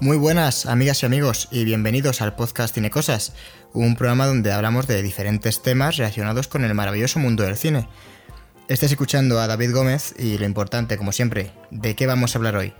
Muy 0.00 0.16
buenas 0.16 0.66
amigas 0.66 1.02
y 1.02 1.06
amigos 1.06 1.46
y 1.52 1.64
bienvenidos 1.64 2.20
al 2.20 2.34
podcast 2.34 2.74
Cine 2.74 2.90
Cosas, 2.90 3.32
un 3.72 3.94
programa 3.94 4.26
donde 4.26 4.50
hablamos 4.50 4.88
de 4.88 5.00
diferentes 5.02 5.62
temas 5.62 5.98
relacionados 5.98 6.48
con 6.48 6.64
el 6.64 6.74
maravilloso 6.74 7.20
mundo 7.20 7.44
del 7.44 7.56
cine. 7.56 7.88
Estés 8.72 8.92
escuchando 8.92 9.38
a 9.38 9.46
David 9.46 9.74
Gómez 9.74 10.14
y 10.18 10.38
lo 10.38 10.46
importante, 10.46 10.96
como 10.96 11.12
siempre, 11.12 11.50
¿de 11.70 11.94
qué 11.94 12.06
vamos 12.06 12.34
a 12.34 12.38
hablar 12.38 12.56
hoy? 12.56 12.72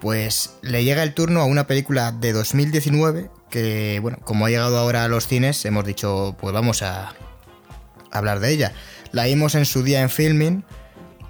Pues 0.00 0.56
le 0.60 0.82
llega 0.82 1.04
el 1.04 1.14
turno 1.14 1.40
a 1.40 1.44
una 1.44 1.68
película 1.68 2.10
de 2.10 2.32
2019 2.32 3.30
que, 3.48 4.00
bueno, 4.02 4.18
como 4.24 4.44
ha 4.44 4.50
llegado 4.50 4.76
ahora 4.76 5.04
a 5.04 5.08
los 5.08 5.28
cines, 5.28 5.64
hemos 5.66 5.84
dicho, 5.84 6.34
pues 6.40 6.52
vamos 6.52 6.82
a 6.82 7.14
hablar 8.10 8.40
de 8.40 8.50
ella. 8.50 8.72
La 9.12 9.26
vimos 9.26 9.54
en 9.54 9.66
su 9.66 9.84
día 9.84 10.02
en 10.02 10.10
filming, 10.10 10.64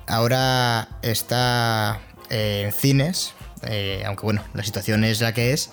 ahora 0.07 0.88
está 1.02 2.01
en 2.30 2.73
cines, 2.73 3.35
eh, 3.65 4.02
aunque 4.07 4.23
bueno, 4.23 4.43
la 4.55 4.62
situación 4.62 5.05
es 5.05 5.21
la 5.21 5.35
que 5.35 5.52
es. 5.52 5.69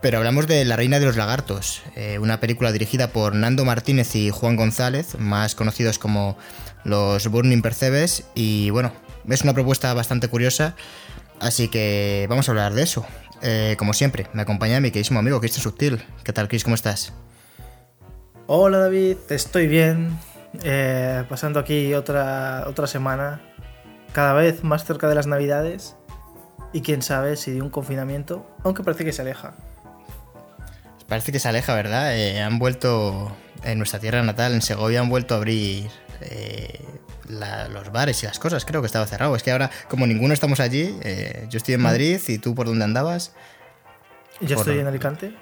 Pero 0.00 0.16
hablamos 0.16 0.46
de 0.46 0.64
La 0.64 0.76
Reina 0.76 0.98
de 0.98 1.04
los 1.04 1.16
Lagartos, 1.16 1.82
eh, 1.96 2.18
una 2.18 2.40
película 2.40 2.72
dirigida 2.72 3.12
por 3.12 3.34
Nando 3.34 3.66
Martínez 3.66 4.16
y 4.16 4.30
Juan 4.30 4.56
González, 4.56 5.18
más 5.18 5.54
conocidos 5.54 5.98
como 5.98 6.38
los 6.84 7.26
Burning 7.28 7.62
Percebes, 7.62 8.24
y 8.34 8.70
bueno, 8.70 8.92
es 9.28 9.42
una 9.42 9.54
propuesta 9.54 9.92
bastante 9.94 10.28
curiosa, 10.28 10.74
así 11.40 11.68
que 11.68 12.26
vamos 12.28 12.48
a 12.48 12.52
hablar 12.52 12.74
de 12.74 12.82
eso. 12.82 13.06
Eh, 13.42 13.76
como 13.78 13.92
siempre, 13.92 14.28
me 14.32 14.42
acompaña 14.42 14.80
mi 14.80 14.90
queridísimo 14.90 15.18
amigo 15.18 15.40
Cristian 15.40 15.62
Subtil. 15.62 16.04
¿Qué 16.24 16.32
tal, 16.32 16.48
Chris? 16.48 16.64
¿Cómo 16.64 16.74
estás? 16.74 17.12
Hola, 18.46 18.78
David, 18.78 19.16
estoy 19.30 19.66
bien. 19.66 20.18
pasando 21.28 21.58
aquí 21.58 21.94
otra, 21.94 22.64
otra 22.66 22.86
semana, 22.86 23.40
cada 24.12 24.34
vez 24.34 24.62
más 24.62 24.84
cerca 24.84 25.08
de 25.08 25.14
las 25.14 25.26
Navidades 25.26 25.96
y 26.72 26.82
quién 26.82 27.02
sabe 27.02 27.36
si 27.36 27.52
de 27.52 27.62
un 27.62 27.70
confinamiento, 27.70 28.46
aunque 28.64 28.82
parece 28.82 29.04
que 29.04 29.12
se 29.12 29.22
aleja. 29.22 29.54
Parece 31.08 31.32
que 31.32 31.38
se 31.38 31.48
aleja, 31.48 31.74
¿verdad? 31.74 32.16
Eh, 32.16 32.40
han 32.40 32.58
vuelto, 32.58 33.36
en 33.64 33.78
nuestra 33.78 34.00
tierra 34.00 34.22
natal, 34.22 34.54
en 34.54 34.62
Segovia, 34.62 35.00
han 35.00 35.10
vuelto 35.10 35.34
a 35.34 35.38
abrir 35.38 35.90
eh, 36.24 36.84
los 37.28 37.92
bares 37.92 38.22
y 38.22 38.26
las 38.26 38.38
cosas. 38.38 38.64
Creo 38.64 38.80
que 38.80 38.86
estaba 38.86 39.06
cerrado. 39.06 39.36
Es 39.36 39.42
que 39.42 39.50
ahora, 39.50 39.70
como 39.88 40.06
ninguno 40.06 40.34
estamos 40.34 40.60
allí, 40.60 40.96
eh, 41.02 41.46
yo 41.48 41.58
estoy 41.58 41.74
en 41.74 41.80
mm. 41.80 41.84
Madrid 41.84 42.20
y 42.28 42.38
tú 42.38 42.54
por 42.54 42.66
dónde 42.66 42.84
andabas. 42.84 43.34
Yo 44.40 44.56
estoy 44.56 44.78
en 44.78 44.86
Alicante. 44.86 45.34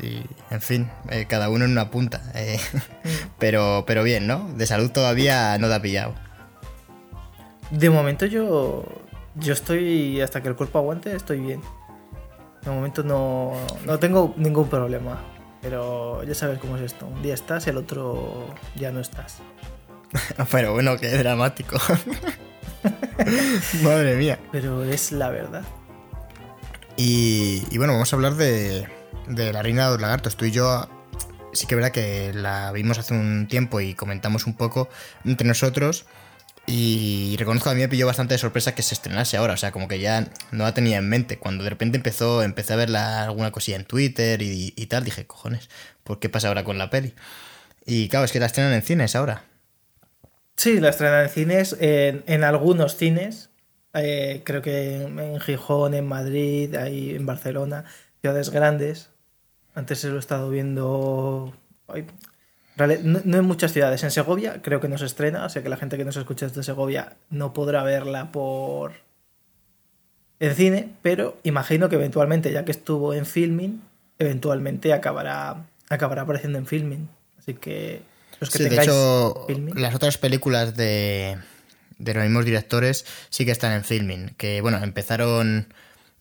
Y, 0.00 0.22
en 0.50 0.60
fin, 0.60 0.90
cada 1.28 1.48
uno 1.48 1.64
en 1.64 1.70
una 1.70 1.90
punta. 1.90 2.22
Mm. 2.34 2.78
pero, 3.38 3.84
pero 3.86 4.02
bien, 4.02 4.26
¿no? 4.26 4.52
De 4.54 4.66
salud 4.66 4.90
todavía 4.90 5.56
no 5.58 5.68
te 5.68 5.74
ha 5.74 5.82
pillado. 5.82 6.14
De 7.70 7.90
momento 7.90 8.26
yo 8.26 8.84
yo 9.38 9.52
estoy, 9.52 10.20
hasta 10.20 10.42
que 10.42 10.48
el 10.48 10.56
cuerpo 10.56 10.78
aguante, 10.78 11.14
estoy 11.14 11.40
bien. 11.40 11.60
De 12.62 12.70
momento 12.70 13.02
no, 13.02 13.52
no 13.84 13.98
tengo 13.98 14.34
ningún 14.36 14.68
problema. 14.68 15.22
Pero 15.66 16.22
ya 16.22 16.32
sabes 16.32 16.60
cómo 16.60 16.76
es 16.76 16.82
esto. 16.82 17.08
Un 17.08 17.22
día 17.22 17.34
estás 17.34 17.66
y 17.66 17.70
el 17.70 17.76
otro 17.76 18.54
ya 18.76 18.92
no 18.92 19.00
estás. 19.00 19.38
pero 20.52 20.74
bueno, 20.74 20.96
qué 20.96 21.08
dramático. 21.08 21.76
Madre 23.82 24.14
mía. 24.14 24.38
Pero 24.52 24.84
es 24.84 25.10
la 25.10 25.28
verdad. 25.30 25.64
Y, 26.96 27.64
y, 27.68 27.78
bueno, 27.78 27.94
vamos 27.94 28.12
a 28.12 28.16
hablar 28.16 28.36
de, 28.36 28.86
de 29.26 29.52
La 29.52 29.60
Reina 29.60 29.86
de 29.86 29.90
los 29.90 30.00
Lagartos. 30.00 30.36
Tú 30.36 30.44
y 30.44 30.52
yo 30.52 30.88
sí 31.52 31.66
que 31.66 31.74
es 31.74 31.76
verdad 31.76 31.90
que 31.90 32.32
la 32.32 32.70
vimos 32.70 33.00
hace 33.00 33.14
un 33.14 33.48
tiempo 33.48 33.80
y 33.80 33.94
comentamos 33.94 34.46
un 34.46 34.54
poco 34.54 34.88
entre 35.24 35.48
nosotros. 35.48 36.06
Y 36.66 37.36
reconozco 37.38 37.70
a 37.70 37.74
mí 37.74 37.80
me 37.80 37.88
pilló 37.88 38.06
bastante 38.06 38.36
sorpresa 38.38 38.74
que 38.74 38.82
se 38.82 38.94
estrenase 38.94 39.36
ahora, 39.36 39.54
o 39.54 39.56
sea, 39.56 39.70
como 39.70 39.86
que 39.86 40.00
ya 40.00 40.26
no 40.50 40.64
la 40.64 40.74
tenía 40.74 40.98
en 40.98 41.08
mente. 41.08 41.38
Cuando 41.38 41.62
de 41.62 41.70
repente 41.70 41.96
empezó, 41.96 42.42
empecé 42.42 42.72
a 42.72 42.76
ver 42.76 42.94
alguna 42.96 43.52
cosilla 43.52 43.76
en 43.76 43.84
Twitter 43.84 44.42
y, 44.42 44.86
tal, 44.86 45.04
dije, 45.04 45.26
cojones, 45.26 45.68
¿por 46.02 46.18
qué 46.18 46.28
pasa 46.28 46.48
ahora 46.48 46.64
con 46.64 46.76
la 46.76 46.90
peli? 46.90 47.14
Y 47.84 48.08
claro, 48.08 48.24
es 48.24 48.32
que 48.32 48.40
la 48.40 48.46
estrenan 48.46 48.72
en 48.72 48.82
cines 48.82 49.14
ahora. 49.14 49.44
Sí, 50.56 50.80
la 50.80 50.88
estrenan 50.88 51.22
en 51.24 51.28
cines, 51.28 51.76
en, 51.78 52.42
algunos 52.42 52.96
cines, 52.96 53.50
eh, 53.94 54.42
creo 54.44 54.60
que 54.60 55.02
en, 55.02 55.40
Gijón, 55.40 55.94
en 55.94 56.06
Madrid, 56.06 56.74
ahí 56.74 57.14
en 57.14 57.26
Barcelona, 57.26 57.84
ciudades 58.20 58.50
grandes. 58.50 59.10
Antes 59.76 60.00
se 60.00 60.08
lo 60.08 60.16
he 60.16 60.18
estado 60.18 60.50
viendo 60.50 61.54
no, 62.76 63.38
en 63.38 63.44
muchas 63.44 63.72
ciudades. 63.72 64.02
En 64.02 64.10
Segovia 64.10 64.60
creo 64.62 64.80
que 64.80 64.88
no 64.88 64.98
se 64.98 65.06
estrena, 65.06 65.44
o 65.44 65.48
sea 65.48 65.62
que 65.62 65.68
la 65.68 65.76
gente 65.76 65.96
que 65.96 66.04
nos 66.04 66.16
escucha 66.16 66.46
desde 66.46 66.62
Segovia 66.62 67.16
no 67.30 67.52
podrá 67.52 67.82
verla 67.82 68.32
por 68.32 68.92
en 70.38 70.54
cine, 70.54 70.88
pero 71.02 71.38
imagino 71.42 71.88
que 71.88 71.96
eventualmente, 71.96 72.52
ya 72.52 72.64
que 72.64 72.72
estuvo 72.72 73.14
en 73.14 73.24
filming, 73.24 73.80
eventualmente 74.18 74.92
acabará, 74.92 75.66
acabará 75.88 76.22
apareciendo 76.22 76.58
en 76.58 76.66
filming. 76.66 77.08
Así 77.38 77.54
que 77.54 78.02
los 78.40 78.50
que 78.50 78.58
sí, 78.58 78.68
de 78.68 78.82
hecho, 78.82 79.46
las 79.74 79.94
otras 79.94 80.18
películas 80.18 80.76
de, 80.76 81.38
de 81.98 82.14
los 82.14 82.22
mismos 82.24 82.44
directores 82.44 83.06
sí 83.30 83.46
que 83.46 83.52
están 83.52 83.72
en 83.72 83.84
filming. 83.84 84.34
Que 84.36 84.60
bueno, 84.60 84.78
empezaron 84.82 85.72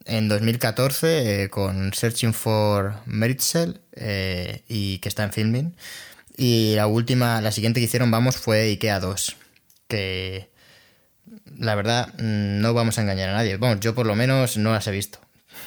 en 0.05 0.29
2014 0.29 1.43
eh, 1.43 1.49
con 1.49 1.93
Searching 1.93 2.33
for 2.33 2.95
Meritzel 3.05 3.81
eh, 3.93 4.63
y 4.67 4.99
que 4.99 5.09
está 5.09 5.23
en 5.23 5.33
filming. 5.33 5.75
Y 6.37 6.75
la 6.75 6.87
última, 6.87 7.41
la 7.41 7.51
siguiente 7.51 7.79
que 7.79 7.85
hicieron, 7.85 8.11
vamos, 8.11 8.37
fue 8.37 8.61
IKEA 8.63 8.99
2. 8.99 9.35
Que 9.87 10.49
la 11.57 11.75
verdad, 11.75 12.13
mm, 12.15 12.59
no 12.61 12.73
vamos 12.73 12.97
a 12.97 13.01
engañar 13.01 13.29
a 13.29 13.33
nadie. 13.33 13.57
Bueno, 13.57 13.79
yo 13.79 13.95
por 13.95 14.05
lo 14.05 14.15
menos 14.15 14.57
no 14.57 14.73
las 14.73 14.87
he 14.87 14.91
visto. 14.91 15.19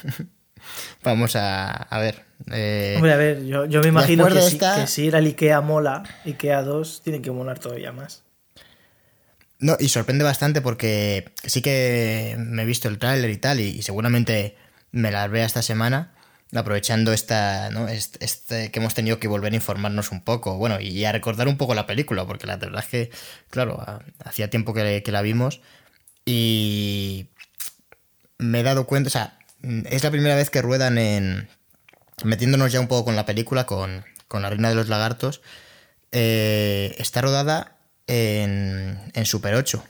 vamos 1.03 1.37
a, 1.37 1.71
a 1.71 1.99
ver. 1.99 2.25
Eh, 2.53 2.95
Hombre, 2.97 3.13
a 3.13 3.17
ver, 3.17 3.45
yo, 3.45 3.67
me 3.67 3.89
imagino 3.89 4.27
que, 4.27 4.87
si, 4.87 5.05
ir 5.05 5.17
al 5.17 5.27
IKEA 5.27 5.61
mola, 5.61 6.03
IKEA 6.25 6.63
2 6.63 7.03
tiene 7.03 7.23
que 7.23 7.31
molar 7.31 7.59
todavía 7.59 7.93
más. 7.93 8.23
No, 9.61 9.77
y 9.81 9.89
sorprende 9.89 10.23
bastante 10.25 10.61
porque 10.61 11.33
sí 11.45 11.63
que 11.63 12.37
me 12.39 12.63
he 12.63 12.65
visto 12.65 12.89
el 12.89 12.99
tráiler 12.99 13.31
y 13.31 13.39
tal, 13.39 13.59
y, 13.59 13.83
seguramente 13.83 14.57
me 14.93 15.11
las 15.11 15.31
vea 15.31 15.45
esta 15.45 15.63
semana 15.63 16.15
aprovechando 16.55 17.13
esta, 17.13 17.71
¿no? 17.71 17.89
Este, 17.89 18.71
que 18.71 18.79
hemos 18.79 18.95
tenido 18.95 19.19
que 19.19 19.29
volver 19.29 19.53
a 19.53 19.57
informarnos 19.57 20.13
un 20.13 20.23
poco, 20.23 20.57
bueno, 20.57 20.81
y 20.81 21.05
a 21.05 21.13
recordar 21.13 21.49
un 21.49 21.59
poco 21.59 21.75
la 21.75 21.87
película, 21.87 22.27
porque 22.27 22.47
la 22.47 22.57
verdad 22.57 22.83
es 22.83 22.89
que, 22.89 23.11
claro, 23.51 23.85
hacía 24.25 24.51
tiempo 24.51 24.73
que, 24.75 25.03
la 25.07 25.23
vimos 25.23 25.61
y 26.25 27.29
me 28.39 28.61
he 28.61 28.63
dado 28.63 28.87
cuenta, 28.87 29.09
o 29.09 29.11
sea, 29.11 29.39
es 29.91 30.05
la 30.05 30.11
primera 30.11 30.37
vez 30.37 30.51
que 30.51 30.63
ruedan 30.63 30.99
en, 30.99 31.49
metiéndonos 32.25 32.73
ya 32.73 32.81
un 32.81 32.89
poco 32.89 33.07
con 33.07 33.17
la 33.17 33.27
película, 33.27 33.67
con, 33.67 34.05
con 34.29 34.43
La 34.43 34.51
Reina 34.51 34.71
de 34.71 34.75
los 34.75 34.89
Lagartos, 34.89 35.43
eh, 36.13 36.95
está 36.99 37.21
rodada 37.21 37.77
en, 38.07 38.99
en 39.15 39.27
Super 39.27 39.55
8. 39.55 39.85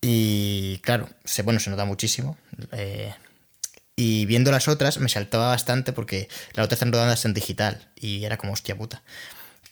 Y 0.00 0.78
claro, 0.78 1.08
se, 1.24 1.42
bueno, 1.42 1.58
se 1.60 1.70
nota 1.70 1.84
muchísimo. 1.84 2.36
Eh, 2.72 3.12
y 3.98 4.26
viendo 4.26 4.52
las 4.52 4.68
otras 4.68 4.98
me 5.00 5.08
saltaba 5.08 5.48
bastante 5.48 5.92
porque 5.92 6.28
la 6.54 6.62
otra 6.62 6.74
están 6.74 6.92
rodadas 6.92 7.24
en 7.24 7.34
digital 7.34 7.88
y 7.96 8.22
era 8.22 8.36
como, 8.36 8.52
hostia 8.52 8.76
puta, 8.76 9.02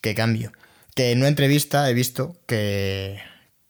qué 0.01 0.17
cambio. 0.17 0.51
Que 0.97 1.13
en 1.13 1.19
una 1.19 1.29
entrevista 1.29 1.89
he 1.89 1.95
visto 1.95 2.37
que, 2.47 3.21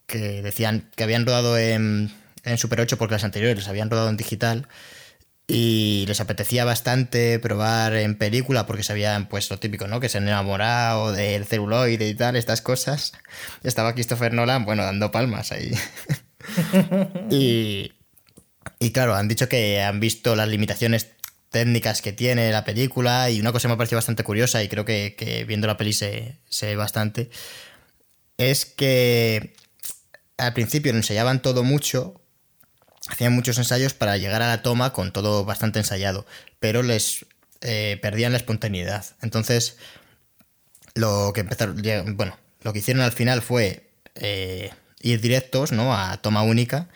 que 0.06 0.40
decían 0.40 0.90
que 0.96 1.04
habían 1.04 1.26
rodado 1.26 1.58
en, 1.58 2.10
en 2.42 2.56
Super 2.56 2.80
8 2.80 2.96
porque 2.96 3.16
las 3.16 3.24
anteriores 3.24 3.58
las 3.58 3.68
habían 3.68 3.90
rodado 3.90 4.08
en 4.08 4.16
digital 4.16 4.66
y 5.46 6.06
les 6.08 6.22
apetecía 6.22 6.64
bastante 6.64 7.38
probar 7.38 7.94
en 7.94 8.16
película 8.16 8.64
porque 8.64 8.82
sabían 8.82 9.28
pues 9.28 9.50
lo 9.50 9.58
típico, 9.58 9.88
¿no? 9.88 10.00
Que 10.00 10.08
se 10.08 10.16
han 10.16 10.26
enamorado 10.26 11.12
del 11.12 11.44
celuloide 11.44 12.08
y 12.08 12.14
tal, 12.14 12.34
estas 12.34 12.62
cosas. 12.62 13.12
Estaba 13.62 13.92
Christopher 13.92 14.32
Nolan, 14.32 14.64
bueno, 14.64 14.84
dando 14.84 15.10
palmas 15.10 15.52
ahí. 15.52 15.70
y, 17.30 17.92
y 18.78 18.92
claro, 18.92 19.14
han 19.14 19.28
dicho 19.28 19.48
que 19.48 19.82
han 19.82 20.00
visto 20.00 20.36
las 20.36 20.48
limitaciones 20.48 21.08
técnicas 21.50 22.02
que 22.02 22.12
tiene 22.12 22.50
la 22.50 22.64
película 22.64 23.30
y 23.30 23.40
una 23.40 23.52
cosa 23.52 23.62
que 23.62 23.68
me 23.68 23.74
ha 23.74 23.76
parecido 23.78 23.98
bastante 23.98 24.24
curiosa 24.24 24.62
y 24.62 24.68
creo 24.68 24.84
que, 24.84 25.44
viendo 25.48 25.66
la 25.66 25.76
peli 25.76 25.92
se, 25.92 26.38
ve 26.60 26.76
bastante, 26.76 27.30
es 28.36 28.66
que 28.66 29.54
al 30.36 30.52
principio 30.52 30.92
ensayaban 30.92 31.40
todo 31.40 31.62
mucho, 31.62 32.20
hacían 33.08 33.32
muchos 33.32 33.58
ensayos 33.58 33.94
para 33.94 34.16
llegar 34.18 34.42
a 34.42 34.48
la 34.48 34.62
toma 34.62 34.92
con 34.92 35.12
todo 35.12 35.44
bastante 35.44 35.78
ensayado, 35.78 36.26
pero 36.58 36.82
les 36.82 37.24
eh, 37.62 37.98
perdían 38.02 38.32
la 38.32 38.38
espontaneidad. 38.38 39.06
Entonces, 39.22 39.78
lo 40.94 41.32
que 41.32 41.40
empezaron, 41.40 41.80
bueno, 42.16 42.38
lo 42.62 42.72
que 42.72 42.80
hicieron 42.80 43.02
al 43.02 43.12
final 43.12 43.40
fue 43.40 43.88
eh, 44.14 44.70
ir 45.00 45.20
directos, 45.20 45.72
¿no? 45.72 45.94
A 45.94 46.18
toma 46.18 46.42
única 46.42 46.88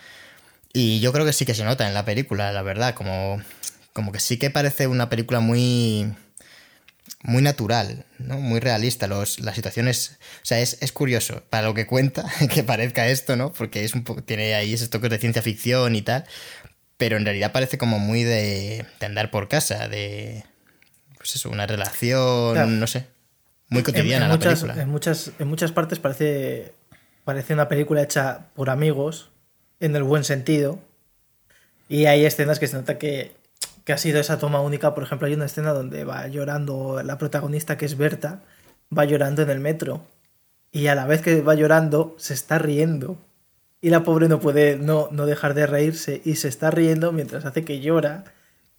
Y 0.72 1.00
yo 1.00 1.12
creo 1.12 1.25
que 1.26 1.32
sí 1.32 1.44
que 1.44 1.55
se 1.55 1.64
nota 1.64 1.87
en 1.87 1.94
la 1.94 2.05
película, 2.05 2.52
la 2.52 2.62
verdad, 2.62 2.94
como, 2.94 3.43
como 3.93 4.12
que 4.12 4.20
sí 4.20 4.38
que 4.38 4.50
parece 4.50 4.87
una 4.87 5.08
película 5.08 5.40
muy 5.40 6.14
muy 7.22 7.43
natural, 7.43 8.05
¿no? 8.19 8.38
Muy 8.38 8.61
realista. 8.61 9.06
Los, 9.06 9.40
las 9.40 9.55
situaciones. 9.55 10.19
O 10.37 10.46
sea, 10.46 10.61
es, 10.61 10.78
es, 10.81 10.93
curioso 10.93 11.43
para 11.50 11.67
lo 11.67 11.75
que 11.75 11.87
cuenta 11.87 12.25
que 12.55 12.62
parezca 12.62 13.08
esto, 13.08 13.37
¿no? 13.37 13.52
Porque 13.52 13.84
es 13.84 13.94
un 13.94 14.05
poco, 14.05 14.22
tiene 14.22 14.55
ahí 14.55 14.72
esos 14.72 14.90
toques 14.90 15.11
de 15.11 15.19
ciencia 15.19 15.43
ficción 15.43 15.96
y 15.96 16.02
tal. 16.02 16.25
Pero 16.96 17.17
en 17.17 17.25
realidad 17.25 17.52
parece 17.52 17.78
como 17.78 17.99
muy 17.99 18.25
de, 18.25 18.84
de 18.99 19.06
andar 19.06 19.31
por 19.31 19.49
casa, 19.49 19.88
de. 19.88 20.44
Pues 21.17 21.34
eso, 21.37 21.50
una 21.50 21.67
relación, 21.67 22.81
no 22.81 22.87
sé. 22.87 23.06
Muy 23.69 23.82
cotidiana 23.82 24.25
en, 24.25 24.31
la 24.31 24.37
muchas, 24.37 24.61
película. 24.61 24.82
En 24.82 24.88
muchas, 24.88 25.31
en 25.38 25.49
muchas 25.49 25.72
partes 25.72 25.99
parece, 25.99 26.72
parece 27.25 27.55
una 27.55 27.69
película 27.69 28.02
hecha 28.02 28.49
por 28.55 28.70
amigos, 28.70 29.31
en 29.81 29.97
el 29.97 30.03
buen 30.03 30.25
sentido. 30.25 30.79
Y 31.88 32.06
hay 32.06 32.25
escenas 32.25 32.59
que 32.59 32.69
se 32.69 32.77
nota 32.77 32.99
que 32.99 33.32
que 33.85 33.93
ha 33.93 33.99
sido 33.99 34.21
esa 34.21 34.38
toma 34.38 34.61
única. 34.61 34.94
Por 34.94 35.05
ejemplo, 35.05 35.27
hay 35.27 35.35
una 35.35 35.47
escena 35.47 35.73
donde 35.73 36.05
va 36.05 36.27
llorando 36.29 37.03
la 37.03 37.19
protagonista, 37.19 37.77
que 37.77 37.87
es 37.87 37.97
Berta, 37.97 38.41
va 38.97 39.05
llorando 39.05 39.43
en 39.43 39.50
el 39.50 39.61
metro. 39.61 40.03
Y 40.73 40.87
a 40.87 40.94
la 40.94 41.06
vez 41.06 41.23
que 41.23 41.41
va 41.43 41.55
llorando, 41.55 42.15
se 42.19 42.35
está 42.35 42.59
riendo. 42.59 43.19
Y 43.81 43.91
la 43.91 44.03
pobre 44.03 44.29
no 44.29 44.41
puede 44.41 44.77
no, 44.77 45.09
no 45.11 45.27
dejar 45.27 45.55
de 45.55 45.67
reírse 45.67 46.21
y 46.25 46.37
se 46.37 46.49
está 46.49 46.71
riendo 46.71 47.12
mientras 47.12 47.44
hace 47.44 47.65
que 47.65 47.81
llora. 47.81 48.25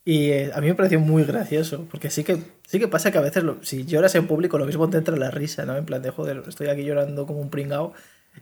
Y 0.06 0.30
eh, 0.32 0.52
a 0.54 0.62
mí 0.62 0.68
me 0.68 0.76
pareció 0.76 1.00
muy 1.00 1.24
gracioso, 1.24 1.88
porque 1.92 2.10
sí 2.10 2.24
que, 2.24 2.38
sí 2.66 2.80
que 2.80 2.88
pasa 2.88 3.12
que 3.12 3.18
a 3.18 3.22
veces 3.22 3.44
lo, 3.44 3.64
si 3.64 3.86
lloras 3.86 4.16
en 4.16 4.28
público 4.28 4.58
lo 4.58 4.66
mismo 4.66 4.90
te 4.90 4.98
entra 4.98 5.16
la 5.16 5.30
risa, 5.30 5.66
¿no? 5.66 5.78
En 5.78 5.86
plan 5.86 6.02
de, 6.02 6.10
joder, 6.10 6.44
estoy 6.48 6.70
aquí 6.70 6.84
llorando 6.84 7.28
como 7.28 7.40
un 7.40 7.50
pringao 7.50 7.94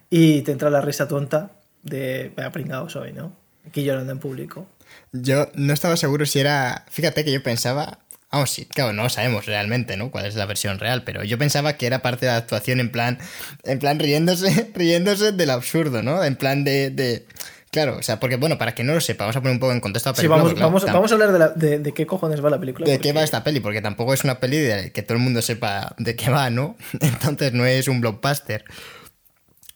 y 0.09 0.41
te 0.44 0.51
entra 0.53 0.69
la 0.69 0.81
risa 0.81 1.07
tonta 1.07 1.51
de, 1.83 2.31
vaya 2.35 2.51
pringao 2.51 2.89
soy, 2.89 3.13
¿no? 3.13 3.35
Aquí 3.67 3.83
llorando 3.83 4.11
en 4.11 4.19
público. 4.19 4.67
Yo 5.11 5.49
no 5.53 5.73
estaba 5.73 5.97
seguro 5.97 6.25
si 6.25 6.39
era. 6.39 6.85
Fíjate 6.89 7.23
que 7.23 7.31
yo 7.31 7.43
pensaba. 7.43 7.99
Vamos, 8.31 8.51
sí, 8.51 8.65
claro, 8.65 8.93
no 8.93 9.09
sabemos 9.09 9.47
realmente, 9.47 9.97
¿no? 9.97 10.11
Cuál 10.11 10.27
es 10.27 10.35
la 10.35 10.45
versión 10.45 10.77
real, 10.77 11.03
pero 11.03 11.23
yo 11.23 11.39
pensaba 11.39 11.73
que 11.73 11.87
era 11.87 12.03
parte 12.03 12.27
de 12.27 12.31
la 12.31 12.37
actuación 12.37 12.79
en 12.79 12.91
plan. 12.91 13.17
En 13.63 13.79
plan 13.79 13.99
riéndose, 13.99 14.71
riéndose 14.75 15.31
del 15.31 15.49
absurdo, 15.49 16.03
¿no? 16.03 16.23
En 16.23 16.35
plan 16.35 16.63
de. 16.63 16.89
de... 16.89 17.25
Claro, 17.71 17.97
o 17.97 18.03
sea, 18.03 18.19
porque 18.19 18.35
bueno, 18.35 18.57
para 18.57 18.73
que 18.73 18.83
no 18.83 18.95
lo 18.95 19.01
sepa, 19.01 19.25
vamos 19.25 19.35
a 19.35 19.41
poner 19.41 19.53
un 19.53 19.59
poco 19.59 19.73
en 19.73 19.79
contexto 19.79 20.09
a 20.09 20.13
la 20.13 20.15
película. 20.15 20.37
Sí, 20.37 20.41
vamos, 20.41 20.53
claro, 20.53 20.67
vamos, 20.67 20.85
vamos, 20.85 21.11
a 21.11 21.13
hablar 21.13 21.31
de, 21.31 21.39
la, 21.39 21.49
de, 21.49 21.77
de, 21.77 21.93
qué 21.93 22.07
cojones 22.07 22.43
va 22.43 22.49
la 22.49 22.59
película. 22.59 22.87
De 22.87 22.93
porque... 22.93 23.09
qué 23.09 23.13
va 23.13 23.21
esta 23.21 23.43
peli, 23.43 23.59
porque 23.59 23.81
tampoco 23.81 24.11
es 24.11 24.23
una 24.23 24.39
peli 24.39 24.57
de 24.57 24.91
que 24.91 25.03
todo 25.03 25.17
el 25.17 25.23
mundo 25.23 25.43
sepa 25.43 25.93
de 25.99 26.15
qué 26.15 26.31
va, 26.31 26.49
¿no? 26.49 26.77
Entonces 26.99 27.53
no 27.53 27.67
es 27.67 27.87
un 27.87 28.01
blockbuster. 28.01 28.65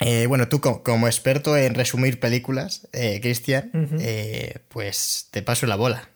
Eh, 0.05 0.27
bueno, 0.27 0.49
tú 0.49 0.59
como, 0.59 0.83
como, 0.83 1.07
experto 1.07 1.55
en 1.55 1.75
resumir 1.75 2.19
películas, 2.19 2.87
eh, 2.91 3.19
Cristian, 3.21 3.71
uh 3.73 3.77
-huh. 3.77 3.97
eh, 4.01 4.59
pues 4.67 5.27
te 5.31 5.41
paso 5.41 5.65
la 5.65 5.75
bola. 5.75 6.09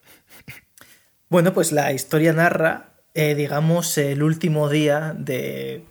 Bueno, 1.29 1.53
pues 1.53 1.71
la 1.71 1.91
historia 1.91 2.31
narra, 2.31 2.93
digamos, 3.13 3.97
el 3.97 4.23
último 4.23 4.69
día 4.69 5.13
de, 5.17 5.83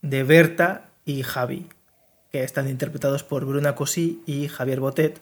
de 0.00 0.22
Berta 0.22 0.88
y 1.04 1.22
Javi, 1.22 1.68
que 2.32 2.42
están 2.42 2.66
interpretados 2.68 3.22
por 3.22 3.44
Bruna 3.44 3.74
Cosí 3.74 4.22
y 4.26 4.48
Javier 4.48 4.80
Botet. 4.80 5.20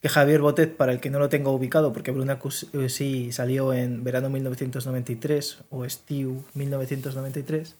Que 0.00 0.08
Javier 0.08 0.40
Botet, 0.40 0.76
para 0.76 0.92
el 0.92 1.00
que 1.00 1.10
no 1.10 1.18
lo 1.18 1.28
tenga 1.28 1.50
ubicado, 1.50 1.92
porque 1.92 2.12
Bruna 2.12 2.38
Cosí 2.38 3.32
salió 3.32 3.72
en 3.72 4.04
verano 4.04 4.30
1993 4.30 5.58
o 5.70 5.84
Estiu 5.84 6.44
1993 6.54 7.74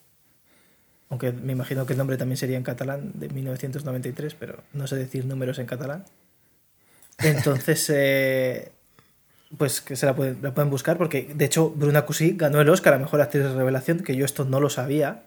aunque 1.09 1.31
me 1.31 1.53
imagino 1.53 1.85
que 1.85 1.93
el 1.93 1.97
nombre 1.97 2.17
también 2.17 2.37
sería 2.37 2.57
en 2.57 2.63
catalán, 2.63 3.11
de 3.15 3.29
1993, 3.29 4.35
pero 4.35 4.63
no 4.73 4.87
sé 4.87 4.95
decir 4.95 5.25
números 5.25 5.59
en 5.59 5.65
catalán. 5.65 6.05
Entonces, 7.19 7.89
eh, 7.93 8.71
pues 9.57 9.81
que 9.81 9.95
se 9.95 10.05
la 10.05 10.15
pueden, 10.15 10.39
la 10.41 10.53
pueden, 10.53 10.69
buscar, 10.69 10.97
porque 10.97 11.31
de 11.33 11.45
hecho 11.45 11.69
Bruna 11.69 12.03
Cusí 12.03 12.33
ganó 12.35 12.59
el 12.59 12.69
Oscar 12.69 12.93
a 12.93 12.99
Mejor 12.99 13.21
Actriz 13.21 13.43
de 13.43 13.53
Revelación, 13.53 13.99
que 13.99 14.15
yo 14.15 14.25
esto 14.25 14.43
no 14.43 14.59
lo 14.59 14.69
sabía, 14.69 15.23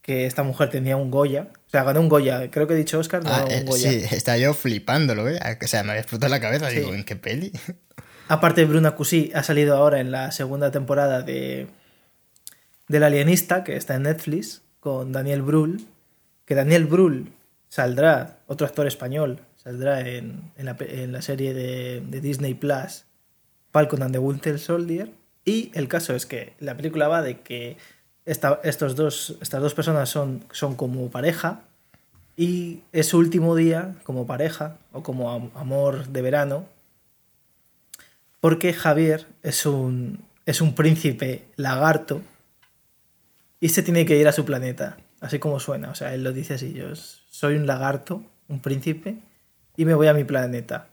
que 0.00 0.26
esta 0.26 0.42
mujer 0.42 0.70
tenía 0.70 0.96
un 0.96 1.10
Goya, 1.10 1.48
o 1.66 1.70
sea, 1.70 1.84
ganó 1.84 2.00
un 2.00 2.08
Goya, 2.08 2.50
creo 2.50 2.66
que 2.66 2.74
he 2.74 2.78
dicho 2.78 2.98
Oscar, 2.98 3.22
no 3.22 3.30
ah, 3.30 3.44
un 3.44 3.52
eh, 3.52 3.64
Goya. 3.66 3.90
Sí, 3.90 4.04
está 4.10 4.38
yo 4.38 4.54
flipándolo, 4.54 5.28
¿eh? 5.28 5.38
O 5.62 5.66
sea, 5.66 5.82
me 5.82 5.90
había 5.90 6.00
explotado 6.00 6.30
la 6.30 6.40
cabeza, 6.40 6.70
Sí. 6.70 6.76
digo, 6.76 6.94
¿en 6.94 7.04
qué 7.04 7.16
peli? 7.16 7.52
Aparte, 8.28 8.64
Bruna 8.64 8.92
Cusí 8.92 9.30
ha 9.34 9.42
salido 9.42 9.76
ahora 9.76 10.00
en 10.00 10.10
la 10.10 10.32
segunda 10.32 10.70
temporada 10.70 11.20
de 11.20 11.66
del 12.88 13.02
Alienista, 13.02 13.64
que 13.64 13.76
está 13.76 13.94
en 13.94 14.02
Netflix, 14.02 14.62
con 14.80 15.12
Daniel 15.12 15.42
Brühl, 15.42 15.86
que 16.44 16.54
Daniel 16.54 16.86
Brühl 16.86 17.32
saldrá, 17.68 18.38
otro 18.46 18.66
actor 18.66 18.86
español, 18.86 19.40
saldrá 19.56 20.00
en, 20.00 20.52
en, 20.56 20.66
la, 20.66 20.76
en 20.80 21.12
la, 21.12 21.22
serie 21.22 21.54
de, 21.54 22.20
Disney 22.20 22.54
Plus, 22.54 23.06
Falcon 23.72 24.02
and 24.02 24.12
the 24.12 24.18
Winter 24.18 24.58
Soldier, 24.58 25.10
y 25.44 25.70
el 25.74 25.88
caso 25.88 26.14
es 26.14 26.26
que 26.26 26.52
la 26.60 26.76
película 26.76 27.08
va 27.08 27.22
de 27.22 27.40
que 27.40 27.76
esta, 28.24 28.60
estos 28.62 28.94
dos, 28.96 29.36
estas 29.40 29.60
dos 29.60 29.74
personas 29.74 30.08
son, 30.08 30.44
son 30.52 30.76
como 30.76 31.10
pareja, 31.10 31.62
y 32.36 32.80
es 32.92 33.08
su 33.08 33.18
último 33.18 33.56
día 33.56 33.94
como 34.04 34.26
pareja, 34.26 34.76
o 34.92 35.02
como 35.02 35.50
amor 35.54 36.08
de 36.08 36.22
verano, 36.22 36.66
porque 38.40 38.74
Javier 38.74 39.26
es 39.42 39.64
un, 39.64 40.22
es 40.44 40.60
un 40.60 40.74
príncipe 40.74 41.46
lagarto, 41.56 42.20
y 43.64 43.70
se 43.70 43.82
tiene 43.82 44.04
que 44.04 44.18
ir 44.18 44.28
a 44.28 44.32
su 44.32 44.44
planeta, 44.44 44.98
así 45.22 45.38
como 45.38 45.58
suena. 45.58 45.88
O 45.88 45.94
sea, 45.94 46.12
él 46.12 46.22
lo 46.22 46.34
dice 46.34 46.52
así, 46.52 46.74
yo 46.74 46.94
soy 46.94 47.54
un 47.54 47.66
lagarto, 47.66 48.22
un 48.46 48.60
príncipe, 48.60 49.16
y 49.74 49.86
me 49.86 49.94
voy 49.94 50.06
a 50.06 50.12
mi 50.12 50.22
planeta. 50.22 50.90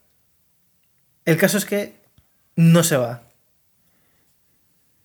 El 1.26 1.36
caso 1.36 1.58
es 1.58 1.66
que 1.66 1.96
no 2.56 2.84
se 2.84 2.96
va. 2.96 3.24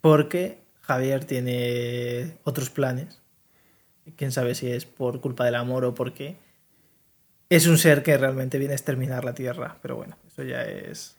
Porque 0.01 0.61
Javier 0.83 1.25
tiene 1.25 2.37
otros 2.45 2.71
planes. 2.71 3.21
Quién 4.15 4.31
sabe 4.31 4.55
si 4.55 4.71
es 4.71 4.87
por 4.87 5.21
culpa 5.21 5.45
del 5.45 5.57
amor 5.57 5.85
o 5.87 5.93
por 5.93 6.15
qué. 6.15 6.37
Es 7.49 7.67
un 7.67 7.79
ser 7.79 8.05
que 8.05 8.17
realmente 8.17 8.59
viene 8.59 8.75
a 8.75 8.77
exterminar 8.77 9.25
la 9.25 9.35
Tierra. 9.35 9.77
Pero 9.83 9.97
bueno, 9.97 10.17
eso 10.29 10.45
ya 10.45 10.63
es... 10.63 11.17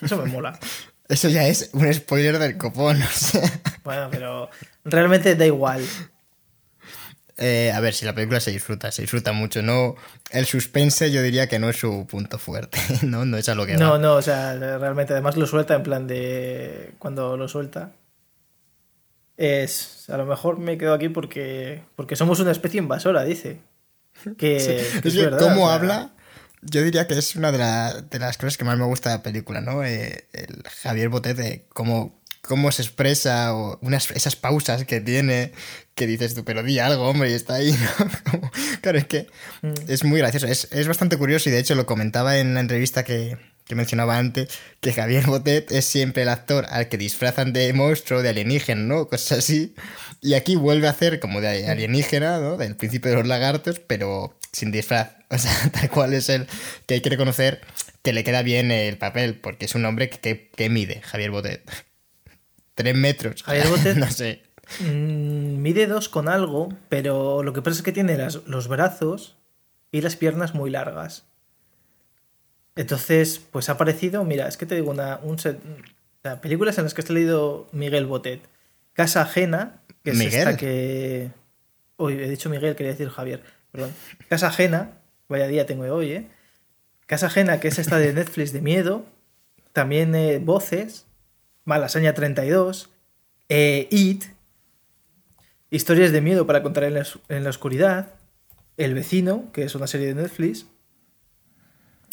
Eso 0.00 0.16
me 0.16 0.30
mola. 0.32 0.58
Eso 1.08 1.28
ya 1.28 1.46
es 1.46 1.70
un 1.72 1.92
spoiler 1.92 2.38
del 2.38 2.56
copón. 2.56 3.02
O 3.02 3.06
sea. 3.08 3.42
Bueno, 3.84 4.08
pero 4.10 4.48
realmente 4.84 5.34
da 5.36 5.44
igual. 5.46 5.84
Eh, 7.38 7.72
a 7.74 7.80
ver, 7.80 7.94
si 7.94 8.04
la 8.04 8.14
película 8.14 8.40
se 8.40 8.50
disfruta, 8.52 8.92
se 8.92 9.02
disfruta 9.02 9.32
mucho. 9.32 9.62
No, 9.62 9.96
el 10.30 10.46
suspense 10.46 11.10
yo 11.10 11.22
diría 11.22 11.48
que 11.48 11.58
no 11.58 11.68
es 11.70 11.76
su 11.76 12.06
punto 12.06 12.38
fuerte, 12.38 12.78
¿no? 13.02 13.24
No 13.24 13.36
es 13.36 13.48
a 13.48 13.54
lo 13.54 13.66
que 13.66 13.74
No, 13.76 13.92
va. 13.92 13.98
no, 13.98 14.14
o 14.14 14.22
sea, 14.22 14.54
realmente 14.78 15.12
además 15.12 15.36
lo 15.36 15.46
suelta 15.46 15.74
en 15.74 15.82
plan 15.82 16.06
de... 16.06 16.92
Cuando 16.98 17.36
lo 17.36 17.48
suelta. 17.48 17.92
Es... 19.36 20.08
A 20.10 20.16
lo 20.18 20.26
mejor 20.26 20.58
me 20.58 20.78
quedo 20.78 20.94
aquí 20.94 21.08
porque... 21.08 21.82
Porque 21.96 22.16
somos 22.16 22.38
una 22.40 22.52
especie 22.52 22.78
invasora, 22.78 23.24
dice. 23.24 23.58
Que, 24.38 24.60
Sí. 24.92 25.00
que 25.00 25.08
Es 25.08 25.14
es 25.14 25.16
verdad, 25.16 25.38
cómo 25.38 25.64
o 25.64 25.66
sea, 25.66 25.74
habla, 25.74 26.10
yo 26.62 26.82
diría 26.82 27.06
que 27.06 27.18
es 27.18 27.36
una 27.36 27.52
de, 27.52 27.58
la- 27.58 28.00
de 28.02 28.18
las 28.18 28.36
cosas 28.38 28.56
que 28.56 28.64
más 28.64 28.78
me 28.78 28.84
gusta 28.84 29.10
de 29.10 29.16
la 29.16 29.22
película, 29.22 29.60
¿no? 29.60 29.84
Eh, 29.84 30.28
el 30.32 30.62
Javier 30.82 31.08
Botet, 31.08 31.36
de 31.36 31.66
cómo, 31.70 32.20
cómo 32.40 32.70
se 32.72 32.82
expresa, 32.82 33.54
o 33.54 33.78
unas, 33.82 34.10
esas 34.12 34.36
pausas 34.36 34.84
que 34.84 35.00
tiene, 35.00 35.52
que 35.94 36.06
dices 36.06 36.34
tú, 36.34 36.44
pero 36.44 36.62
di 36.62 36.78
algo, 36.78 37.08
hombre, 37.08 37.30
y 37.30 37.34
está 37.34 37.54
ahí, 37.54 37.72
¿no? 38.32 38.50
Claro, 38.80 38.98
es 38.98 39.06
que 39.06 39.26
Mm. 39.62 39.72
es 39.88 40.02
muy 40.04 40.18
gracioso, 40.18 40.46
es, 40.48 40.66
es 40.72 40.88
bastante 40.88 41.16
curioso, 41.16 41.48
y 41.48 41.52
de 41.52 41.58
hecho 41.60 41.74
lo 41.76 41.86
comentaba 41.86 42.38
en 42.38 42.54
la 42.54 42.60
entrevista 42.60 43.04
que, 43.04 43.36
que 43.64 43.74
mencionaba 43.76 44.18
antes, 44.18 44.48
que 44.80 44.92
Javier 44.92 45.26
Botet 45.26 45.70
es 45.70 45.84
siempre 45.84 46.22
el 46.24 46.28
actor 46.30 46.66
al 46.68 46.88
que 46.88 46.98
disfrazan 46.98 47.52
de 47.52 47.72
monstruo, 47.72 48.22
de 48.22 48.30
alienígena, 48.30 48.82
¿no? 48.82 49.06
Cosas 49.08 49.38
así. 49.38 49.74
Y 50.20 50.34
aquí 50.34 50.56
vuelve 50.56 50.88
a 50.88 50.90
hacer 50.90 51.20
como 51.20 51.40
de 51.40 51.68
alienígena, 51.68 52.38
¿no? 52.40 52.56
Del 52.56 52.74
príncipe 52.76 53.08
de 53.10 53.14
los 53.16 53.26
lagartos, 53.28 53.78
pero 53.80 54.36
sin 54.52 54.72
disfraz. 54.72 55.10
O 55.32 55.38
sea, 55.38 55.52
tal 55.72 55.90
cual 55.90 56.14
es 56.14 56.28
el 56.28 56.46
que 56.86 56.94
hay 56.94 57.00
que 57.00 57.10
reconocer 57.10 57.60
que 58.02 58.12
le 58.12 58.22
queda 58.24 58.42
bien 58.42 58.70
el 58.70 58.98
papel, 58.98 59.34
porque 59.40 59.64
es 59.64 59.74
un 59.74 59.84
hombre 59.84 60.10
que, 60.10 60.18
que, 60.20 60.50
que 60.54 60.68
mide, 60.68 61.00
Javier 61.02 61.30
Botet. 61.30 61.62
Tres 62.74 62.94
metros. 62.94 63.42
Javier 63.42 63.66
Botet- 63.68 63.96
no 63.96 64.10
sé. 64.10 64.42
Mm, 64.80 65.60
mide 65.60 65.86
dos 65.86 66.08
con 66.08 66.28
algo, 66.28 66.68
pero 66.88 67.42
lo 67.42 67.52
que 67.52 67.62
pasa 67.62 67.76
es 67.78 67.82
que 67.82 67.92
tiene 67.92 68.16
las- 68.16 68.46
los 68.46 68.68
brazos 68.68 69.36
y 69.90 70.00
las 70.00 70.16
piernas 70.16 70.54
muy 70.54 70.70
largas. 70.70 71.24
Entonces, 72.74 73.38
pues 73.50 73.68
ha 73.68 73.72
aparecido, 73.72 74.24
mira, 74.24 74.48
es 74.48 74.56
que 74.56 74.64
te 74.66 74.74
digo 74.74 74.90
una, 74.90 75.18
un 75.22 75.38
set- 75.38 75.60
películas 76.40 76.78
en 76.78 76.84
las 76.84 76.94
que 76.94 77.02
has 77.02 77.10
leído 77.10 77.68
Miguel 77.72 78.06
Botet. 78.06 78.40
Casa 78.94 79.22
Ajena, 79.22 79.80
que 80.04 80.10
es 80.12 80.16
¿Miguel? 80.16 80.34
esta 80.48 80.56
que... 80.56 81.30
Hoy 81.96 82.14
he 82.14 82.28
dicho 82.28 82.48
Miguel, 82.48 82.74
quería 82.74 82.92
decir 82.92 83.08
Javier, 83.10 83.42
perdón. 83.70 83.92
Casa 84.28 84.48
Ajena, 84.48 84.92
vaya 85.32 85.48
día 85.48 85.66
tengo 85.66 85.82
hoy, 85.92 86.12
¿eh? 86.12 86.28
Casa 87.06 87.26
Ajena, 87.26 87.58
que 87.58 87.68
es 87.68 87.78
esta 87.78 87.98
de 87.98 88.12
Netflix 88.12 88.52
de 88.52 88.60
miedo. 88.60 89.04
También 89.72 90.14
eh, 90.14 90.38
Voces, 90.38 91.06
Malasaña 91.64 92.14
32, 92.14 92.90
eh, 93.48 93.88
It, 93.90 94.24
Historias 95.70 96.12
de 96.12 96.20
miedo 96.20 96.46
para 96.46 96.62
contar 96.62 96.84
en 96.84 96.94
la, 96.94 97.06
en 97.30 97.44
la 97.44 97.50
oscuridad, 97.50 98.08
El 98.76 98.92
vecino, 98.94 99.50
que 99.52 99.64
es 99.64 99.74
una 99.74 99.86
serie 99.86 100.08
de 100.08 100.14
Netflix, 100.14 100.66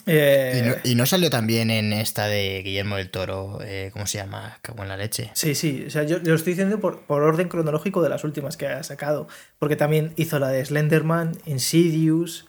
Eh, 0.06 0.54
¿Y, 0.58 0.68
no, 0.68 0.76
y 0.92 0.96
no 0.96 1.06
salió 1.06 1.30
también 1.30 1.70
en 1.70 1.92
esta 1.94 2.26
de 2.28 2.62
Guillermo 2.64 2.96
del 2.96 3.12
Toro, 3.12 3.60
eh, 3.62 3.90
¿cómo 3.94 4.08
se 4.08 4.18
llama? 4.18 4.58
Cago 4.62 4.82
en 4.82 4.90
la 4.90 4.98
leche. 4.98 5.30
Sí, 5.34 5.54
sí, 5.56 5.84
o 5.88 5.90
sea, 5.90 6.04
yo, 6.04 6.18
yo 6.18 6.30
lo 6.32 6.36
estoy 6.36 6.54
diciendo 6.54 6.80
por, 6.80 7.02
por 7.02 7.22
orden 7.22 7.50
cronológico 7.50 8.02
de 8.02 8.10
las 8.10 8.24
últimas 8.24 8.56
que 8.58 8.66
ha 8.68 8.82
sacado, 8.84 9.28
porque 9.60 9.76
también 9.76 10.14
hizo 10.16 10.40
la 10.40 10.50
de 10.50 10.66
Slenderman, 10.66 11.38
Insidious, 11.46 12.48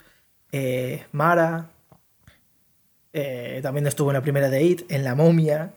eh, 0.52 1.04
Mara, 1.12 1.70
eh, 3.12 3.60
también 3.62 3.86
estuvo 3.86 4.10
en 4.10 4.14
la 4.14 4.22
primera 4.22 4.48
de 4.50 4.62
It, 4.62 4.82
en 4.90 5.04
La 5.04 5.14
Momia, 5.14 5.72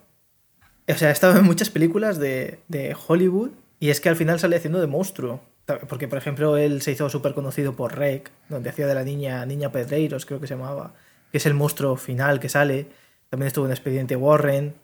o 0.87 0.93
sea, 0.93 1.09
ha 1.09 1.11
estado 1.11 1.37
en 1.39 1.45
muchas 1.45 1.69
películas 1.69 2.19
de, 2.19 2.59
de 2.67 2.95
Hollywood 3.07 3.51
y 3.79 3.89
es 3.89 4.01
que 4.01 4.09
al 4.09 4.15
final 4.15 4.39
sale 4.39 4.57
haciendo 4.57 4.79
de 4.81 4.87
monstruo, 4.87 5.41
porque 5.87 6.07
por 6.07 6.17
ejemplo 6.17 6.57
él 6.57 6.81
se 6.81 6.91
hizo 6.91 7.09
súper 7.09 7.33
conocido 7.33 7.75
por 7.75 7.97
Rec, 7.97 8.31
donde 8.49 8.69
hacía 8.69 8.87
de 8.87 8.95
la 8.95 9.03
niña, 9.03 9.45
niña 9.45 9.71
Pedreiros, 9.71 10.25
creo 10.25 10.39
que 10.39 10.47
se 10.47 10.55
llamaba, 10.55 10.93
que 11.31 11.37
es 11.37 11.45
el 11.45 11.53
monstruo 11.53 11.95
final 11.95 12.39
que 12.39 12.49
sale, 12.49 12.87
también 13.29 13.47
estuvo 13.47 13.65
en 13.65 13.71
Expediente 13.71 14.15
Warren, 14.15 14.75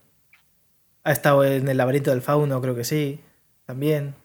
ha 1.03 1.11
estado 1.11 1.43
en 1.45 1.67
el 1.67 1.77
laberinto 1.77 2.11
del 2.11 2.21
fauno, 2.21 2.61
creo 2.61 2.75
que 2.75 2.83
sí, 2.83 3.19
también. 3.65 4.15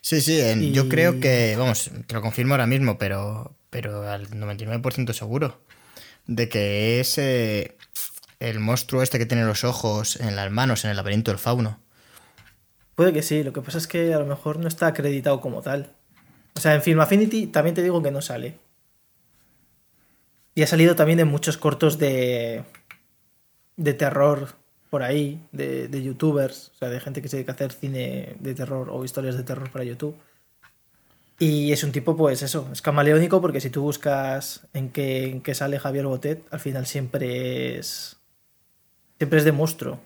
Sí, 0.00 0.20
sí, 0.20 0.40
Y- 0.60 0.72
yo 0.72 0.88
creo 0.88 1.20
que, 1.20 1.54
vamos, 1.56 1.90
te 2.06 2.14
lo 2.14 2.20
confirmo 2.22 2.54
ahora 2.54 2.66
mismo, 2.66 2.98
pero, 2.98 3.52
pero 3.70 4.08
al 4.08 4.28
99% 4.30 5.12
seguro 5.12 5.60
de 6.26 6.48
que 6.48 7.00
es 7.00 7.18
el 7.18 8.60
monstruo 8.60 9.02
este 9.02 9.18
que 9.18 9.26
tiene 9.26 9.44
los 9.44 9.64
ojos 9.64 10.16
en 10.20 10.36
las 10.36 10.50
manos 10.50 10.84
en 10.84 10.90
el 10.90 10.96
laberinto 10.96 11.30
del 11.30 11.38
fauno. 11.38 11.80
Puede 12.94 13.12
que 13.12 13.22
sí, 13.22 13.42
lo 13.42 13.52
que 13.52 13.62
pasa 13.62 13.78
es 13.78 13.86
que 13.86 14.12
a 14.12 14.18
lo 14.18 14.26
mejor 14.26 14.58
no 14.58 14.68
está 14.68 14.88
acreditado 14.88 15.40
como 15.40 15.62
tal. 15.62 15.92
O 16.54 16.60
sea, 16.60 16.74
en 16.74 16.82
Film 16.82 17.00
Affinity 17.00 17.46
también 17.46 17.74
te 17.74 17.82
digo 17.82 18.02
que 18.02 18.10
no 18.10 18.20
sale. 18.20 18.58
Y 20.54 20.62
ha 20.62 20.66
salido 20.66 20.96
también 20.96 21.20
en 21.20 21.28
muchos 21.28 21.56
cortos 21.56 21.98
de, 21.98 22.64
de 23.76 23.94
terror 23.94 24.56
por 24.90 25.02
ahí, 25.02 25.46
de, 25.52 25.86
de 25.86 26.02
youtubers, 26.02 26.72
o 26.74 26.78
sea, 26.78 26.88
de 26.88 26.98
gente 26.98 27.22
que 27.22 27.28
se 27.28 27.36
dedica 27.36 27.52
a 27.52 27.54
hacer 27.54 27.72
cine 27.72 28.36
de 28.40 28.54
terror 28.54 28.88
o 28.90 29.04
historias 29.04 29.36
de 29.36 29.44
terror 29.44 29.70
para 29.70 29.84
YouTube. 29.84 30.16
Y 31.38 31.70
es 31.72 31.84
un 31.84 31.92
tipo, 31.92 32.16
pues 32.16 32.42
eso, 32.42 32.68
es 32.72 32.82
camaleónico 32.82 33.40
porque 33.40 33.60
si 33.60 33.70
tú 33.70 33.82
buscas 33.82 34.62
en 34.72 34.90
qué, 34.90 35.28
en 35.30 35.40
qué 35.40 35.54
sale 35.54 35.78
Javier 35.78 36.06
Botet, 36.06 36.42
al 36.50 36.58
final 36.60 36.86
siempre 36.86 37.78
es. 37.78 38.16
Siempre 39.18 39.38
es 39.38 39.44
de 39.44 39.52
monstruo. 39.52 40.00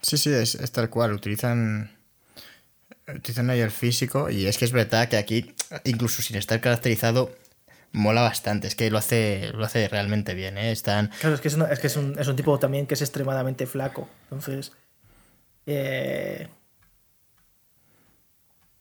Sí, 0.00 0.18
sí, 0.18 0.30
es, 0.30 0.56
es 0.56 0.72
tal 0.72 0.90
cual, 0.90 1.12
utilizan, 1.12 1.92
utilizan 3.06 3.50
ahí 3.50 3.60
el 3.60 3.70
físico 3.70 4.28
y 4.30 4.46
es 4.46 4.58
que 4.58 4.64
es 4.64 4.72
verdad 4.72 5.08
que 5.08 5.16
aquí, 5.16 5.54
incluso 5.84 6.22
sin 6.22 6.36
estar 6.36 6.60
caracterizado, 6.60 7.32
mola 7.92 8.22
bastante, 8.22 8.66
es 8.66 8.74
que 8.74 8.90
lo 8.90 8.98
hace, 8.98 9.50
lo 9.54 9.64
hace 9.64 9.86
realmente 9.86 10.34
bien, 10.34 10.58
¿eh? 10.58 10.72
Están... 10.72 11.10
Claro, 11.20 11.36
es 11.36 11.40
que, 11.40 11.48
es, 11.48 11.54
una- 11.54 11.66
es, 11.66 11.78
que 11.78 11.86
es, 11.86 11.96
un, 11.96 12.18
es 12.18 12.26
un 12.26 12.34
tipo 12.34 12.58
también 12.58 12.86
que 12.88 12.94
es 12.94 13.02
extremadamente 13.02 13.66
flaco. 13.66 14.08
Entonces. 14.24 14.72
eh, 15.66 16.48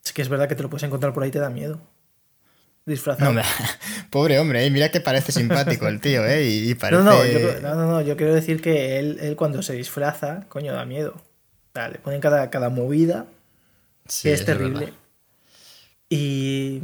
es 0.03 0.13
que 0.13 0.21
es 0.21 0.29
verdad 0.29 0.47
que 0.47 0.55
te 0.55 0.63
lo 0.63 0.69
puedes 0.69 0.83
encontrar 0.83 1.13
por 1.13 1.23
ahí 1.23 1.29
y 1.29 1.31
te 1.31 1.39
da 1.39 1.49
miedo. 1.49 1.79
Disfrazado. 2.85 3.31
No, 3.33 3.41
Pobre 4.09 4.39
hombre, 4.39 4.65
¿eh? 4.65 4.69
mira 4.71 4.89
que 4.89 5.01
parece 5.01 5.31
simpático 5.31 5.87
el 5.87 6.01
tío, 6.01 6.25
¿eh? 6.25 6.43
Y, 6.47 6.71
y 6.71 6.75
parece... 6.75 7.03
No, 7.03 7.11
no, 7.11 7.25
yo, 7.25 7.75
no, 7.75 8.01
yo 8.01 8.17
quiero 8.17 8.33
decir 8.33 8.61
que 8.61 8.97
él, 8.99 9.19
él 9.21 9.35
cuando 9.35 9.61
se 9.61 9.73
disfraza, 9.73 10.45
coño, 10.49 10.73
da 10.73 10.83
miedo. 10.85 11.13
Le 11.75 11.99
ponen 11.99 12.19
cada, 12.19 12.49
cada 12.49 12.69
movida 12.69 13.25
Sí, 14.07 14.27
que 14.29 14.33
es 14.33 14.43
terrible. 14.45 14.79
verdad. 14.79 14.93
y, 16.09 16.81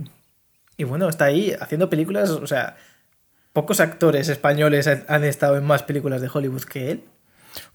y 0.77 0.83
bueno, 0.83 1.09
está 1.09 1.25
ahí 1.25 1.53
haciendo 1.59 1.89
películas, 1.89 2.29
o 2.29 2.47
sea, 2.47 2.77
pocos 3.51 3.79
actores 3.79 4.29
españoles 4.29 4.87
han 4.87 5.23
estado 5.23 5.57
en 5.57 5.65
más 5.65 5.83
películas 5.83 6.21
de 6.21 6.29
Hollywood 6.31 6.61
que 6.63 6.91
él. 6.91 7.03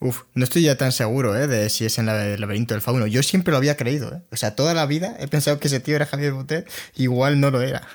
Uf, 0.01 0.23
no 0.35 0.45
estoy 0.45 0.63
ya 0.63 0.77
tan 0.77 0.93
seguro, 0.93 1.37
¿eh? 1.37 1.47
De 1.47 1.71
si 1.71 1.85
es 1.85 1.99
en 1.99 2.07
la- 2.07 2.25
el 2.27 2.41
laberinto 2.41 2.75
del 2.75 2.81
fauno. 2.83 3.07
Yo 3.07 3.23
siempre 3.23 3.53
lo 3.53 3.59
había 3.59 3.77
creído, 3.77 4.13
¿eh? 4.15 4.23
O 4.31 4.37
sea, 4.37 4.55
toda 4.57 4.75
la 4.75 4.87
vida 4.87 5.17
he 5.21 5.29
pensado 5.29 5.59
que 5.61 5.69
ese 5.69 5.81
tío 5.81 5.97
era 5.97 6.07
Javier 6.07 6.33
Botet, 6.33 6.71
igual 6.97 7.41
no 7.41 7.51
lo 7.51 7.61
era. 7.63 7.87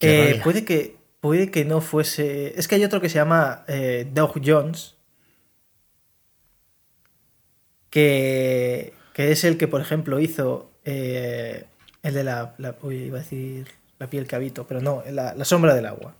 Eh, 0.00 0.40
puede 0.42 0.64
que 0.64 0.96
puede 1.20 1.50
que 1.50 1.64
no 1.64 1.80
fuese. 1.80 2.58
Es 2.58 2.68
que 2.68 2.74
hay 2.74 2.84
otro 2.84 3.00
que 3.00 3.08
se 3.08 3.14
llama 3.16 3.64
eh, 3.68 4.06
Doug 4.12 4.40
Jones. 4.44 4.94
Que, 7.90 8.92
que 9.12 9.30
es 9.30 9.44
el 9.44 9.56
que, 9.56 9.68
por 9.68 9.80
ejemplo, 9.80 10.18
hizo 10.18 10.72
el 10.84 11.64
de 12.02 12.24
la, 12.24 12.54
la- 12.58 12.76
uy, 12.82 12.96
iba 13.04 13.18
a 13.18 13.22
decir 13.22 13.68
la 13.98 14.08
piel 14.08 14.26
que 14.26 14.36
habito, 14.36 14.66
pero 14.66 14.80
no, 14.80 15.02
la, 15.10 15.34
la 15.34 15.44
sombra 15.44 15.74
del 15.74 15.86
agua. 15.86 16.16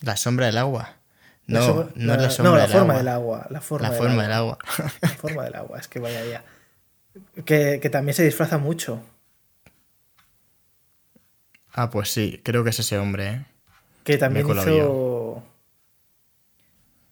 La 0.00 0.16
sombra 0.16 0.46
del 0.46 0.56
agua. 0.58 0.96
La 1.46 1.60
No, 1.60 1.66
sombra- 1.66 1.92
no 1.94 2.14
es 2.14 2.22
la 2.22 2.30
sombra 2.30 2.50
no, 2.52 2.56
la 2.56 2.62
del 2.62 2.72
forma 2.72 2.92
agua. 2.94 2.98
del 2.98 3.08
agua. 3.08 3.46
La 3.50 3.60
forma, 3.60 3.88
La 3.88 3.94
del, 3.94 3.98
forma 4.02 4.12
agua. 4.12 4.22
del 4.24 4.32
agua. 4.32 4.58
La 5.02 5.08
forma 5.10 5.44
del 5.44 5.54
agua, 5.54 5.78
es 5.78 5.88
que 5.88 5.98
vaya 6.00 6.24
ya. 6.24 6.44
Que, 7.44 7.78
que 7.80 7.88
también 7.90 8.14
se 8.14 8.24
disfraza 8.24 8.58
mucho. 8.58 9.00
ah, 11.72 11.90
pues 11.90 12.10
sí, 12.10 12.40
creo 12.44 12.64
que 12.64 12.70
es 12.70 12.78
ese 12.80 12.98
hombre, 12.98 13.26
¿eh? 13.28 13.46
Que 14.04 14.18
también 14.18 14.46
hizo. 14.48 15.42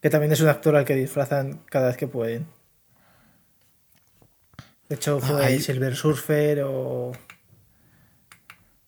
Que 0.01 0.11
también 0.11 0.33
es 0.33 0.41
un 0.41 0.49
actor 0.49 0.77
al 0.77 0.85
que 0.85 0.95
disfrazan 0.95 1.61
cada 1.71 1.89
vez 1.89 1.97
que 1.97 2.07
pueden. 2.07 2.47
De 4.89 4.97
hecho, 4.97 5.19
Ah, 5.23 5.27
fue 5.27 5.45
ahí- 5.47 5.61
Silver 5.61 5.97
Surfer 5.97 6.63
o. 6.65 7.13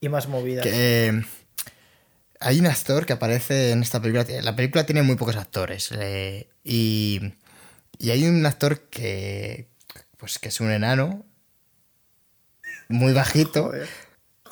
Y 0.01 0.09
más 0.09 0.29
movidas. 0.29 0.65
Que, 0.65 1.07
eh, 1.09 1.25
hay 2.41 2.61
un 2.61 2.67
actor 2.67 3.07
que 3.07 3.13
aparece 3.15 3.71
en 3.73 3.83
esta 3.83 4.01
película. 4.01 4.25
La 4.43 4.55
película 4.57 4.85
tiene 4.87 5.03
muy 5.03 5.17
pocos 5.17 5.37
actores. 5.37 5.91
eh, 5.99 6.49
y, 6.65 7.21
y 7.99 8.11
hay 8.11 8.25
un 8.27 8.45
actor 8.47 8.81
que. 8.91 9.69
Pues 10.17 10.39
que 10.39 10.49
es 10.49 10.61
un 10.61 10.71
enano. 10.71 11.25
Muy 12.89 13.13
bajito. 13.13 13.65
Joder. 13.65 13.89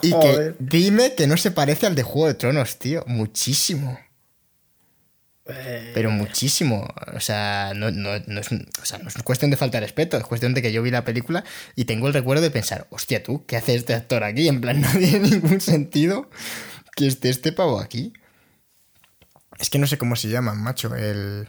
Y 0.02 0.10
Joder. 0.10 0.56
que 0.56 0.64
dime 0.78 1.14
que 1.14 1.26
no 1.26 1.36
se 1.36 1.50
parece 1.50 1.86
al 1.86 1.94
de 1.94 2.02
Juego 2.02 2.26
de 2.28 2.34
Tronos, 2.34 2.78
tío. 2.78 3.04
Muchísimo. 3.06 3.98
Eh, 5.46 5.90
Pero 5.94 6.10
muchísimo. 6.10 6.88
O 7.14 7.20
sea, 7.20 7.72
no, 7.76 7.90
no- 7.90 8.18
no 8.26 8.40
es, 8.40 8.48
o 8.50 8.84
sea, 8.84 8.98
no 8.98 9.08
es 9.08 9.14
cuestión 9.22 9.50
de 9.50 9.56
falta 9.56 9.78
de 9.78 9.82
respeto. 9.86 10.16
Es 10.16 10.24
cuestión 10.24 10.54
de 10.54 10.62
que 10.62 10.72
yo 10.72 10.82
vi 10.82 10.90
la 10.90 11.04
película 11.04 11.44
y 11.76 11.84
tengo 11.84 12.08
el 12.08 12.14
recuerdo 12.14 12.42
de 12.42 12.50
pensar, 12.50 12.86
hostia, 12.90 13.22
tú, 13.22 13.44
¿qué 13.46 13.56
hace 13.56 13.74
este 13.74 13.94
actor 13.94 14.24
aquí? 14.24 14.48
En 14.48 14.60
plan, 14.60 14.80
no 14.80 14.90
tiene 14.92 15.20
ningún 15.20 15.60
sentido 15.60 16.30
que 16.94 17.06
esté 17.06 17.28
este 17.30 17.52
pavo 17.52 17.78
aquí. 17.80 18.12
Es 19.58 19.70
que 19.70 19.78
no 19.78 19.86
sé 19.86 19.98
cómo 19.98 20.16
se 20.16 20.28
llama, 20.28 20.54
macho. 20.54 20.94
El. 20.94 21.48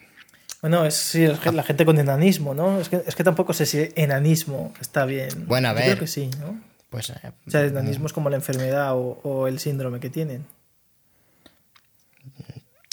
Bueno, 0.62 0.86
es 0.86 0.96
sí, 0.96 1.24
es 1.24 1.40
que 1.40 1.52
la 1.52 1.64
gente 1.64 1.86
con 1.86 2.00
enanismo, 2.00 2.54
¿no? 2.54 2.80
Es 2.80 2.90
que, 2.90 3.04
es 3.06 3.16
que 3.16 3.24
tampoco 3.24 3.54
sé 3.54 3.66
si 3.66 3.90
enanismo 3.96 4.74
está 4.82 5.06
bien. 5.06 5.46
Bueno, 5.48 5.70
a 5.70 5.72
Yo 5.72 5.76
ver. 5.78 5.86
creo 5.90 6.00
que 6.00 6.08
sí, 6.08 6.30
¿no? 6.40 6.60
Pues. 6.90 7.10
eh, 7.12 7.32
O 7.48 7.52
sea, 7.52 7.62
el 7.62 7.70
enanismo 7.70 8.06
es 8.08 8.14
como 8.14 8.30
la 8.30 8.36
enfermedad 8.36 8.94
o, 8.96 9.20
o 9.24 9.48
el 9.48 9.60
síndrome 9.60 10.00
que 10.00 10.10
tienen. 10.10 10.46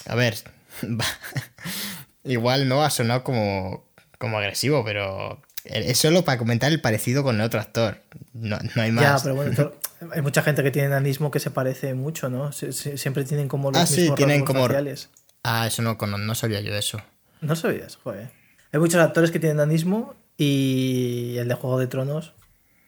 A 0.07 0.15
ver. 0.15 0.37
Igual 2.25 2.69
no 2.69 2.83
ha 2.85 2.91
sonado 2.91 3.25
como, 3.25 3.85
como 4.19 4.39
agresivo, 4.39 4.85
pero. 4.85 5.41
Es 5.65 5.99
solo 5.99 6.25
para 6.25 6.39
comentar 6.39 6.73
el 6.73 6.81
parecido 6.81 7.23
con 7.23 7.37
el 7.37 7.43
otro 7.43 7.61
actor. 7.61 8.03
No, 8.33 8.59
no 8.75 8.83
hay 8.83 8.91
más. 8.93 9.05
Ya, 9.05 9.17
pero 9.23 9.35
bueno, 9.37 9.55
to- 9.55 9.79
hay 10.13 10.21
mucha 10.23 10.43
gente 10.43 10.63
que 10.63 10.71
tiene 10.71 10.89
enanismo 10.89 11.31
que 11.31 11.39
se 11.41 11.51
parece 11.51 11.95
mucho, 11.95 12.29
¿no? 12.29 12.51
Sie- 12.53 12.73
sie- 12.73 12.97
Siempre 12.99 13.25
tienen 13.25 13.49
como 13.49 13.71
los 13.71 13.81
Ah, 13.81 13.87
sí, 13.87 14.11
tienen 14.17 14.45
como- 14.45 14.63
faciales. 14.65 15.11
Ah, 15.45 15.67
eso 15.67 15.83
no, 15.83 15.95
no 15.95 16.35
sabía 16.35 16.61
yo 16.61 16.75
eso. 16.75 17.01
No 17.41 17.55
sabías, 17.57 17.97
joder. 17.97 18.31
Hay 18.73 18.81
muchos 18.81 19.01
actores 19.01 19.31
que 19.31 19.39
tienen 19.39 19.59
nanismo 19.59 20.15
y 20.37 21.37
el 21.39 21.49
de 21.49 21.55
Juego 21.55 21.79
de 21.79 21.87
Tronos. 21.89 22.29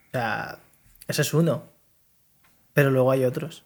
O 0.09 0.11
sea, 0.13 0.59
ese 1.09 1.23
es 1.23 1.35
uno. 1.35 1.69
Pero 2.73 2.91
luego 2.91 3.11
hay 3.13 3.25
otros. 3.25 3.65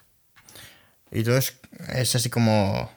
Y 1.10 1.22
todo 1.22 1.36
es, 1.38 1.58
es 1.94 2.14
así 2.14 2.28
como, 2.28 2.90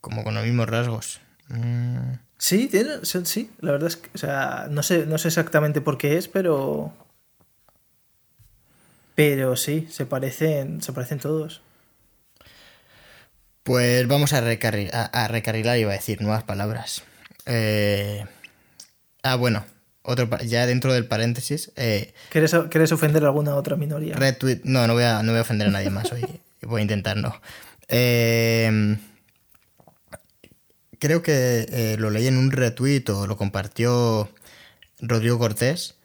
como 0.00 0.24
con 0.24 0.34
los 0.34 0.44
mismos 0.44 0.68
rasgos. 0.68 1.20
Mm, 1.48 2.12
Sí, 2.42 2.68
tiene, 2.68 3.04
sí, 3.04 3.50
la 3.60 3.72
verdad 3.72 3.88
es 3.88 3.96
que, 3.96 4.08
o 4.14 4.18
sea, 4.18 4.66
no 4.70 4.82
sé, 4.82 5.04
no 5.04 5.18
sé 5.18 5.28
exactamente 5.28 5.82
por 5.82 5.98
qué 5.98 6.16
es, 6.16 6.26
pero. 6.26 6.90
Pero 9.14 9.56
sí, 9.56 9.86
se 9.90 10.06
parecen, 10.06 10.80
se 10.82 10.94
parecen 10.94 11.18
todos. 11.18 11.60
Pues 13.62 14.08
vamos 14.08 14.32
a, 14.32 14.40
recarri- 14.42 14.88
a, 14.92 15.04
a 15.04 15.28
recarrilar, 15.28 15.76
iba 15.78 15.90
a 15.90 15.96
decir 15.96 16.22
nuevas 16.22 16.42
palabras. 16.44 17.02
Eh, 17.44 18.24
ah, 19.22 19.36
bueno, 19.36 19.66
otro 20.02 20.26
ya 20.38 20.64
dentro 20.64 20.94
del 20.94 21.06
paréntesis. 21.06 21.72
Eh, 21.76 22.14
¿Quieres, 22.30 22.54
quieres 22.70 22.90
ofender 22.92 23.22
a 23.24 23.26
alguna 23.26 23.54
otra 23.54 23.76
minoría? 23.76 24.16
retweet. 24.16 24.60
No, 24.64 24.86
no 24.86 24.94
voy, 24.94 25.04
a, 25.04 25.22
no 25.22 25.32
voy 25.32 25.40
a 25.40 25.42
ofender 25.42 25.68
a 25.68 25.72
nadie 25.72 25.90
más 25.90 26.10
hoy. 26.10 26.24
Voy 26.62 26.80
a 26.80 26.82
intentar 26.82 27.18
no. 27.18 27.38
Eh, 27.88 28.96
creo 31.00 31.22
que 31.22 31.66
eh, 31.68 31.96
lo 31.98 32.10
leí 32.10 32.28
en 32.28 32.36
un 32.36 32.52
retweet 32.52 33.08
o 33.08 33.26
lo 33.26 33.36
compartió 33.36 34.30
Rodrigo 35.00 35.38
Cortés, 35.38 35.96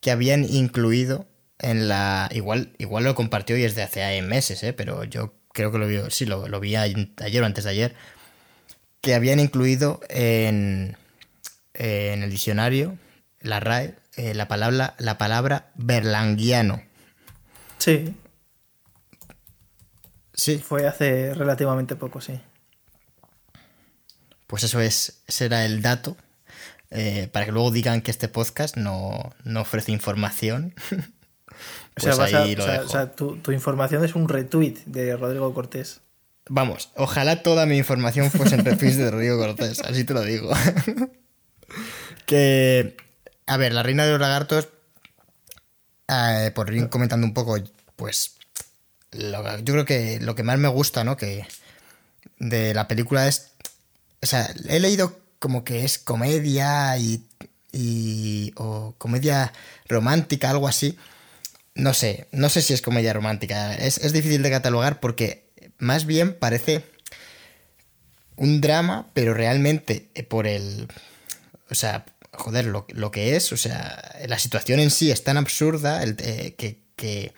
que 0.00 0.10
habían 0.10 0.44
incluido 0.44 1.26
en 1.58 1.88
la. 1.88 2.30
Igual, 2.32 2.72
igual 2.78 3.04
lo 3.04 3.14
compartió 3.14 3.58
y 3.58 3.64
es 3.64 3.74
de 3.74 3.82
hace 3.82 4.22
meses, 4.22 4.62
¿eh? 4.62 4.72
pero 4.72 5.04
yo 5.04 5.34
creo 5.52 5.70
que 5.72 5.78
lo 5.78 5.86
vi, 5.86 5.98
sí, 6.08 6.24
lo, 6.24 6.48
lo 6.48 6.60
vi 6.60 6.76
ayer 6.76 7.42
o 7.42 7.46
antes 7.46 7.64
de 7.64 7.70
ayer, 7.70 7.94
que 9.00 9.14
habían 9.14 9.40
incluido 9.40 10.00
en, 10.08 10.96
en 11.74 12.22
el 12.22 12.30
diccionario, 12.30 12.96
la 13.40 13.60
RAE, 13.60 13.94
eh, 14.16 14.34
la, 14.34 14.48
palabra, 14.48 14.94
la 14.98 15.18
palabra 15.18 15.70
berlanguiano. 15.74 16.82
Sí. 17.78 18.14
Sí. 20.34 20.58
Fue 20.58 20.86
hace 20.86 21.34
relativamente 21.34 21.96
poco, 21.96 22.20
sí. 22.20 22.40
Pues 24.48 24.64
eso 24.64 24.80
es, 24.80 25.22
ese 25.28 25.44
era 25.44 25.64
el 25.64 25.80
dato. 25.82 26.16
eh, 26.90 27.28
para 27.32 27.44
que 27.46 27.52
luego 27.52 27.70
digan 27.70 28.00
que 28.00 28.10
este 28.10 28.28
podcast 28.28 28.76
no, 28.76 29.32
no 29.44 29.60
ofrece 29.60 29.92
información. 29.92 30.74
O 31.96 32.00
sea, 32.00 32.14
Pues 32.14 32.32
a- 32.32 32.44
lo 32.46 32.62
o 32.62 32.64
sea, 32.66 32.72
dejo. 32.74 32.84
o 32.84 32.88
sea, 32.88 33.10
tu, 33.12 33.36
tu 33.38 33.50
información 33.50 34.04
es 34.04 34.14
un 34.14 34.28
retweet 34.28 34.76
de 34.86 35.16
Rodrigo 35.16 35.52
Cortés. 35.52 36.00
Vamos, 36.48 36.90
ojalá 36.94 37.42
toda 37.42 37.66
mi 37.66 37.76
información 37.76 38.30
fuese 38.30 38.54
en 38.54 38.64
retweets 38.64 38.96
de 38.98 39.10
Rodrigo 39.10 39.36
Cortés, 39.38 39.80
así 39.80 40.04
te 40.04 40.14
lo 40.14 40.22
digo. 40.22 40.48
que, 42.26 42.96
a 43.46 43.56
ver, 43.56 43.72
la 43.72 43.82
reina 43.82 44.04
de 44.04 44.12
los 44.12 44.20
lagartos, 44.20 44.68
eh, 46.08 46.52
por 46.54 46.72
ir 46.72 46.88
comentando 46.88 47.26
un 47.26 47.34
poco, 47.34 47.56
pues, 47.96 48.36
lo- 49.12 49.58
yo 49.58 49.72
creo 49.74 49.84
que 49.84 50.20
lo 50.20 50.34
que 50.34 50.42
más 50.44 50.58
me 50.58 50.68
gusta, 50.68 51.02
¿no? 51.04 51.16
Que 51.16 51.46
de 52.38 52.74
la 52.74 52.86
película 52.88 53.26
es, 53.26 53.52
o 54.22 54.26
sea, 54.26 54.52
he 54.68 54.80
leído 54.80 55.20
como 55.38 55.64
que 55.64 55.84
es 55.84 55.98
comedia 55.98 56.96
y, 56.98 57.26
y 57.72 58.52
o 58.56 58.94
comedia 58.98 59.52
romántica, 59.88 60.50
algo 60.50 60.68
así. 60.68 60.98
No 61.74 61.94
sé, 61.94 62.26
no 62.32 62.48
sé 62.48 62.62
si 62.62 62.74
es 62.74 62.82
comedia 62.82 63.12
romántica. 63.12 63.74
Es, 63.74 63.98
es 63.98 64.12
difícil 64.12 64.42
de 64.42 64.50
catalogar 64.50 65.00
porque 65.00 65.48
más 65.78 66.06
bien 66.06 66.34
parece 66.34 66.84
un 68.36 68.60
drama, 68.60 69.10
pero 69.14 69.34
realmente 69.34 70.10
eh, 70.14 70.22
por 70.22 70.46
el... 70.46 70.88
O 71.70 71.74
sea, 71.74 72.06
joder, 72.32 72.64
lo, 72.64 72.86
lo 72.90 73.10
que 73.10 73.36
es, 73.36 73.52
o 73.52 73.56
sea, 73.56 74.16
la 74.26 74.38
situación 74.38 74.80
en 74.80 74.90
sí 74.90 75.10
es 75.10 75.22
tan 75.22 75.36
absurda 75.36 76.02
eh, 76.02 76.54
que, 76.56 76.82
que 76.96 77.34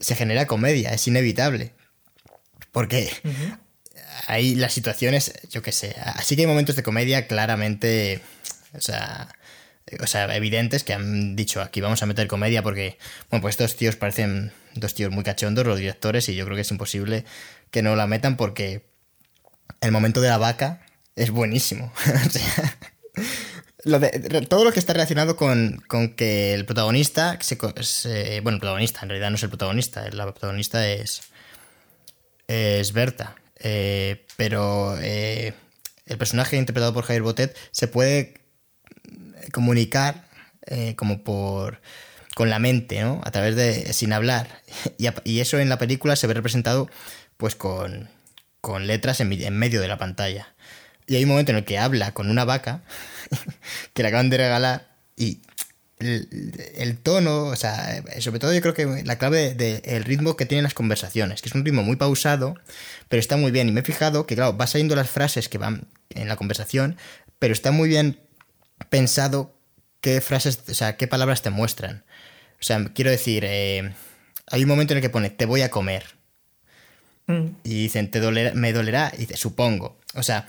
se 0.00 0.16
genera 0.16 0.46
comedia, 0.46 0.92
es 0.92 1.06
inevitable. 1.06 1.72
Porque 2.72 3.10
hay 4.26 4.54
las 4.54 4.72
situaciones, 4.72 5.32
yo 5.50 5.62
qué 5.62 5.72
sé, 5.72 5.94
así 6.04 6.36
que 6.36 6.42
hay 6.42 6.46
momentos 6.46 6.76
de 6.76 6.82
comedia 6.82 7.26
claramente, 7.26 8.20
o 8.74 8.80
sea, 8.80 9.28
o 10.00 10.06
sea, 10.06 10.34
evidentes 10.36 10.84
que 10.84 10.94
han 10.94 11.36
dicho 11.36 11.60
aquí 11.60 11.80
vamos 11.80 12.02
a 12.02 12.06
meter 12.06 12.26
comedia 12.28 12.62
porque, 12.62 12.98
bueno, 13.30 13.42
pues 13.42 13.54
estos 13.54 13.76
tíos 13.76 13.96
parecen 13.96 14.52
dos 14.74 14.94
tíos 14.94 15.10
muy 15.12 15.24
cachondos, 15.24 15.66
los 15.66 15.78
directores, 15.78 16.28
y 16.28 16.34
yo 16.34 16.44
creo 16.44 16.54
que 16.56 16.62
es 16.62 16.70
imposible 16.70 17.24
que 17.70 17.82
no 17.82 17.94
la 17.96 18.06
metan 18.06 18.36
porque 18.36 18.86
el 19.80 19.92
momento 19.92 20.20
de 20.20 20.28
la 20.28 20.38
vaca 20.38 20.80
es 21.16 21.30
buenísimo. 21.30 21.92
lo 23.84 23.98
de- 23.98 24.46
todo 24.48 24.64
lo 24.64 24.72
que 24.72 24.78
está 24.78 24.92
relacionado 24.92 25.36
con, 25.36 25.82
con 25.88 26.14
que 26.14 26.54
el 26.54 26.64
protagonista, 26.64 27.38
se- 27.40 27.56
bueno, 28.40 28.56
el 28.56 28.60
protagonista, 28.60 29.00
en 29.02 29.08
realidad 29.10 29.30
no 29.30 29.36
es 29.36 29.42
el 29.42 29.48
protagonista, 29.50 30.08
la 30.10 30.24
protagonista 30.30 30.88
es, 30.88 31.22
es 32.48 32.92
Berta, 32.92 33.34
eh, 33.62 34.26
pero 34.36 34.96
eh, 35.00 35.54
el 36.06 36.18
personaje 36.18 36.56
interpretado 36.56 36.92
por 36.92 37.04
Javier 37.04 37.22
Botet 37.22 37.56
se 37.70 37.88
puede 37.88 38.34
comunicar 39.52 40.24
eh, 40.66 40.94
como 40.96 41.22
por 41.22 41.80
con 42.34 42.48
la 42.48 42.58
mente, 42.58 43.00
¿no? 43.02 43.20
A 43.24 43.30
través 43.30 43.56
de 43.56 43.92
sin 43.92 44.12
hablar 44.12 44.48
y, 45.24 45.40
eso 45.40 45.58
en 45.58 45.68
la 45.68 45.78
película 45.78 46.16
se 46.16 46.26
ve 46.26 46.34
representado 46.34 46.88
pues 47.36 47.54
con, 47.54 48.08
con 48.60 48.86
letras 48.86 49.20
en, 49.20 49.32
en 49.32 49.58
medio 49.58 49.80
de 49.80 49.88
la 49.88 49.98
pantalla. 49.98 50.54
Y 51.06 51.16
hay 51.16 51.24
un 51.24 51.30
momento 51.30 51.52
en 51.52 51.58
el 51.58 51.64
que 51.64 51.78
habla 51.78 52.12
con 52.14 52.30
una 52.30 52.44
vaca 52.44 52.82
que 53.94 54.02
le 54.02 54.08
acaban 54.08 54.30
de 54.30 54.38
regalar 54.38 54.88
y 55.16 55.40
el, 56.06 56.72
el 56.76 56.98
tono, 56.98 57.46
o 57.46 57.56
sea, 57.56 58.02
sobre 58.20 58.38
todo 58.38 58.52
yo 58.52 58.60
creo 58.60 58.74
que 58.74 59.04
la 59.04 59.18
clave 59.18 59.54
del 59.54 60.04
ritmo 60.04 60.36
que 60.36 60.46
tienen 60.46 60.64
las 60.64 60.74
conversaciones, 60.74 61.42
que 61.42 61.48
es 61.48 61.54
un 61.54 61.64
ritmo 61.64 61.82
muy 61.82 61.96
pausado, 61.96 62.54
pero 63.08 63.20
está 63.20 63.36
muy 63.36 63.50
bien. 63.50 63.68
Y 63.68 63.72
me 63.72 63.80
he 63.80 63.84
fijado 63.84 64.26
que, 64.26 64.34
claro, 64.34 64.56
va 64.56 64.66
saliendo 64.66 64.96
las 64.96 65.10
frases 65.10 65.48
que 65.48 65.58
van 65.58 65.88
en 66.10 66.28
la 66.28 66.36
conversación, 66.36 66.96
pero 67.38 67.52
está 67.52 67.72
muy 67.72 67.88
bien 67.88 68.20
pensado 68.88 69.54
qué 70.00 70.20
frases, 70.20 70.60
o 70.68 70.74
sea, 70.74 70.96
qué 70.96 71.06
palabras 71.06 71.42
te 71.42 71.50
muestran. 71.50 72.04
O 72.60 72.64
sea, 72.64 72.84
quiero 72.94 73.10
decir, 73.10 73.44
eh, 73.46 73.94
hay 74.50 74.62
un 74.62 74.68
momento 74.68 74.92
en 74.92 74.98
el 74.98 75.02
que 75.02 75.10
pone, 75.10 75.30
te 75.30 75.46
voy 75.46 75.62
a 75.62 75.70
comer. 75.70 76.04
Mm. 77.26 77.46
Y 77.64 77.82
dicen, 77.82 78.10
¿te 78.10 78.20
dolerá? 78.20 78.52
me 78.54 78.72
dolerá. 78.72 79.12
Y 79.14 79.18
dice, 79.18 79.36
supongo. 79.36 79.98
O 80.14 80.22
sea, 80.22 80.46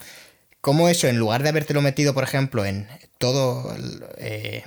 como 0.62 0.89
eso, 0.89 1.08
en 1.08 1.18
lugar 1.18 1.44
de 1.44 1.50
habértelo 1.50 1.82
metido, 1.82 2.13
por 2.13 2.24
ejemplo, 2.24 2.66
en 2.66 2.88
todo, 3.18 3.76
eh, 4.18 4.63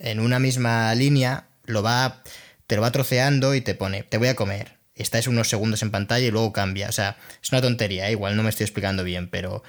en 0.00 0.20
una 0.20 0.38
misma 0.38 0.94
línea, 0.94 1.48
lo 1.64 1.82
va, 1.82 2.22
te 2.66 2.76
lo 2.76 2.82
va 2.82 2.92
troceando 2.92 3.54
y 3.54 3.60
te 3.60 3.74
pone, 3.74 4.02
te 4.02 4.18
voy 4.18 4.28
a 4.28 4.36
comer. 4.36 4.78
Y 4.94 5.02
estás 5.02 5.26
unos 5.26 5.48
segundos 5.48 5.82
en 5.82 5.90
pantalla 5.90 6.26
y 6.26 6.30
luego 6.30 6.52
cambia. 6.52 6.88
O 6.88 6.92
sea, 6.92 7.16
es 7.42 7.52
una 7.52 7.60
tontería, 7.62 8.08
¿eh? 8.08 8.12
igual 8.12 8.36
no 8.36 8.42
me 8.42 8.50
estoy 8.50 8.64
explicando 8.64 9.04
bien, 9.04 9.28
pero, 9.28 9.62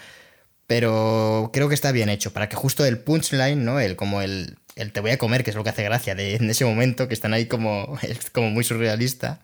pero 0.68 1.52
creo 1.54 1.70
que 1.70 1.76
está 1.76 1.92
bien 1.92 2.10
hecho. 2.10 2.34
Para 2.34 2.50
que 2.50 2.56
justo 2.56 2.86
el 2.86 3.00
punchline, 3.00 3.64
¿no? 3.64 3.80
El, 3.80 3.96
como 3.96 4.22
el, 4.22 4.58
el 4.76 4.92
te 4.92 5.02
voy 5.02 5.12
a 5.12 5.18
comer, 5.18 5.44
que 5.44 5.52
es 5.52 5.56
lo 5.56 5.64
que 5.64 5.70
hace 5.70 5.84
gracia 5.84 6.16
de, 6.16 6.36
en 6.36 6.50
ese 6.50 6.66
momento, 6.66 7.08
que 7.08 7.14
están 7.14 7.34
ahí 7.34 7.46
como, 7.46 8.00
como 8.34 8.50
muy 8.50 8.64
surrealista 8.64 9.40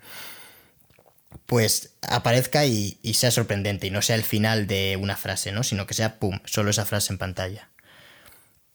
pues 1.45 1.91
aparezca 2.01 2.65
y, 2.65 2.97
y 3.01 3.15
sea 3.15 3.31
sorprendente 3.31 3.87
y 3.87 3.91
no 3.91 4.01
sea 4.01 4.15
el 4.15 4.23
final 4.23 4.67
de 4.67 4.97
una 4.99 5.15
frase, 5.15 5.51
¿no? 5.51 5.63
Sino 5.63 5.85
que 5.85 5.93
sea, 5.93 6.17
pum, 6.17 6.39
solo 6.45 6.71
esa 6.71 6.85
frase 6.85 7.13
en 7.13 7.19
pantalla. 7.19 7.69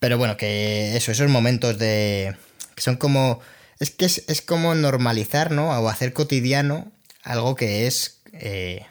Pero 0.00 0.18
bueno, 0.18 0.36
que 0.36 0.96
eso, 0.96 1.12
esos 1.12 1.28
momentos 1.30 1.78
de... 1.78 2.34
que 2.74 2.82
son 2.82 2.96
como... 2.96 3.40
Es 3.78 3.90
que 3.90 4.06
es, 4.06 4.24
es 4.28 4.42
como 4.42 4.74
normalizar, 4.74 5.52
¿no? 5.52 5.70
O 5.70 5.88
hacer 5.88 6.12
cotidiano 6.12 6.90
algo 7.22 7.54
que 7.54 7.86
es... 7.86 8.20
eh, 8.32 8.84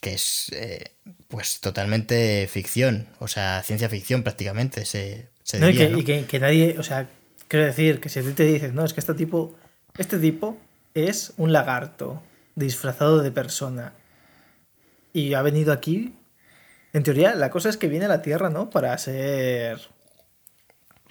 que 0.00 0.14
es... 0.14 0.50
eh, 0.52 0.92
pues 1.28 1.60
totalmente 1.60 2.48
ficción, 2.50 3.06
o 3.18 3.28
sea, 3.28 3.62
ciencia 3.62 3.90
ficción 3.90 4.22
prácticamente, 4.22 4.86
se, 4.86 5.28
se 5.42 5.58
No, 5.58 5.68
y, 5.68 5.76
que, 5.76 5.88
¿no? 5.90 5.98
y 5.98 6.04
que- 6.04 6.24
que 6.24 6.40
nadie, 6.40 6.76
o 6.78 6.82
sea, 6.82 7.06
quiero 7.48 7.66
decir 7.66 8.00
que 8.00 8.08
si 8.08 8.20
a 8.20 8.22
ti 8.22 8.32
te 8.32 8.44
dices, 8.44 8.72
no, 8.72 8.82
es 8.82 8.94
que 8.94 9.00
este 9.00 9.12
tipo, 9.12 9.54
este 9.98 10.18
tipo 10.18 10.56
es 10.94 11.34
un 11.36 11.52
lagarto 11.52 12.22
disfrazado 12.54 13.22
de 13.22 13.30
persona 13.30 13.92
y 15.12 15.34
ha 15.34 15.42
venido 15.42 15.70
aquí, 15.72 16.14
en 16.94 17.02
teoría 17.02 17.34
la 17.34 17.50
cosa 17.50 17.68
es 17.68 17.76
que 17.76 17.88
viene 17.88 18.06
a 18.06 18.08
la 18.08 18.22
Tierra, 18.22 18.48
¿no? 18.48 18.70
Para 18.70 18.96
ser, 18.96 19.78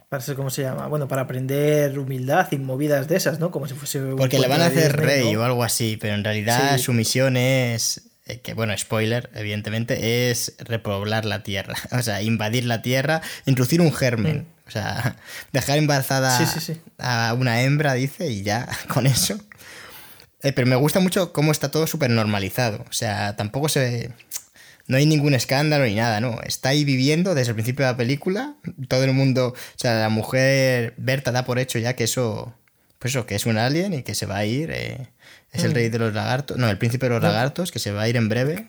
para 0.10 0.22
ser, 0.22 0.36
¿cómo 0.36 0.50
se 0.50 0.62
llama? 0.62 0.88
Bueno, 0.88 1.08
para 1.08 1.24
aprender 1.24 1.98
humildad 2.00 2.48
y 2.52 2.58
movidas 2.58 3.08
de 3.08 3.18
esas, 3.18 3.40
¿no? 3.40 3.52
Como 3.52 3.68
si 3.68 3.74
fuese 3.74 4.02
un 4.02 4.16
Porque 4.16 4.40
le 4.40 4.48
van 4.48 4.62
a 4.62 4.68
hacer 4.68 4.94
Disney, 4.98 5.06
rey 5.24 5.34
¿no? 5.34 5.42
o 5.42 5.44
algo 5.44 5.64
así, 5.64 5.98
pero 6.00 6.14
en 6.16 6.24
realidad 6.24 6.78
Sí. 6.78 6.84
su 6.84 6.94
misión 6.94 7.36
es, 7.38 8.04
eh, 8.26 8.40
que 8.40 8.54
bueno, 8.54 8.78
spoiler, 8.78 9.30
evidentemente, 9.36 10.30
es 10.32 10.56
repoblar 10.60 11.26
la 11.26 11.44
Tierra. 11.44 11.76
O 11.92 12.02
sea, 12.02 12.22
invadir 12.22 12.66
la 12.66 12.82
Tierra, 12.82 13.22
introducir 13.46 13.82
un 13.82 13.94
germen. 13.94 14.48
O 14.68 14.72
sea, 14.72 15.18
dejar 15.52 15.78
embarazada 15.78 16.40
Mm. 16.40 16.46
Sí, 16.46 16.60
sí, 16.60 16.74
sí. 16.74 16.82
a 16.98 17.34
una 17.38 17.62
hembra, 17.62 17.94
dice, 17.94 18.28
y 18.32 18.44
ya 18.44 18.68
con 18.88 19.08
eso. 19.08 19.38
Eh, 20.44 20.54
pero 20.54 20.68
me 20.68 20.76
gusta 20.76 21.00
mucho 21.00 21.34
cómo 21.34 21.52
está 21.52 21.72
todo 21.72 21.88
súper 21.88 22.12
normalizado. 22.12 22.86
O 22.90 22.94
sea, 22.94 23.36
tampoco 23.36 23.68
se... 23.70 24.12
No 24.88 24.98
hay 24.98 25.06
ningún 25.06 25.34
escándalo 25.34 25.86
ni 25.86 25.96
nada, 25.96 26.22
¿no? 26.22 26.40
Está 26.44 26.70
ahí 26.70 26.86
viviendo 26.86 27.36
desde 27.36 27.50
el 27.50 27.56
principio 27.56 27.86
de 27.86 27.92
la 27.92 27.98
película. 27.98 28.56
Todo 28.88 29.04
el 29.04 29.12
mundo... 29.14 29.48
O 29.50 29.78
sea, 29.80 30.00
la 30.00 30.10
mujer 30.10 30.94
Berta 30.98 31.32
da 31.32 31.44
por 31.46 31.60
hecho 31.60 31.78
ya 31.80 31.94
que 31.96 32.06
eso... 32.06 32.54
Pues 33.00 33.14
eso, 33.14 33.26
que 33.26 33.36
es 33.36 33.46
un 33.46 33.58
alien 33.58 33.94
y 33.94 34.04
que 34.04 34.16
se 34.16 34.26
va 34.26 34.38
a 34.38 34.46
ir. 34.46 34.72
eh, 34.72 35.08
es 35.52 35.64
el 35.64 35.72
Mm. 35.72 35.76
rey 35.76 35.90
de 35.90 36.00
los 36.00 36.14
lagartos. 36.14 36.58
No, 36.58 36.70
el 36.70 36.78
príncipe 36.78 37.06
de 37.08 37.12
los 37.16 37.22
No. 37.22 37.28
lagartos, 37.28 37.72
que 37.72 37.80
se 37.80 37.92
va 37.92 38.04
a 38.04 38.10
ir 38.10 38.16
en 38.18 38.28
breve. 38.30 38.68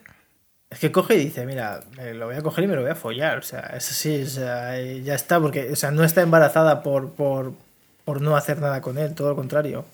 Es 0.70 0.80
que 0.80 0.92
coge 0.92 1.14
y 1.14 1.24
dice, 1.24 1.46
mira, 1.46 1.80
lo 2.14 2.26
voy 2.26 2.36
a 2.36 2.42
coger 2.42 2.64
y 2.64 2.66
me 2.66 2.74
lo 2.74 2.82
voy 2.82 2.90
a 2.90 2.94
follar. 2.94 3.38
O 3.38 3.42
sea, 3.42 3.60
es 3.76 3.90
así, 3.90 4.22
o 4.22 4.26
sea, 4.26 4.78
eh, 4.78 5.02
ya 5.02 5.14
está, 5.14 5.40
porque, 5.40 5.70
o 5.72 5.76
sea, 5.76 5.90
no 5.92 6.04
está 6.04 6.20
embarazada 6.20 6.82
por, 6.82 7.12
por, 7.14 7.54
por 8.04 8.20
no 8.20 8.36
hacer 8.36 8.58
nada 8.58 8.80
con 8.82 8.98
él, 8.98 9.14
todo 9.14 9.30
lo 9.30 9.36
contrario. 9.36 9.86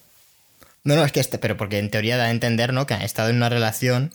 No, 0.83 0.97
no, 0.97 1.05
es 1.05 1.13
que 1.13 1.21
este, 1.21 1.39
pero 1.39 1.57
porque 1.57 1.79
en 1.79 1.91
teoría 1.91 2.17
da 2.17 2.25
a 2.25 2.31
entender, 2.31 2.73
¿no? 2.73 2.87
Que 2.87 2.95
ha 2.95 3.05
estado 3.05 3.29
en 3.31 3.37
una 3.37 3.49
relación 3.49 4.13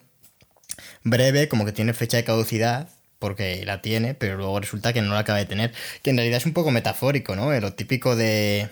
breve, 1.04 1.48
como 1.48 1.66
que 1.66 1.72
tiene 1.72 1.94
fecha 1.94 2.18
de 2.18 2.24
caducidad, 2.24 2.90
porque 3.20 3.64
la 3.66 3.82
tiene, 3.82 4.14
pero 4.14 4.38
luego 4.38 4.60
resulta 4.60 4.94
que 4.94 5.02
no 5.02 5.14
la 5.14 5.20
acaba 5.20 5.40
de 5.40 5.46
tener. 5.46 5.74
Que 6.02 6.10
en 6.10 6.18
realidad 6.18 6.38
es 6.38 6.46
un 6.46 6.54
poco 6.54 6.72
metafórico, 6.72 7.36
¿no? 7.36 7.52
Lo 7.60 7.74
típico 7.74 8.16
de, 8.16 8.70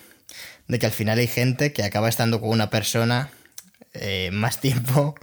de 0.68 0.80
que 0.80 0.86
al 0.86 0.92
final 0.92 1.20
hay 1.20 1.28
gente 1.28 1.74
que 1.74 1.84
acaba 1.84 2.10
estando 2.10 2.40
con 2.40 2.50
una 2.50 2.70
persona 2.70 3.30
eh, 3.94 4.30
más 4.32 4.62
tiempo 4.62 5.16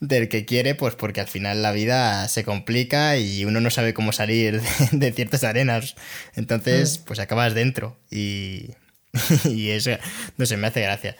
del 0.00 0.28
que 0.28 0.44
quiere, 0.44 0.74
pues 0.74 0.94
porque 0.94 1.20
al 1.20 1.28
final 1.28 1.62
la 1.62 1.72
vida 1.72 2.28
se 2.28 2.44
complica 2.44 3.16
y 3.16 3.44
uno 3.44 3.60
no 3.60 3.70
sabe 3.70 3.94
cómo 3.94 4.12
salir 4.12 4.60
de, 4.62 4.88
de 4.92 5.12
ciertas 5.12 5.44
arenas. 5.44 5.96
Entonces, 6.34 6.98
pues 6.98 7.18
acabas 7.18 7.54
dentro 7.54 7.98
y, 8.10 8.70
y 9.44 9.70
eso, 9.70 9.90
no 10.36 10.46
sé, 10.46 10.56
me 10.56 10.68
hace 10.68 10.82
gracia. 10.82 11.16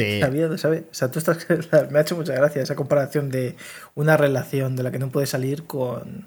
Sabía, 0.20 0.58
¿sabes? 0.58 0.82
O 0.90 0.94
sea, 0.94 1.10
tú 1.10 1.18
estás... 1.18 1.46
Me 1.90 1.98
ha 1.98 2.02
hecho 2.02 2.16
mucha 2.16 2.34
gracia 2.34 2.62
esa 2.62 2.76
comparación 2.76 3.30
de 3.30 3.56
una 3.94 4.16
relación 4.16 4.76
de 4.76 4.82
la 4.82 4.90
que 4.90 4.98
no 4.98 5.10
puedes 5.10 5.30
salir 5.30 5.64
con, 5.64 6.26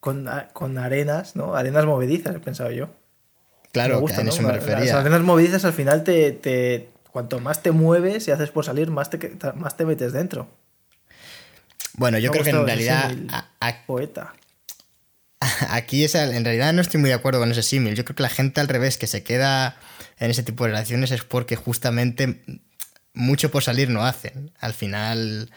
con, 0.00 0.28
con 0.52 0.78
arenas, 0.78 1.36
¿no? 1.36 1.54
Arenas 1.54 1.86
movedizas, 1.86 2.34
he 2.34 2.40
pensado 2.40 2.70
yo. 2.70 2.90
Claro, 3.72 4.00
gusta, 4.00 4.16
que 4.16 4.20
a 4.22 4.24
¿no? 4.24 4.30
eso 4.30 4.42
me 4.42 4.52
refería. 4.52 4.84
Las 4.84 4.94
arenas 4.94 5.20
movedizas 5.22 5.64
al 5.64 5.72
final 5.72 6.04
te, 6.04 6.32
te, 6.32 6.88
Cuanto 7.12 7.40
más 7.40 7.62
te 7.62 7.72
mueves 7.72 8.28
y 8.28 8.30
haces 8.30 8.50
por 8.50 8.64
salir, 8.64 8.90
más 8.90 9.10
te, 9.10 9.32
más 9.54 9.76
te 9.76 9.84
metes 9.84 10.12
dentro. 10.12 10.48
Bueno, 11.94 12.18
yo 12.18 12.30
creo 12.30 12.44
que 12.44 12.50
en 12.50 12.66
realidad... 12.66 13.12
A, 13.60 13.84
poeta. 13.86 14.34
Aquí 15.70 16.04
es, 16.04 16.14
en 16.14 16.44
realidad 16.44 16.72
no 16.72 16.80
estoy 16.80 17.00
muy 17.00 17.08
de 17.08 17.14
acuerdo 17.14 17.40
con 17.40 17.50
ese 17.50 17.62
símil. 17.62 17.94
Yo 17.94 18.04
creo 18.04 18.14
que 18.14 18.22
la 18.22 18.28
gente 18.28 18.60
al 18.60 18.68
revés 18.68 18.98
que 18.98 19.06
se 19.06 19.24
queda 19.24 19.76
en 20.18 20.30
ese 20.30 20.42
tipo 20.42 20.64
de 20.64 20.70
relaciones 20.70 21.10
es 21.10 21.24
porque 21.24 21.56
justamente 21.56 22.40
mucho 23.18 23.50
por 23.50 23.62
salir 23.62 23.90
no 23.90 24.04
hacen. 24.04 24.50
Al 24.60 24.74
final 24.74 25.50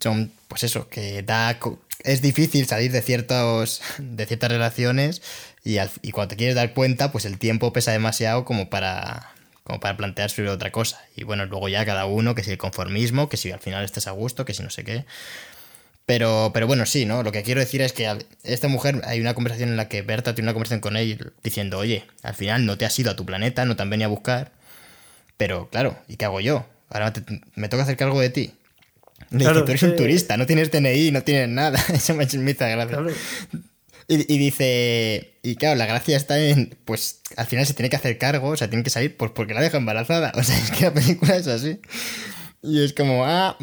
son, 0.00 0.32
pues 0.48 0.62
eso, 0.64 0.88
que 0.88 1.22
da 1.22 1.58
es 2.04 2.22
difícil 2.22 2.66
salir 2.66 2.92
de 2.92 3.02
ciertos 3.02 3.82
de 3.98 4.26
ciertas 4.26 4.50
relaciones 4.50 5.22
y, 5.64 5.78
y, 6.02 6.12
cuando 6.12 6.30
te 6.30 6.36
quieres 6.36 6.54
dar 6.54 6.72
cuenta, 6.72 7.10
pues 7.12 7.24
el 7.24 7.38
tiempo 7.38 7.72
pesa 7.72 7.92
demasiado 7.92 8.44
como 8.44 8.70
para 8.70 9.32
como 9.64 9.80
para 9.80 9.96
plantearse 9.98 10.48
otra 10.48 10.72
cosa. 10.72 10.98
Y 11.14 11.24
bueno, 11.24 11.44
luego 11.44 11.68
ya 11.68 11.84
cada 11.84 12.06
uno, 12.06 12.34
que 12.34 12.42
si 12.42 12.52
el 12.52 12.58
conformismo, 12.58 13.28
que 13.28 13.36
si 13.36 13.52
al 13.52 13.60
final 13.60 13.84
estés 13.84 14.06
a 14.06 14.12
gusto, 14.12 14.46
que 14.46 14.54
si 14.54 14.62
no 14.62 14.70
sé 14.70 14.82
qué. 14.82 15.04
Pero, 16.06 16.52
pero 16.54 16.66
bueno, 16.66 16.86
sí, 16.86 17.04
¿no? 17.04 17.22
Lo 17.22 17.32
que 17.32 17.42
quiero 17.42 17.60
decir 17.60 17.82
es 17.82 17.92
que 17.92 18.10
esta 18.42 18.68
mujer, 18.68 19.02
hay 19.04 19.20
una 19.20 19.34
conversación 19.34 19.68
en 19.68 19.76
la 19.76 19.88
que 19.88 20.00
Berta 20.00 20.34
tiene 20.34 20.46
una 20.46 20.54
conversación 20.54 20.80
con 20.80 20.96
él 20.96 21.32
diciendo, 21.42 21.78
oye, 21.78 22.06
al 22.22 22.34
final 22.34 22.64
no 22.64 22.78
te 22.78 22.86
has 22.86 22.98
ido 22.98 23.10
a 23.10 23.16
tu 23.16 23.26
planeta, 23.26 23.66
no 23.66 23.76
te 23.76 23.82
han 23.82 23.90
venido 23.90 24.06
a 24.06 24.10
buscar, 24.10 24.52
pero 25.36 25.68
claro, 25.68 25.98
¿y 26.08 26.16
qué 26.16 26.24
hago 26.24 26.40
yo? 26.40 26.64
Ahora 26.90 27.12
me 27.54 27.68
toca 27.68 27.82
hacer 27.82 27.96
cargo 27.96 28.20
de 28.20 28.30
ti. 28.30 28.52
Claro, 29.30 29.64
tú 29.64 29.70
eres 29.72 29.82
un 29.82 29.96
turista, 29.96 30.36
no 30.36 30.46
tienes 30.46 30.70
DNI, 30.70 31.10
no 31.10 31.22
tienes 31.22 31.48
nada. 31.48 31.78
Eso 31.94 32.14
me 32.14 32.24
hizo 32.24 32.38
gracia. 32.40 32.98
Y, 34.10 34.34
y, 34.34 34.38
dice, 34.38 35.34
y 35.42 35.56
claro, 35.56 35.76
la 35.76 35.84
gracia 35.84 36.16
está 36.16 36.38
en, 36.38 36.74
pues 36.86 37.20
al 37.36 37.44
final 37.44 37.66
se 37.66 37.74
tiene 37.74 37.90
que 37.90 37.96
hacer 37.96 38.16
cargo, 38.16 38.48
o 38.48 38.56
sea, 38.56 38.70
tiene 38.70 38.82
que 38.82 38.88
salir 38.88 39.14
pues 39.18 39.32
porque 39.32 39.52
la 39.52 39.60
deja 39.60 39.76
embarazada. 39.76 40.32
O 40.36 40.42
sea, 40.42 40.56
es 40.58 40.70
que 40.70 40.84
la 40.84 40.94
película 40.94 41.36
es 41.36 41.46
así. 41.46 41.78
Y 42.62 42.82
es 42.82 42.94
como, 42.94 43.26
ah, 43.26 43.58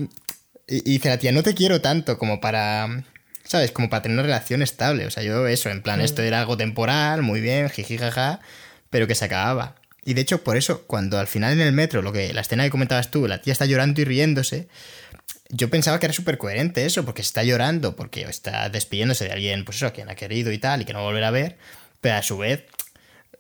y, 0.68 0.82
dice 0.82 1.10
la 1.10 1.18
tía, 1.18 1.32
no 1.32 1.42
te 1.42 1.56
quiero 1.56 1.82
tanto 1.82 2.20
como 2.20 2.42
para, 2.42 3.06
¿sabes? 3.44 3.72
Como 3.72 3.90
para 3.90 4.04
tener 4.04 4.16
una 4.16 4.24
relación 4.24 4.62
estable. 4.62 5.08
O 5.08 5.12
sea, 5.12 5.24
yo 5.24 5.48
eso, 5.48 5.70
en 5.70 5.82
plan, 5.82 6.00
esto 6.00 6.22
mm. 6.22 6.26
era 6.26 6.42
algo 6.42 6.58
temporal, 6.58 7.24
muy 7.24 7.42
bien, 7.42 7.70
jiji, 7.70 7.98
jaja, 7.98 8.40
pero 8.92 9.08
que 9.08 9.16
se 9.16 9.26
acababa. 9.26 9.76
Y 10.06 10.14
de 10.14 10.22
hecho, 10.22 10.44
por 10.44 10.56
eso, 10.56 10.84
cuando 10.86 11.18
al 11.18 11.28
final 11.28 11.54
en 11.54 11.62
el 11.62 11.74
metro, 11.74 12.02
lo 12.02 12.14
que 12.14 12.34
la 12.34 12.42
escena 12.42 12.64
que 12.64 12.70
comentabas 12.70 13.12
tú, 13.12 13.28
la 13.28 13.42
tía 13.42 13.54
está 13.54 13.66
llorando 13.66 14.00
y 14.02 14.06
riéndose, 14.06 14.68
yo 15.50 15.70
pensaba 15.70 16.00
que 16.00 16.06
era 16.06 16.14
súper 16.14 16.38
coherente 16.38 16.86
eso, 16.86 17.04
porque 17.04 17.22
está 17.22 17.44
llorando, 17.44 17.96
porque 17.96 18.22
está 18.22 18.70
despidiéndose 18.70 19.26
de 19.26 19.32
alguien, 19.32 19.66
pues 19.66 19.78
eso, 19.78 19.88
a 19.88 19.92
quien 19.92 20.10
ha 20.10 20.16
querido 20.16 20.52
y 20.52 20.60
tal, 20.60 20.82
y 20.82 20.86
que 20.86 20.94
no 20.94 21.00
va 21.00 21.06
a 21.06 21.08
volver 21.08 21.24
a 21.24 21.32
ver, 21.32 21.58
pero 22.02 22.16
a 22.16 22.22
su 22.22 22.38
vez 22.38 22.66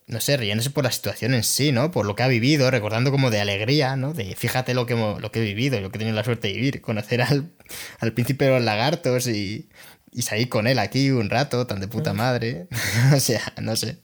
no 0.07 0.21
sé, 0.21 0.37
riéndose 0.37 0.69
por 0.69 0.83
la 0.83 0.91
situación 0.91 1.33
en 1.33 1.43
sí, 1.43 1.71
¿no? 1.71 1.91
Por 1.91 2.05
lo 2.05 2.15
que 2.15 2.23
ha 2.23 2.27
vivido, 2.27 2.69
recordando 2.69 3.11
como 3.11 3.31
de 3.31 3.41
alegría, 3.41 3.95
¿no? 3.95 4.13
De 4.13 4.35
fíjate 4.35 4.73
lo 4.73 4.85
que, 4.85 4.93
lo 4.95 5.31
que 5.31 5.39
he 5.39 5.43
vivido, 5.43 5.79
lo 5.81 5.89
que 5.89 5.97
he 5.97 5.99
tenido 5.99 6.15
la 6.15 6.23
suerte 6.23 6.49
de 6.49 6.53
vivir, 6.53 6.81
conocer 6.81 7.21
al, 7.23 7.51
al 7.99 8.13
príncipe 8.13 8.45
de 8.45 8.51
los 8.51 8.63
lagartos 8.63 9.27
y, 9.27 9.69
y 10.11 10.21
salir 10.21 10.47
con 10.47 10.67
él 10.67 10.77
aquí 10.77 11.09
un 11.09 11.29
rato, 11.29 11.65
tan 11.65 11.79
de 11.79 11.87
puta 11.87 12.13
mm. 12.13 12.17
madre. 12.17 12.67
o 13.15 13.19
sea, 13.19 13.53
no 13.61 13.75
sé. 13.75 13.97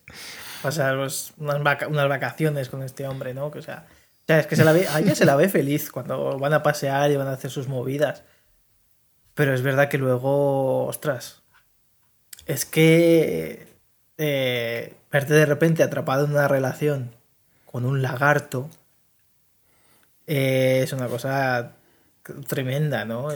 Pasar 0.61 0.97
pues, 0.97 1.33
unas, 1.37 1.59
unas, 1.87 2.09
vacaciones 2.09 2.69
con 2.69 2.83
este 2.83 3.07
hombre, 3.07 3.33
¿no? 3.33 3.51
Que, 3.51 3.59
o 3.59 3.63
sea, 3.63 3.87
es 4.27 4.47
que 4.47 4.55
se 4.55 4.63
la 4.63 4.71
ve, 4.71 4.87
a 4.87 4.99
ella 4.99 5.15
se 5.15 5.25
la 5.25 5.35
ve 5.35 5.49
feliz 5.49 5.91
cuando 5.91 6.37
van 6.37 6.53
a 6.53 6.63
pasear 6.63 7.11
y 7.11 7.17
van 7.17 7.27
a 7.27 7.33
hacer 7.33 7.51
sus 7.51 7.67
movidas. 7.67 8.23
Pero 9.33 9.53
es 9.53 9.61
verdad 9.61 9.89
que 9.89 9.97
luego, 9.97 10.85
ostras, 10.85 11.41
es 12.45 12.65
que 12.65 13.67
eh, 14.17 14.93
verte 15.11 15.33
de 15.33 15.45
repente 15.45 15.83
atrapado 15.83 16.25
en 16.25 16.31
una 16.31 16.47
relación 16.47 17.15
con 17.65 17.85
un 17.85 18.01
lagarto 18.01 18.69
eh, 20.27 20.81
es 20.83 20.93
una 20.93 21.07
cosa 21.07 21.73
tremenda, 22.47 23.05
¿no? 23.05 23.29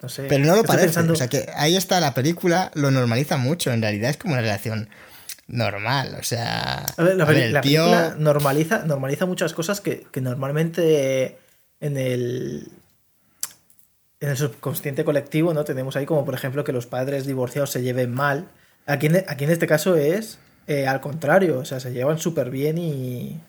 no 0.00 0.08
sé, 0.08 0.24
Pero 0.28 0.44
no 0.44 0.56
lo 0.56 0.64
parece. 0.64 1.00
O 1.00 1.14
sea, 1.14 1.28
que 1.28 1.48
ahí 1.54 1.76
está 1.76 2.00
la 2.00 2.14
película, 2.14 2.70
lo 2.74 2.90
normaliza 2.90 3.36
mucho. 3.36 3.72
En 3.72 3.82
realidad 3.82 4.10
es 4.10 4.16
como 4.16 4.34
una 4.34 4.42
relación 4.42 4.88
normal. 5.52 6.16
O 6.18 6.24
sea. 6.24 6.84
la, 6.96 7.26
película 7.26 8.16
normaliza, 8.18 8.84
normaliza 8.84 9.26
muchas 9.26 9.52
cosas 9.52 9.80
que, 9.80 10.06
que 10.10 10.20
normalmente 10.20 11.38
en 11.80 11.96
el. 11.96 12.68
En 14.18 14.28
el 14.28 14.36
subconsciente 14.36 15.04
colectivo, 15.04 15.52
¿no? 15.52 15.64
Tenemos 15.64 15.96
ahí 15.96 16.06
como, 16.06 16.24
por 16.24 16.34
ejemplo, 16.34 16.62
que 16.62 16.72
los 16.72 16.86
padres 16.86 17.26
divorciados 17.26 17.70
se 17.70 17.82
lleven 17.82 18.14
mal. 18.14 18.46
Aquí 18.86 19.06
en, 19.06 19.24
aquí 19.26 19.44
en 19.44 19.50
este 19.50 19.66
caso 19.66 19.96
es 19.96 20.38
eh, 20.68 20.86
al 20.86 21.00
contrario, 21.00 21.58
o 21.58 21.64
sea, 21.64 21.80
se 21.80 21.92
llevan 21.92 22.18
súper 22.18 22.50
bien 22.50 22.78
y, 22.78 23.40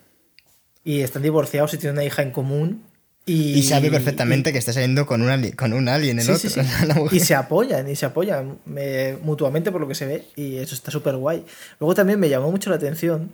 y 0.83 1.01
están 1.01 1.21
divorciados 1.21 1.73
y 1.73 1.77
tienen 1.77 1.97
una 1.97 2.05
hija 2.05 2.23
en 2.23 2.31
común. 2.31 2.83
Y, 3.25 3.63
sabe 3.63 3.89
perfectamente 3.89 4.51
que 4.51 4.57
está 4.57 4.73
saliendo 4.73 5.05
con, 5.05 5.21
una, 5.21 5.39
con 5.51 5.71
un 5.71 5.87
alien 5.87 6.19
el 6.19 6.29
otro. 6.29 6.49
y 7.11 7.21
se 7.21 7.35
apoyan, 7.35 7.89
y 7.89 7.95
se 7.95 8.05
apoyan 8.05 8.59
eh, 8.75 9.17
mutuamente 9.21 9.71
por 9.71 9.79
lo 9.79 9.87
que 9.87 9.95
se 9.95 10.05
ve, 10.05 10.27
y 10.35 10.57
eso 10.57 10.75
está 10.75 10.91
súper 10.91 11.15
guay. 11.15 11.45
Luego 11.79 11.95
también 11.95 12.19
me 12.19 12.27
llamó 12.27 12.51
mucho 12.51 12.69
la 12.69 12.75
atención 12.75 13.31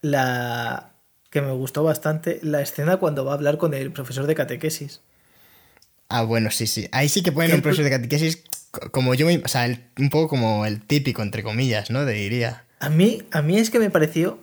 la 0.00 0.90
que 1.30 1.42
me 1.42 1.52
gustó 1.52 1.82
bastante 1.82 2.38
la 2.42 2.62
escena 2.62 2.96
cuando 2.96 3.26
va 3.26 3.32
a 3.32 3.34
hablar 3.34 3.58
con 3.58 3.74
el 3.74 3.92
profesor 3.92 4.26
de 4.26 4.34
catequesis. 4.34 5.00
Ah, 6.08 6.22
bueno, 6.22 6.50
sí, 6.50 6.66
sí. 6.66 6.88
Ahí 6.92 7.10
sí 7.10 7.22
que 7.22 7.32
ponen 7.32 7.56
un 7.56 7.62
profesor 7.62 7.84
de 7.84 7.90
catequesis 7.90 8.42
como 8.90 9.14
yo, 9.14 9.26
o 9.26 9.48
sea, 9.48 9.68
un 9.98 10.10
poco 10.10 10.28
como 10.28 10.64
el 10.64 10.80
típico, 10.80 11.22
entre 11.22 11.42
comillas, 11.42 11.90
¿no? 11.90 12.04
De 12.04 12.14
diría. 12.14 12.64
A 12.78 12.88
mí, 12.88 13.22
a 13.32 13.42
mí 13.42 13.58
es 13.58 13.70
que 13.70 13.78
me 13.78 13.90
pareció 13.90 14.38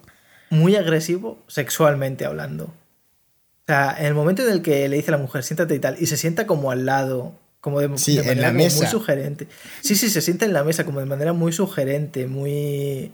muy 0.50 0.76
agresivo 0.76 1.44
sexualmente 1.48 2.26
hablando. 2.26 2.74
O 3.64 3.68
sea, 3.68 3.96
en 3.98 4.08
el 4.08 4.14
momento 4.14 4.44
en 4.44 4.50
el 4.50 4.62
que 4.62 4.88
le 4.90 4.98
dice 4.98 5.12
a 5.12 5.18
la 5.18 5.18
mujer, 5.18 5.44
siéntate 5.44 5.76
y 5.76 5.80
tal, 5.80 5.96
y 6.00 6.06
se 6.06 6.18
sienta 6.18 6.46
como 6.46 6.72
al 6.72 6.86
lado, 6.86 7.40
como 7.62 7.80
de, 7.80 7.88
manera 7.88 8.52
muy 8.52 8.70
sugerente. 8.70 9.48
Sí, 9.82 9.96
sí, 9.96 10.10
se 10.10 10.22
sienta 10.22 10.46
en 10.46 10.54
la 10.54 10.64
mesa 10.64 10.86
como 10.86 11.00
de 11.00 11.06
manera 11.06 11.34
muy 11.34 11.54
sugerente, 11.54 12.28
muy... 12.28 13.12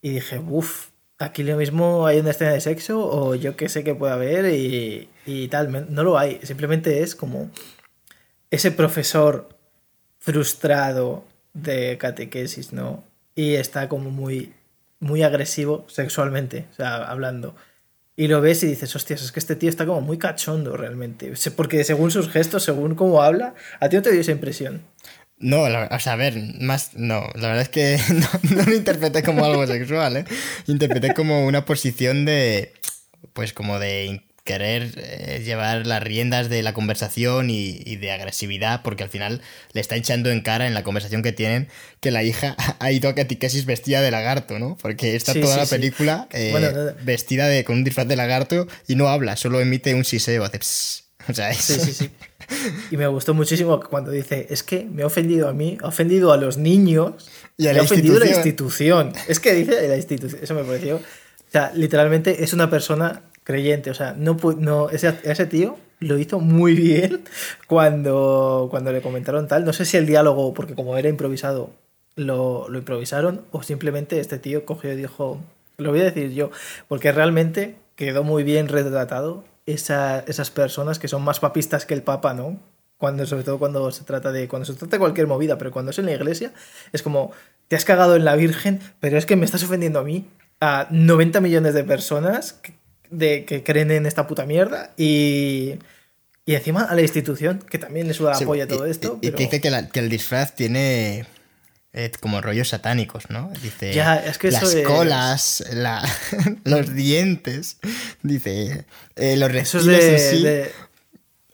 Y 0.00 0.10
dije, 0.10 0.38
uff, 0.38 0.88
aquí 1.18 1.42
lo 1.42 1.56
mismo 1.56 2.06
hay 2.06 2.18
una 2.18 2.30
escena 2.30 2.52
de 2.52 2.60
sexo 2.60 3.00
o 3.00 3.34
yo 3.34 3.56
qué 3.56 3.68
sé 3.68 3.84
que 3.84 3.94
puede 3.94 4.12
haber 4.12 4.52
y, 4.52 5.08
y 5.26 5.48
tal. 5.48 5.92
No 5.92 6.04
lo 6.04 6.18
hay, 6.18 6.40
simplemente 6.42 7.02
es 7.02 7.14
como 7.14 7.50
ese 8.50 8.70
profesor 8.70 9.48
frustrado 10.18 11.24
de 11.54 11.98
catequesis, 11.98 12.72
¿no? 12.72 13.04
y 13.38 13.54
está 13.54 13.88
como 13.88 14.10
muy, 14.10 14.52
muy 14.98 15.22
agresivo 15.22 15.84
sexualmente, 15.86 16.66
o 16.72 16.74
sea, 16.74 17.08
hablando. 17.08 17.54
Y 18.18 18.26
lo 18.26 18.40
ves 18.40 18.64
y 18.64 18.66
dices, 18.66 18.96
hostias, 18.96 19.22
es 19.22 19.30
que 19.30 19.38
este 19.38 19.54
tío 19.54 19.70
está 19.70 19.86
como 19.86 20.00
muy 20.00 20.18
cachondo 20.18 20.76
realmente. 20.76 21.32
Porque 21.54 21.84
según 21.84 22.10
sus 22.10 22.28
gestos, 22.28 22.64
según 22.64 22.96
cómo 22.96 23.22
habla, 23.22 23.54
a 23.78 23.88
ti 23.88 23.94
no 23.94 24.02
te 24.02 24.10
dio 24.10 24.22
esa 24.22 24.32
impresión. 24.32 24.82
No, 25.38 25.62
o 25.62 25.98
sea, 26.00 26.14
a 26.14 26.16
ver, 26.16 26.34
más, 26.58 26.94
no, 26.94 27.28
la 27.36 27.46
verdad 27.46 27.60
es 27.60 27.68
que 27.68 27.96
no, 28.12 28.56
no 28.56 28.64
lo 28.64 28.74
interpreté 28.74 29.22
como 29.22 29.44
algo 29.44 29.64
sexual, 29.68 30.16
¿eh? 30.16 30.24
Interpreté 30.66 31.14
como 31.14 31.46
una 31.46 31.64
posición 31.64 32.24
de, 32.24 32.72
pues 33.34 33.52
como 33.52 33.78
de 33.78 34.27
querer 34.48 34.92
eh, 34.96 35.42
llevar 35.44 35.86
las 35.86 36.02
riendas 36.02 36.48
de 36.48 36.62
la 36.62 36.72
conversación 36.72 37.50
y, 37.50 37.96
de 37.96 38.12
agresividad, 38.12 38.80
porque 38.82 39.02
al 39.02 39.10
final 39.10 39.42
le 39.74 39.82
está 39.82 39.94
echando 39.94 40.30
en 40.30 40.40
cara 40.40 40.66
en 40.66 40.72
la 40.72 40.82
conversación 40.82 41.22
que 41.22 41.32
tienen 41.32 41.68
que 42.00 42.10
la 42.10 42.22
hija 42.22 42.56
ha 42.78 42.90
ido 42.90 43.10
a 43.10 43.14
catequesis 43.14 43.66
vestida 43.66 44.00
de 44.00 44.10
lagarto, 44.10 44.58
¿no? 44.58 44.78
Porque 44.80 45.16
está 45.16 45.34
toda 45.34 45.58
la 45.58 45.66
película 45.66 46.28
eh, 46.32 46.94
vestida 47.02 47.46
de, 47.46 47.62
con 47.64 47.76
un 47.76 47.84
disfraz 47.84 48.08
de 48.08 48.16
lagarto 48.16 48.66
y 48.86 48.94
no 48.94 49.08
habla, 49.08 49.36
solo 49.36 49.60
emite 49.60 49.94
un 49.94 50.06
siseo, 50.06 50.44
hace 50.44 50.60
O 51.28 51.34
sea, 51.34 51.52
Sí, 51.52 51.74
sí, 51.74 51.92
sí. 51.92 52.10
Y 52.90 52.96
me 52.96 53.06
gustó 53.06 53.34
muchísimo 53.34 53.78
cuando 53.80 54.10
dice, 54.10 54.46
es 54.48 54.62
que 54.62 54.86
me 54.86 55.02
ha 55.02 55.06
ofendido 55.06 55.50
a 55.50 55.52
mí, 55.52 55.76
ha 55.82 55.88
ofendido 55.88 56.32
a 56.32 56.38
los 56.38 56.56
niños 56.56 57.28
y 57.58 57.66
a 57.66 57.74
la 57.74 57.80
ha 57.80 57.82
ofendido 57.82 58.16
a 58.16 58.20
la 58.20 58.30
institución. 58.30 59.12
Es 59.28 59.40
que 59.40 59.52
dice 59.52 59.86
la 59.86 59.96
institución, 59.96 60.40
eso 60.42 60.54
me 60.54 60.64
pareció. 60.64 60.96
O 60.96 61.50
sea, 61.50 61.70
literalmente 61.74 62.42
es 62.42 62.54
una 62.54 62.70
persona 62.70 63.24
creyente. 63.48 63.90
O 63.90 63.94
sea, 63.94 64.14
no, 64.16 64.36
no 64.58 64.90
ese, 64.90 65.18
ese 65.24 65.46
tío 65.46 65.78
lo 66.00 66.18
hizo 66.18 66.38
muy 66.38 66.74
bien 66.74 67.24
cuando, 67.66 68.68
cuando 68.70 68.92
le 68.92 69.00
comentaron 69.00 69.48
tal. 69.48 69.64
No 69.64 69.72
sé 69.72 69.86
si 69.86 69.96
el 69.96 70.06
diálogo, 70.06 70.52
porque 70.52 70.74
como 70.74 70.96
era 70.98 71.08
improvisado, 71.08 71.70
lo, 72.14 72.68
lo 72.68 72.78
improvisaron 72.78 73.46
o 73.50 73.62
simplemente 73.62 74.20
este 74.20 74.38
tío 74.38 74.66
cogió 74.66 74.92
y 74.92 74.96
dijo, 74.96 75.40
lo 75.78 75.90
voy 75.90 76.00
a 76.00 76.04
decir 76.04 76.32
yo, 76.32 76.50
porque 76.88 77.10
realmente 77.10 77.76
quedó 77.96 78.22
muy 78.22 78.44
bien 78.44 78.68
retratado 78.68 79.44
esa, 79.64 80.20
esas 80.20 80.50
personas 80.50 80.98
que 80.98 81.08
son 81.08 81.22
más 81.22 81.40
papistas 81.40 81.86
que 81.86 81.94
el 81.94 82.02
Papa, 82.02 82.34
¿no? 82.34 82.58
Cuando, 82.98 83.24
sobre 83.26 83.44
todo 83.44 83.58
cuando 83.58 83.90
se 83.92 84.04
trata 84.04 84.30
de. 84.30 84.48
Cuando 84.48 84.66
se 84.66 84.74
trata 84.74 84.96
de 84.96 85.00
cualquier 85.00 85.26
movida, 85.28 85.56
pero 85.56 85.70
cuando 85.70 85.92
es 85.92 85.98
en 85.98 86.06
la 86.06 86.12
iglesia, 86.12 86.52
es 86.92 87.02
como. 87.02 87.30
Te 87.68 87.76
has 87.76 87.84
cagado 87.84 88.16
en 88.16 88.24
la 88.24 88.34
Virgen, 88.34 88.80
pero 88.98 89.18
es 89.18 89.24
que 89.26 89.36
me 89.36 89.44
estás 89.44 89.62
ofendiendo 89.62 90.00
a 90.00 90.04
mí, 90.04 90.26
a 90.60 90.88
90 90.90 91.40
millones 91.40 91.74
de 91.74 91.84
personas 91.84 92.60
de 93.10 93.44
que 93.44 93.62
creen 93.62 93.90
en 93.90 94.06
esta 94.06 94.26
puta 94.26 94.44
mierda 94.46 94.92
y, 94.96 95.74
y 96.46 96.54
encima 96.54 96.82
a 96.84 96.94
la 96.94 97.02
institución, 97.02 97.58
que 97.70 97.78
también 97.78 98.08
le 98.08 98.14
suda 98.14 98.34
Sí, 98.34 98.44
apoyo 98.44 98.62
a 98.62 98.66
y- 98.66 98.68
todo 98.68 98.86
esto. 98.86 99.18
Y, 99.20 99.26
pero- 99.26 99.36
que 99.38 99.44
dice 99.44 99.60
que, 99.60 99.70
la- 99.70 99.88
que 99.88 100.00
el 100.00 100.08
disfraz 100.08 100.54
tiene 100.54 101.26
eh, 101.92 102.12
como 102.20 102.40
rollos 102.40 102.68
satánicos, 102.68 103.30
¿no? 103.30 103.50
Dice 103.62 103.92
Ya, 103.94 104.16
es 104.16 104.38
que 104.38 104.50
las 104.50 104.74
colas, 104.86 105.64
la- 105.72 106.06
los 106.64 106.94
dientes, 106.94 107.78
dice 108.22 108.84
eh, 109.16 109.36
los 109.36 109.50
reptiles 109.50 109.86
de, 109.86 110.12
en 110.14 110.36
sí. 110.38 110.42
de- 110.42 110.72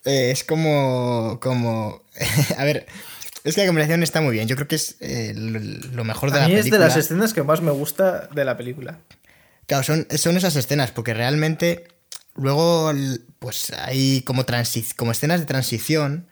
Eh, 0.07 0.31
es 0.33 0.45
como. 0.45 1.39
como 1.41 2.03
a 2.59 2.65
ver, 2.65 2.87
es 3.45 3.55
que 3.55 3.61
la 3.63 3.67
combinación 3.69 4.03
está 4.03 4.21
muy 4.21 4.33
bien. 4.35 4.47
Yo 4.49 4.55
creo 4.57 4.69
que 4.69 4.75
es 4.77 4.97
eh, 5.01 5.33
lo, 5.35 6.05
mejor 6.05 6.31
de 6.31 6.39
a 6.39 6.43
la 6.43 6.49
mí 6.49 6.55
es 6.55 6.61
película. 6.61 6.81
de 6.83 6.89
las 6.89 6.97
escenas 6.99 7.33
que 7.33 7.43
más 7.43 7.63
me 7.63 7.71
gusta 7.71 8.29
de 8.35 8.45
la 8.45 8.57
película. 8.57 8.99
Claro, 9.67 9.83
son, 9.83 10.07
son 10.17 10.37
esas 10.37 10.57
escenas, 10.57 10.91
porque 10.91 11.15
realmente 11.15 11.89
luego 12.35 12.93
pues 13.39 13.71
hay 13.73 14.23
como, 14.23 14.45
transi- 14.45 14.95
como 14.95 15.13
escenas 15.13 15.41
de 15.41 15.47
transición 15.47 16.27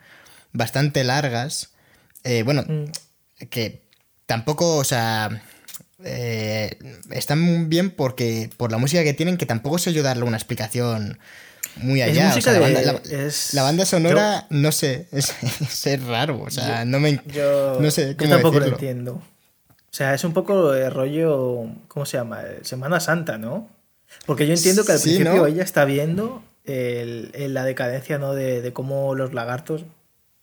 bastante 0.53 1.05
largas. 1.05 1.71
eh, 2.25 2.43
bueno, 2.45 2.65
Mm. 2.69 2.85
que 3.51 3.83
tampoco, 4.27 4.77
o 4.77 4.85
sea, 4.85 5.43
eh, 6.05 6.77
están 7.11 7.69
bien 7.69 7.91
porque 7.91 8.49
por 8.57 8.71
la 8.71 8.79
música 8.79 9.03
que 9.03 9.13
tienen, 9.15 9.37
que 9.37 9.47
tampoco 9.47 9.79
sé 9.79 9.93
yo 9.93 10.03
darle 10.03 10.25
una 10.25 10.37
explicación 10.37 11.19
muy 11.77 12.01
Es 12.03 12.11
allá. 12.11 12.25
o 12.25 12.29
música 12.29 12.51
sea, 12.53 12.61
la, 12.61 12.67
banda, 12.67 12.83
la- 13.05 13.27
es- 13.27 13.55
la 13.55 13.63
banda 13.63 13.87
sonora, 13.87 14.47
no 14.51 14.71
sé, 14.73 15.09
es, 15.13 15.33
es 15.87 16.05
raro, 16.05 16.41
o 16.43 16.51
sea, 16.51 16.85
no 16.85 17.01
me... 17.01 17.21
Yo, 17.27 17.79
no 17.81 17.91
sé 17.91 18.15
yo 18.19 18.29
tampoco 18.29 18.61
lo 18.61 18.67
entiendo. 18.67 19.23
O 19.93 19.97
sea, 19.97 20.15
es 20.15 20.25
un 20.25 20.33
poco 20.33 20.73
el 20.73 20.91
rollo, 20.91 21.67
¿cómo 21.89 22.07
se 22.07 22.17
llama? 22.17 22.41
Semana 22.63 22.99
Santa, 22.99 23.37
¿no? 23.37 23.69
Porque 24.25 24.47
yo 24.47 24.55
entiendo 24.55 24.85
que 24.87 24.93
al 24.93 24.99
Sí, 24.99 25.05
principio 25.17 25.41
¿no? 25.43 25.47
ella 25.47 25.63
está 25.63 25.85
viendo 25.85 26.43
el- 26.65 27.31
el- 27.35 27.53
la 27.53 27.65
decadencia, 27.65 28.17
¿no? 28.19 28.33
De, 28.35 28.63
de 28.63 28.73
cómo 28.73 29.15
los 29.15 29.35
lagartos, 29.35 29.85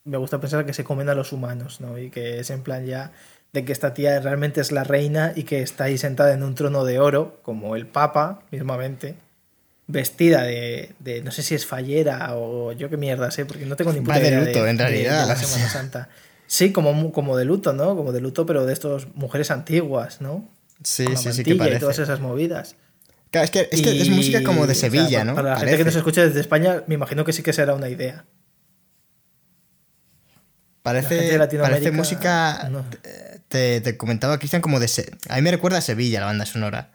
me 0.06 0.18
gusta 0.18 0.40
pensar 0.40 0.66
que 0.68 0.74
se 0.74 0.84
comen 0.84 1.10
a 1.10 1.16
los 1.16 1.32
humanos, 1.32 1.82
¿no? 1.82 1.98
Y 1.98 2.12
que 2.12 2.40
es 2.40 2.52
en 2.52 2.62
plan 2.62 2.86
ya 2.86 3.12
de 3.52 3.66
que 3.66 3.72
esta 3.72 3.96
tía 3.96 4.20
realmente 4.20 4.62
es 4.62 4.72
la 4.72 4.84
reina 4.84 5.34
y 5.36 5.44
que 5.44 5.64
está 5.64 5.86
ahí 5.86 5.98
sentada 5.98 6.32
en 6.34 6.44
un 6.44 6.54
trono 6.54 6.86
de 6.86 7.00
oro, 7.00 7.40
como 7.42 7.76
el 7.76 7.88
papa, 7.88 8.44
mismamente, 8.52 9.16
vestida 9.88 10.44
de, 10.44 10.92
de 11.00 11.24
no 11.24 11.32
sé 11.32 11.42
si 11.42 11.56
es 11.56 11.66
fallera 11.66 12.36
o 12.36 12.72
yo 12.74 12.88
qué 12.92 12.98
mierda 12.98 13.32
sé, 13.32 13.46
porque 13.48 13.66
no 13.66 13.76
tengo 13.76 13.92
ni 13.94 14.00
Va 14.00 14.06
puta 14.06 14.20
de 14.20 14.28
idea 14.28 14.40
luto, 14.42 14.68
en 14.68 14.78
de 14.78 14.84
realidad. 14.84 15.28
la 15.28 15.36
Semana 15.36 15.68
Santa. 15.70 16.10
Sí, 16.52 16.72
como, 16.74 17.12
como 17.12 17.38
de 17.38 17.46
luto, 17.46 17.74
¿no? 17.74 17.96
Como 17.96 18.12
de 18.12 18.22
luto, 18.22 18.44
pero 18.48 18.66
de 18.66 18.74
estas 18.74 19.06
mujeres 19.14 19.52
antiguas, 19.52 20.20
¿no? 20.20 20.50
Sí, 20.84 21.06
Con 21.06 21.14
la 21.14 21.20
sí, 21.20 21.32
sí 21.34 21.44
que 21.44 21.54
parece. 21.56 21.78
y 21.78 21.80
todas 21.80 22.00
esas 22.00 22.20
movidas. 22.22 22.76
Claro, 23.30 23.46
es 23.46 23.52
que, 23.52 23.70
es, 23.72 23.82
que 23.84 24.02
es 24.02 24.08
Y, 24.08 24.10
música 24.10 24.44
como 24.44 24.66
de 24.66 24.72
o 24.72 24.76
sea, 24.76 24.90
Sevilla, 24.90 25.24
¿no? 25.24 25.36
Para 25.36 25.52
la 25.52 25.56
gente 25.58 25.66
que 25.74 25.78
Parece. 25.78 25.86
nos 25.86 25.96
escucha 25.98 26.24
desde 26.26 26.40
España, 26.40 26.84
me 26.88 26.96
imagino 26.96 27.24
que 27.24 27.34
sí 27.34 27.44
que 27.44 27.54
será 27.54 27.76
una 27.76 27.88
idea. 27.88 28.26
Parece, 30.82 31.38
parece 31.62 31.92
música. 31.92 32.68
no. 32.72 32.84
Te, 33.48 33.82
te 33.82 33.98
comentaba, 33.98 34.38
Cristian, 34.40 34.62
como 34.62 34.80
de. 34.80 34.88
Se- 34.88 35.12
a 35.28 35.36
mí 35.36 35.42
me 35.42 35.52
recuerda 35.52 35.78
a 35.80 35.82
Sevilla 35.82 36.20
la 36.20 36.28
banda 36.28 36.46
sonora. 36.46 36.92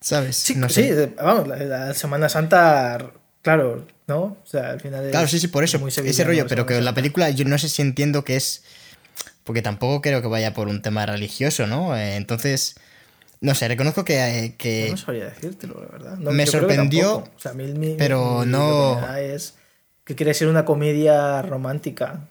¿Sabes? 0.00 0.36
Sí, 0.36 0.54
no 0.56 0.68
sí, 0.68 0.82
sé. 0.88 1.14
vamos, 1.16 1.48
la, 1.48 1.56
la 1.56 1.94
Semana 1.94 2.28
Santa, 2.28 2.98
claro, 3.44 3.86
¿no? 4.08 4.18
O 4.22 4.42
sea, 4.44 4.70
al 4.70 4.80
final. 4.80 5.08
Claro, 5.10 5.26
es 5.26 5.30
sí, 5.30 5.38
sí, 5.38 5.46
por 5.46 5.62
eso. 5.62 5.78
muy 5.78 5.90
Ese 5.90 6.24
rollo, 6.24 6.46
pero 6.48 6.66
que 6.66 6.80
la 6.80 6.94
película 6.94 7.30
yo 7.30 7.44
no 7.44 7.56
sé 7.58 7.68
si 7.68 7.80
entiendo 7.82 8.24
que 8.24 8.34
es. 8.34 8.64
Porque 9.44 9.62
tampoco 9.62 10.00
creo 10.02 10.20
que 10.22 10.26
vaya 10.28 10.52
por 10.54 10.66
un 10.68 10.82
tema 10.82 11.06
religioso, 11.06 11.68
¿no? 11.68 11.96
Eh, 11.96 12.16
entonces. 12.16 12.74
No 13.40 13.54
sé, 13.54 13.68
reconozco 13.68 14.04
que. 14.04 14.16
eh, 14.46 14.54
que 14.56 14.88
No 14.90 14.96
sabría 14.96 15.26
decírtelo, 15.26 15.78
la 15.80 15.86
verdad. 15.92 16.16
No, 16.16 16.32
Me 16.32 16.46
sorprendió. 16.46 17.18
O 17.18 17.28
sea, 17.38 17.52
a 17.52 17.54
mí 17.54 17.64
mi- 17.74 17.94
pero 17.94 18.44
no- 18.46 19.06
que 19.14 19.34
es 19.34 19.54
que 20.04 20.14
quiere 20.16 20.32
ser 20.34 20.48
una 20.48 20.64
comedia 20.64 21.42
romántica. 21.42 22.26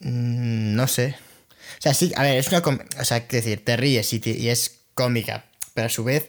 Mm, 0.00 0.74
No 0.76 0.86
sé. 0.88 1.16
O 1.78 1.82
sea, 1.82 1.94
sí, 1.94 2.12
a 2.16 2.22
ver, 2.22 2.36
es 2.38 2.48
una. 2.48 2.58
O 3.00 3.04
sea, 3.04 3.26
quiero 3.26 3.44
decir, 3.44 3.64
te 3.64 3.76
ríes 3.76 4.12
y, 4.12 4.20
te- 4.20 4.30
y 4.38 4.48
es 4.48 4.80
cómica, 4.94 5.44
pero 5.74 5.86
a 5.86 5.90
su 5.90 6.04
vez. 6.04 6.28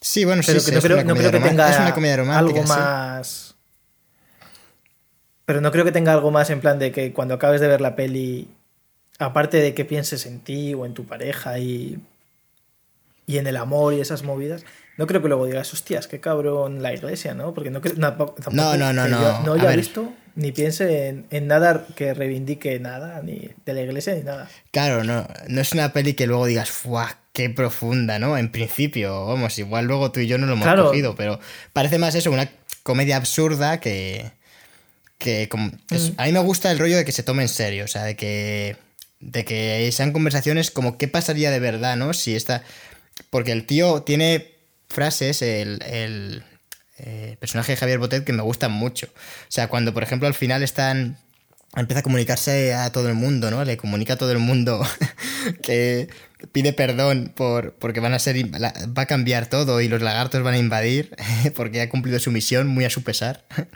Sí, 0.00 0.24
bueno, 0.24 0.42
Pero 0.46 0.60
sí, 0.60 0.64
que 0.66 0.70
sí, 0.70 0.72
no 0.72 0.78
es 0.78 0.84
creo, 0.84 1.04
no 1.04 1.14
creo 1.14 1.30
que 1.32 1.40
tenga 1.40 1.70
Es 1.70 1.78
una 1.78 1.94
comedia 1.94 2.16
romántica. 2.18 2.38
algo 2.60 2.62
sí. 2.66 2.68
más. 2.68 3.54
Pero 5.44 5.60
no 5.60 5.72
creo 5.72 5.84
que 5.84 5.92
tenga 5.92 6.12
algo 6.12 6.30
más 6.30 6.50
en 6.50 6.60
plan 6.60 6.78
de 6.78 6.92
que 6.92 7.12
cuando 7.12 7.34
acabes 7.34 7.60
de 7.60 7.68
ver 7.68 7.80
la 7.80 7.96
peli, 7.96 8.48
aparte 9.18 9.58
de 9.58 9.74
que 9.74 9.84
pienses 9.84 10.26
en 10.26 10.40
ti 10.40 10.74
o 10.74 10.84
en 10.86 10.94
tu 10.94 11.04
pareja 11.06 11.58
y, 11.58 11.98
y 13.26 13.38
en 13.38 13.46
el 13.46 13.56
amor 13.56 13.94
y 13.94 14.00
esas 14.00 14.22
movidas, 14.22 14.64
no 14.98 15.06
creo 15.06 15.22
que 15.22 15.28
luego 15.28 15.46
digas, 15.46 15.72
hostias, 15.72 16.06
qué 16.08 16.20
cabrón 16.20 16.82
la 16.82 16.92
iglesia, 16.92 17.32
¿no? 17.32 17.54
Porque 17.54 17.70
no 17.70 17.80
creo 17.80 17.94
tampoco 17.94 18.34
No, 18.50 18.76
no, 18.76 18.92
no, 18.92 19.08
no. 19.08 19.20
yo 19.22 19.40
no 19.46 19.52
A 19.52 19.56
haya 19.56 19.76
visto 19.76 20.12
ni 20.34 20.52
piense 20.52 21.08
en, 21.08 21.26
en 21.30 21.46
nada 21.46 21.86
que 21.96 22.12
reivindique 22.14 22.78
nada, 22.78 23.22
ni 23.22 23.48
de 23.64 23.72
la 23.74 23.80
iglesia 23.80 24.14
ni 24.14 24.22
nada. 24.22 24.48
Claro, 24.70 25.02
no, 25.04 25.26
no 25.48 25.60
es 25.60 25.72
una 25.72 25.92
peli 25.92 26.12
que 26.14 26.26
luego 26.26 26.44
digas, 26.46 26.70
¡fuah! 26.70 27.16
¡Qué 27.32 27.48
profunda, 27.50 28.18
¿no? 28.18 28.36
En 28.36 28.50
principio, 28.50 29.26
vamos, 29.26 29.58
igual 29.58 29.86
luego 29.86 30.10
tú 30.12 30.20
y 30.20 30.26
yo 30.26 30.38
no 30.38 30.46
lo 30.46 30.52
hemos 30.54 30.64
Claro. 30.64 30.86
cogido, 30.88 31.14
pero 31.14 31.38
parece 31.72 31.98
más 31.98 32.14
eso, 32.16 32.30
una 32.30 32.50
comedia 32.82 33.16
absurda 33.16 33.80
que. 33.80 34.30
que 35.18 35.48
como- 35.48 35.70
es- 35.90 36.10
Mm. 36.10 36.14
a 36.16 36.24
mí 36.26 36.32
me 36.32 36.38
gusta 36.40 36.70
el 36.70 36.78
rollo 36.78 36.96
de 36.96 37.04
que 37.04 37.12
se 37.12 37.22
tome 37.24 37.42
en 37.42 37.48
serio, 37.48 37.84
o 37.84 37.88
sea, 37.88 38.04
de 38.04 38.16
que. 38.16 38.76
de 39.20 39.44
que 39.44 39.90
sean 39.92 40.12
conversaciones 40.12 40.70
como 40.70 40.96
qué 40.98 41.08
pasaría 41.08 41.50
de 41.50 41.58
verdad, 41.58 41.96
¿no? 41.96 42.12
Si 42.14 42.34
esta. 42.36 42.62
Porque 43.30 43.50
el 43.52 43.66
tío 43.66 44.02
tiene 44.02 44.52
frases, 44.88 45.42
el, 45.42 45.82
el 45.84 46.42
eh, 46.98 47.36
personaje 47.38 47.72
de 47.72 47.76
Javier 47.76 47.98
Botet, 47.98 48.24
que 48.24 48.32
me 48.32 48.42
gustan 48.42 48.72
mucho. 48.72 49.06
O 49.06 49.50
sea, 49.50 49.68
cuando, 49.68 49.94
por 49.94 50.02
ejemplo, 50.02 50.26
al 50.26 50.34
final 50.34 50.62
están 50.62 51.18
empieza 51.76 52.00
a 52.00 52.02
comunicarse 52.02 52.74
a 52.74 52.90
todo 52.90 53.08
el 53.08 53.14
mundo, 53.14 53.50
¿no? 53.50 53.64
Le 53.64 53.76
comunica 53.76 54.14
a 54.14 54.16
todo 54.16 54.32
el 54.32 54.38
mundo 54.38 54.84
que 55.62 56.08
pide 56.52 56.72
perdón 56.72 57.32
por 57.34 57.74
porque 57.74 58.00
van 58.00 58.14
a 58.14 58.18
ser 58.18 58.36
va 58.46 59.02
a 59.02 59.06
cambiar 59.06 59.46
todo 59.46 59.80
y 59.80 59.88
los 59.88 60.02
lagartos 60.02 60.42
van 60.42 60.54
a 60.54 60.58
invadir 60.58 61.14
porque 61.54 61.80
ha 61.80 61.88
cumplido 61.88 62.18
su 62.18 62.30
misión 62.30 62.66
muy 62.68 62.84
a 62.84 62.90
su 62.90 63.02
pesar. 63.02 63.44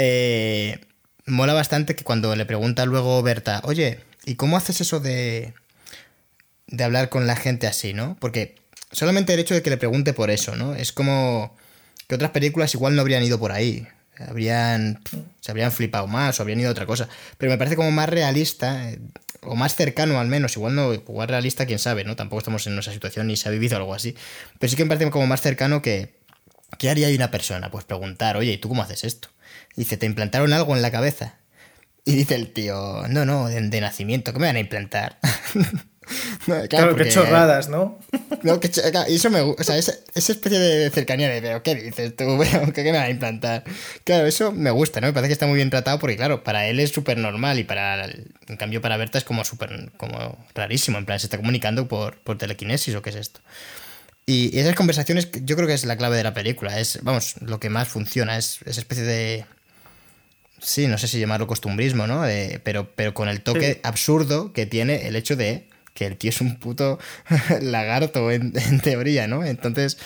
Eh, 0.00 0.78
mola 1.26 1.54
bastante 1.54 1.96
que 1.96 2.04
cuando 2.04 2.36
le 2.36 2.46
pregunta 2.46 2.86
luego 2.86 3.20
Berta, 3.20 3.62
oye, 3.64 3.98
¿y 4.26 4.36
cómo 4.36 4.56
haces 4.56 4.80
eso 4.80 5.00
de 5.00 5.54
de 6.68 6.84
hablar 6.84 7.08
con 7.08 7.26
la 7.26 7.34
gente 7.34 7.66
así, 7.66 7.94
¿no? 7.94 8.16
Porque 8.20 8.54
solamente 8.92 9.34
el 9.34 9.40
hecho 9.40 9.54
de 9.54 9.62
que 9.62 9.70
le 9.70 9.76
pregunte 9.76 10.12
por 10.12 10.30
eso, 10.30 10.56
¿no? 10.56 10.74
Es 10.74 10.92
como 10.92 11.56
que 12.06 12.14
otras 12.14 12.30
películas 12.30 12.74
igual 12.74 12.94
no 12.94 13.02
habrían 13.02 13.22
ido 13.22 13.38
por 13.38 13.52
ahí. 13.52 13.86
Habrían. 14.18 15.00
Se 15.40 15.50
habrían 15.50 15.70
flipado 15.70 16.06
más 16.06 16.38
o 16.38 16.42
habrían 16.42 16.60
ido 16.60 16.68
a 16.68 16.72
otra 16.72 16.86
cosa. 16.86 17.08
Pero 17.36 17.52
me 17.52 17.58
parece 17.58 17.76
como 17.76 17.90
más 17.90 18.08
realista, 18.08 18.90
o 19.42 19.54
más 19.54 19.76
cercano 19.76 20.18
al 20.18 20.26
menos. 20.26 20.56
Igual 20.56 20.74
no, 20.74 20.92
igual 20.92 21.28
realista, 21.28 21.66
quién 21.66 21.78
sabe, 21.78 22.04
¿no? 22.04 22.16
Tampoco 22.16 22.38
estamos 22.38 22.66
en 22.66 22.78
esa 22.78 22.92
situación 22.92 23.26
ni 23.28 23.36
se 23.36 23.48
ha 23.48 23.52
vivido 23.52 23.76
algo 23.76 23.94
así. 23.94 24.16
Pero 24.58 24.70
sí 24.70 24.76
que 24.76 24.84
me 24.84 24.88
parece 24.88 25.10
como 25.10 25.26
más 25.26 25.40
cercano 25.40 25.82
que. 25.82 26.18
¿Qué 26.78 26.90
haría 26.90 27.08
una 27.08 27.30
persona? 27.30 27.70
Pues 27.70 27.84
preguntar, 27.84 28.36
oye, 28.36 28.52
¿y 28.52 28.58
tú 28.58 28.68
cómo 28.68 28.82
haces 28.82 29.04
esto? 29.04 29.28
Dice, 29.74 29.96
¿te 29.96 30.04
implantaron 30.04 30.52
algo 30.52 30.76
en 30.76 30.82
la 30.82 30.90
cabeza? 30.90 31.38
Y 32.04 32.14
dice 32.14 32.34
el 32.34 32.52
tío, 32.52 33.06
no, 33.08 33.24
no, 33.24 33.48
de, 33.48 33.60
de 33.60 33.80
nacimiento, 33.80 34.32
¿qué 34.32 34.38
me 34.38 34.46
van 34.46 34.56
a 34.56 34.60
implantar? 34.60 35.18
No, 36.46 36.54
claro, 36.54 36.68
Claro, 36.68 36.88
porque- 36.90 37.04
qué 37.04 37.10
chorradas, 37.10 37.68
¿no? 37.68 37.98
no, 38.42 38.60
que 38.60 38.70
claro, 38.70 39.08
eso 39.08 39.30
me. 39.30 39.40
O 39.40 39.56
sea, 39.62 39.76
esa, 39.76 39.92
esa 40.14 40.32
especie 40.32 40.58
de 40.58 40.90
cercanía 40.90 41.28
de, 41.28 41.42
pero 41.42 41.62
¿qué 41.62 41.74
dices 41.74 42.16
tú? 42.16 42.24
¿Qué, 42.74 42.82
me 42.84 42.92
va 42.92 43.02
a 43.02 43.10
implantar? 43.10 43.64
Claro, 44.04 44.26
eso 44.26 44.52
me 44.52 44.70
gusta, 44.70 45.00
¿no? 45.00 45.08
Me 45.08 45.12
parece 45.12 45.28
que 45.28 45.32
está 45.34 45.46
muy 45.46 45.56
bien 45.56 45.70
tratado 45.70 45.98
porque, 45.98 46.16
claro, 46.16 46.42
para 46.44 46.66
él 46.66 46.80
es 46.80 46.90
súper 46.90 47.18
normal 47.18 47.58
y 47.58 47.64
para. 47.64 48.04
En 48.06 48.56
cambio, 48.58 48.80
para 48.80 48.96
Berta 48.96 49.18
es 49.18 49.24
como 49.24 49.44
súper. 49.44 49.90
como 49.96 50.38
rarísimo. 50.54 50.98
En 50.98 51.04
plan, 51.06 51.20
se 51.20 51.26
está 51.26 51.36
comunicando 51.36 51.88
por, 51.88 52.18
por 52.20 52.38
telequinesis 52.38 52.94
o 52.94 53.02
qué 53.02 53.10
es 53.10 53.16
esto. 53.16 53.40
Y, 54.26 54.58
esas 54.58 54.74
conversaciones, 54.74 55.28
yo 55.42 55.56
creo 55.56 55.66
que 55.68 55.74
es 55.74 55.84
la 55.84 55.96
clave 55.96 56.16
de 56.16 56.22
la 56.22 56.34
película. 56.34 56.78
Es, 56.78 56.98
vamos, 57.02 57.34
lo 57.40 57.60
que 57.60 57.70
más 57.70 57.88
funciona. 57.88 58.36
Es 58.38 58.60
esa 58.66 58.80
especie 58.80 59.04
de. 59.04 59.44
Sí, 60.60 60.86
no 60.88 60.98
sé 60.98 61.06
si 61.06 61.20
llamarlo 61.20 61.46
costumbrismo, 61.46 62.06
¿no? 62.06 62.24
Pero, 62.64 62.90
pero 62.94 63.14
con 63.14 63.28
el 63.28 63.42
toque 63.42 63.74
Sí. 63.74 63.80
absurdo 63.84 64.52
que 64.52 64.66
tiene 64.66 65.06
el 65.06 65.14
hecho 65.16 65.36
de 65.36 65.68
que 65.94 66.06
el 66.06 66.16
tío 66.16 66.30
es 66.30 66.40
un 66.40 66.58
puto 66.58 66.98
lagarto 67.60 68.30
en, 68.30 68.52
en 68.54 68.80
teoría, 68.80 69.26
¿no? 69.26 69.44
Entonces, 69.44 69.98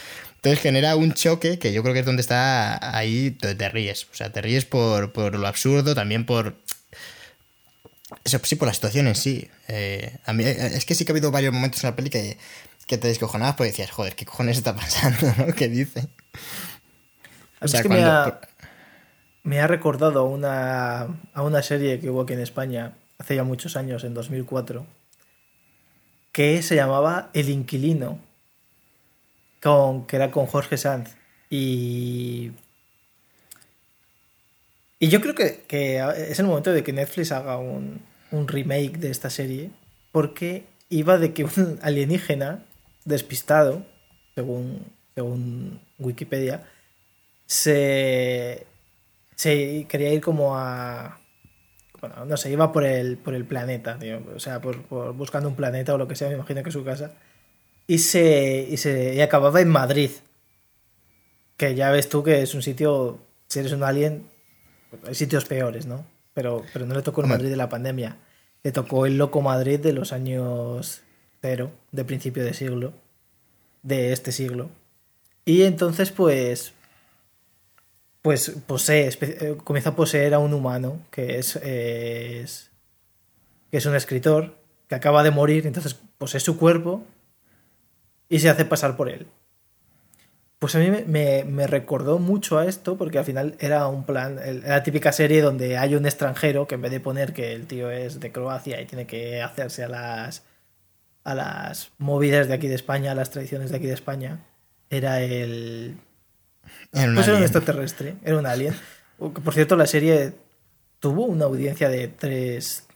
entonces 0.43 0.61
genera 0.61 0.97
un 0.97 1.13
choque 1.13 1.61
que 1.61 1.73
yo 1.73 1.85
creo 1.85 1.95
que 1.95 2.01
es 2.01 2.07
donde 2.07 2.21
está 2.21 2.97
ahí, 2.99 3.31
te, 3.31 3.55
te 3.55 3.69
ríes. 3.69 4.09
O 4.11 4.15
sea, 4.17 4.33
te 4.33 4.43
ríes 4.43 4.65
por, 4.65 5.13
por 5.13 5.37
lo 5.37 5.47
absurdo, 5.47 5.95
también 5.95 6.27
por... 6.27 6.57
Eso, 8.25 8.41
sí, 8.43 8.57
por 8.57 8.67
la 8.67 8.75
situación 8.75 9.07
en 9.07 9.15
sí. 9.15 9.49
Eh, 9.69 10.19
a 10.27 10.33
mí, 10.33 10.43
eh, 10.43 10.73
es 10.75 10.85
que 10.85 10.97
sí 10.97 11.05
que 11.05 11.13
ha 11.13 11.15
habido 11.15 11.31
varios 11.31 11.55
momentos 11.55 11.85
en 11.85 11.91
la 11.91 11.97
peli 11.97 12.11
que, 12.11 12.39
que 12.89 12.99
te 12.99 13.07
descojonabas 13.07 13.55
porque 13.55 13.71
decías, 13.71 13.93
joder, 13.93 14.17
¿qué 14.17 14.27
cojones 14.27 14.57
está 14.59 14.75
pasando? 14.75 15.33
¿no? 15.47 15.55
¿Qué 15.55 15.69
dice? 15.69 16.09
A 17.61 17.67
mí 17.67 17.71
es 17.73 17.81
que 17.81 17.89
me, 17.89 18.03
ha, 18.03 18.41
me 19.45 19.61
ha 19.61 19.69
recordado 19.69 20.19
a 20.19 20.25
una, 20.25 21.03
a 21.35 21.43
una 21.43 21.63
serie 21.63 22.01
que 22.01 22.11
hubo 22.11 22.23
aquí 22.23 22.33
en 22.33 22.41
España 22.41 22.95
hace 23.17 23.37
ya 23.37 23.45
muchos 23.45 23.77
años, 23.77 24.03
en 24.03 24.13
2004, 24.15 24.85
que 26.33 26.63
se 26.63 26.75
llamaba 26.75 27.31
El 27.35 27.51
Inquilino. 27.51 28.19
con, 29.63 30.07
que 30.07 30.17
era 30.17 30.31
con 30.31 30.47
Jorge 30.47 30.77
Sanz. 30.77 31.15
Y. 31.51 32.53
Y 34.99 35.09
yo 35.09 35.21
creo 35.21 35.35
que, 35.35 35.63
que 35.67 35.99
es 36.31 36.39
el 36.39 36.47
momento 36.47 36.73
de 36.73 36.85
que 36.85 36.93
Netflix 36.93 37.33
haga 37.33 37.59
un, 37.59 38.01
un 38.31 38.49
remake 38.49 38.99
de 38.99 39.11
esta 39.11 39.31
serie. 39.31 39.71
Porque 40.13 40.65
iba 40.91 41.19
de 41.19 41.33
que 41.33 41.45
un 41.45 41.79
alienígena 41.83 42.65
despistado, 43.05 43.85
según, 44.35 44.87
según 45.15 45.81
Wikipedia, 45.99 46.65
se, 47.47 48.67
se 49.35 49.87
quería 49.89 50.13
ir 50.13 50.21
como 50.21 50.57
a... 50.57 51.19
Bueno, 52.03 52.25
no 52.25 52.37
sé, 52.37 52.51
iba 52.51 52.73
por 52.73 52.85
el, 52.85 53.17
por 53.17 53.33
el 53.33 53.45
planeta, 53.45 53.97
o 54.35 54.41
sea, 54.41 54.61
por, 54.61 54.83
por 54.83 55.15
buscando 55.15 55.49
un 55.49 55.55
planeta 55.55 55.95
o 55.95 55.99
lo 55.99 56.09
que 56.09 56.17
sea, 56.17 56.29
me 56.29 56.35
imagino 56.35 56.61
que 56.65 56.73
su 56.73 56.83
casa. 56.83 57.13
Y 57.87 57.99
se, 57.99 58.67
y 58.69 58.77
se 58.77 59.15
y 59.15 59.21
acababa 59.21 59.61
en 59.61 59.69
Madrid. 59.69 60.11
Que 61.57 61.77
ya 61.77 61.93
ves 61.93 62.09
tú 62.09 62.25
que 62.25 62.43
es 62.43 62.55
un 62.57 62.63
sitio, 62.63 63.21
si 63.47 63.61
eres 63.61 63.71
un 63.71 63.85
alien, 63.85 64.27
hay 65.07 65.15
sitios 65.15 65.45
peores, 65.45 65.87
¿no? 65.87 66.05
Pero, 66.35 66.65
pero 66.73 66.87
no 66.87 66.97
le 66.97 67.03
tocó 67.03 67.23
en 67.23 67.29
Madrid 67.29 67.51
de 67.51 67.57
la 67.57 67.69
pandemia. 67.69 68.17
Le 68.65 68.73
tocó 68.73 69.07
el 69.07 69.17
loco 69.17 69.41
Madrid 69.41 69.79
de 69.79 69.93
los 69.93 70.13
años 70.13 71.03
cero, 71.41 71.71
de 71.93 72.05
principio 72.05 72.45
de 72.45 72.53
siglo, 72.53 72.95
de 73.85 74.13
este 74.13 74.33
siglo. 74.33 74.71
Y 75.45 75.63
entonces, 75.63 76.11
pues, 76.11 76.73
pues 78.23 78.53
posee, 78.67 79.11
eh, 79.21 79.57
comienza 79.65 79.91
a 79.91 79.97
poseer 79.97 80.33
a 80.35 80.39
un 80.39 80.55
humano 80.55 81.01
que 81.11 81.39
es, 81.39 81.57
es, 81.57 82.71
que 83.71 83.77
es 83.77 83.87
un 83.87 83.97
escritor 83.97 84.57
que 84.89 84.95
acaba 84.95 85.25
de 85.25 85.33
morir, 85.33 85.67
entonces 85.67 85.97
posee 86.19 86.41
su 86.41 86.57
cuerpo 86.57 87.05
y 88.29 88.39
se 88.39 88.49
hace 88.49 88.65
pasar 88.65 88.97
por 88.97 89.09
él. 89.09 89.27
Pues 90.61 90.77
a 90.77 90.79
mí 90.79 90.89
me, 90.91 91.43
me, 91.43 91.67
recordó 91.67 92.21
mucho 92.21 92.57
a 92.57 92.67
esto 92.67 92.97
porque 92.97 93.19
al 93.19 93.25
final 93.25 93.57
era 93.59 93.89
un 93.89 94.05
plan, 94.05 94.39
la 94.65 94.85
típica 94.85 95.11
serie 95.11 95.43
donde 95.43 95.77
hay 95.77 95.97
un 95.97 96.07
extranjero 96.07 96.69
que 96.69 96.77
en 96.77 96.83
vez 96.83 96.93
de 96.93 97.01
poner 97.01 97.33
que 97.33 97.53
el 97.53 97.67
tío 97.67 97.91
es 97.91 98.21
de 98.21 98.31
Croacia 98.31 98.81
y 98.81 98.87
tiene 98.87 99.09
que 99.09 99.43
hacerse 99.43 99.83
a 99.83 99.89
las 99.89 100.45
a 101.25 101.35
las 101.35 101.93
movidas 101.99 102.49
de 102.49 102.55
aquí 102.55 102.69
de 102.69 102.75
España, 102.75 103.13
a 103.13 103.15
las 103.15 103.31
tradiciones 103.31 103.71
de 103.71 103.77
aquí 103.77 103.87
de 103.87 103.95
España, 103.95 104.41
era 104.91 105.21
el 105.21 105.97
pues 106.91 107.29
era 107.29 107.37
un 107.37 107.43
extraterrestre, 107.43 108.17
era 108.25 108.39
un 108.39 108.47
alien. 108.47 108.75
Por 109.19 109.55
cierto, 109.55 109.77
la 109.77 109.87
serie 109.87 110.35
tuvo 110.99 111.27
una 111.27 111.45
audiencia 111.47 111.89
de 111.89 112.09
3. 112.09 112.87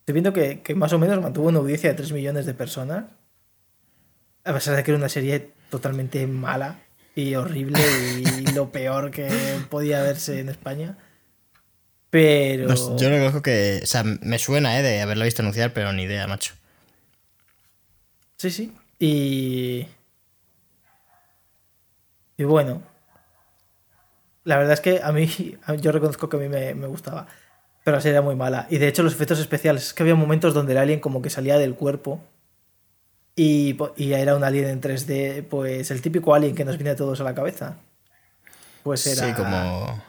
Estoy 0.00 0.12
viendo 0.12 0.32
que, 0.32 0.60
que, 0.60 0.74
más 0.74 0.92
o 0.92 0.98
menos 0.98 1.20
mantuvo 1.20 1.48
una 1.48 1.58
audiencia 1.58 1.90
de 1.90 1.96
3 1.96 2.12
millones 2.12 2.46
de 2.46 2.54
personas. 2.54 3.04
A 4.44 4.52
pesar 4.52 4.76
de 4.76 4.82
que 4.82 4.90
era 4.90 4.98
una 4.98 5.08
serie 5.08 5.50
totalmente 5.70 6.26
mala 6.26 6.80
y 7.14 7.34
horrible 7.34 7.80
y 8.18 8.52
lo 8.52 8.70
peor 8.72 9.10
que 9.10 9.28
podía 9.68 10.02
verse 10.02 10.40
en 10.40 10.48
España. 10.48 10.96
Pero. 12.10 12.66
Pues 12.66 12.80
yo 12.98 13.08
lo 13.08 13.18
conozco 13.18 13.42
que. 13.42 13.80
O 13.82 13.86
sea, 13.86 14.02
me 14.04 14.38
suena, 14.38 14.78
¿eh? 14.78 14.82
De 14.82 15.00
haberlo 15.00 15.24
visto 15.24 15.42
anunciar, 15.42 15.72
pero 15.72 15.92
ni 15.92 16.02
idea, 16.02 16.26
macho. 16.26 16.54
Sí, 18.36 18.50
sí. 18.50 18.72
Y. 18.98 19.86
Y 22.40 22.44
bueno, 22.44 22.80
la 24.44 24.56
verdad 24.56 24.72
es 24.72 24.80
que 24.80 25.02
a 25.02 25.12
mí, 25.12 25.28
yo 25.82 25.92
reconozco 25.92 26.30
que 26.30 26.38
a 26.38 26.40
mí 26.40 26.48
me, 26.48 26.72
gustaba, 26.86 27.26
pero 27.84 27.98
la 27.98 28.00
serie 28.00 28.14
era 28.14 28.22
muy 28.22 28.34
mala. 28.34 28.66
Y 28.70 28.78
de 28.78 28.88
hecho 28.88 29.02
los 29.02 29.12
efectos 29.12 29.40
especiales, 29.40 29.88
es 29.88 29.92
que 29.92 30.04
había 30.04 30.14
momentos 30.14 30.54
donde 30.54 30.72
el 30.72 30.78
alien 30.78 31.00
como 31.00 31.20
que 31.20 31.28
salía 31.28 31.58
del 31.58 31.74
cuerpo 31.74 32.18
y, 33.36 33.76
y 33.94 34.14
era 34.14 34.36
un 34.36 34.42
alien 34.42 34.68
en 34.68 34.80
3D, 34.80 35.48
pues 35.50 35.90
el 35.90 36.00
típico 36.00 36.34
alien 36.34 36.54
que 36.54 36.64
nos 36.64 36.78
viene 36.78 36.88
a 36.88 36.96
todos 36.96 37.20
a 37.20 37.24
la 37.24 37.34
cabeza. 37.34 37.76
Pues 38.84 39.06
era... 39.06 39.26
Sí, 39.26 39.34
como... 39.34 40.02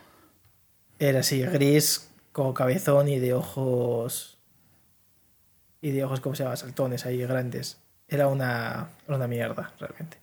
Era 0.99 1.19
así, 1.19 1.41
gris, 1.41 2.11
con 2.31 2.53
cabezón 2.53 3.09
y 3.09 3.19
de 3.19 3.33
ojos... 3.33 4.37
Y 5.81 5.91
de 5.91 6.05
ojos, 6.05 6.21
¿cómo 6.21 6.35
se 6.35 6.43
llama? 6.43 6.55
Saltones 6.55 7.05
ahí 7.05 7.17
grandes. 7.17 7.77
Era 8.07 8.27
una, 8.27 8.87
una 9.09 9.27
mierda, 9.27 9.73
realmente. 9.77 10.20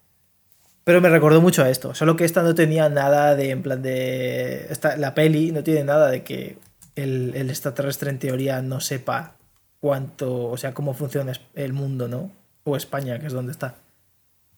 Pero 0.89 1.03
me 1.03 1.11
recordó 1.11 1.43
mucho 1.43 1.63
a 1.63 1.69
esto. 1.69 1.95
Solo 1.95 2.17
que 2.17 2.25
esta 2.25 2.43
no 2.43 2.55
tenía 2.55 2.89
nada 2.89 3.37
de, 3.37 3.51
en 3.51 3.63
plan 3.63 3.83
de... 3.83 4.69
Esta, 4.71 4.97
la 4.97 5.15
peli 5.15 5.53
no 5.53 5.63
tiene 5.63 5.85
nada 5.85 6.09
de 6.09 6.25
que 6.25 6.57
el, 6.97 7.35
el 7.35 7.51
extraterrestre 7.51 8.09
en 8.09 8.19
teoría 8.19 8.63
no 8.63 8.81
sepa 8.81 9.37
cuánto, 9.81 10.47
o 10.47 10.57
sea, 10.57 10.73
cómo 10.73 10.95
funciona 10.95 11.35
el 11.53 11.75
mundo, 11.75 12.09
¿no? 12.09 12.33
O 12.65 12.75
España, 12.75 13.19
que 13.19 13.27
es 13.27 13.35
donde 13.35 13.53
está. 13.53 13.75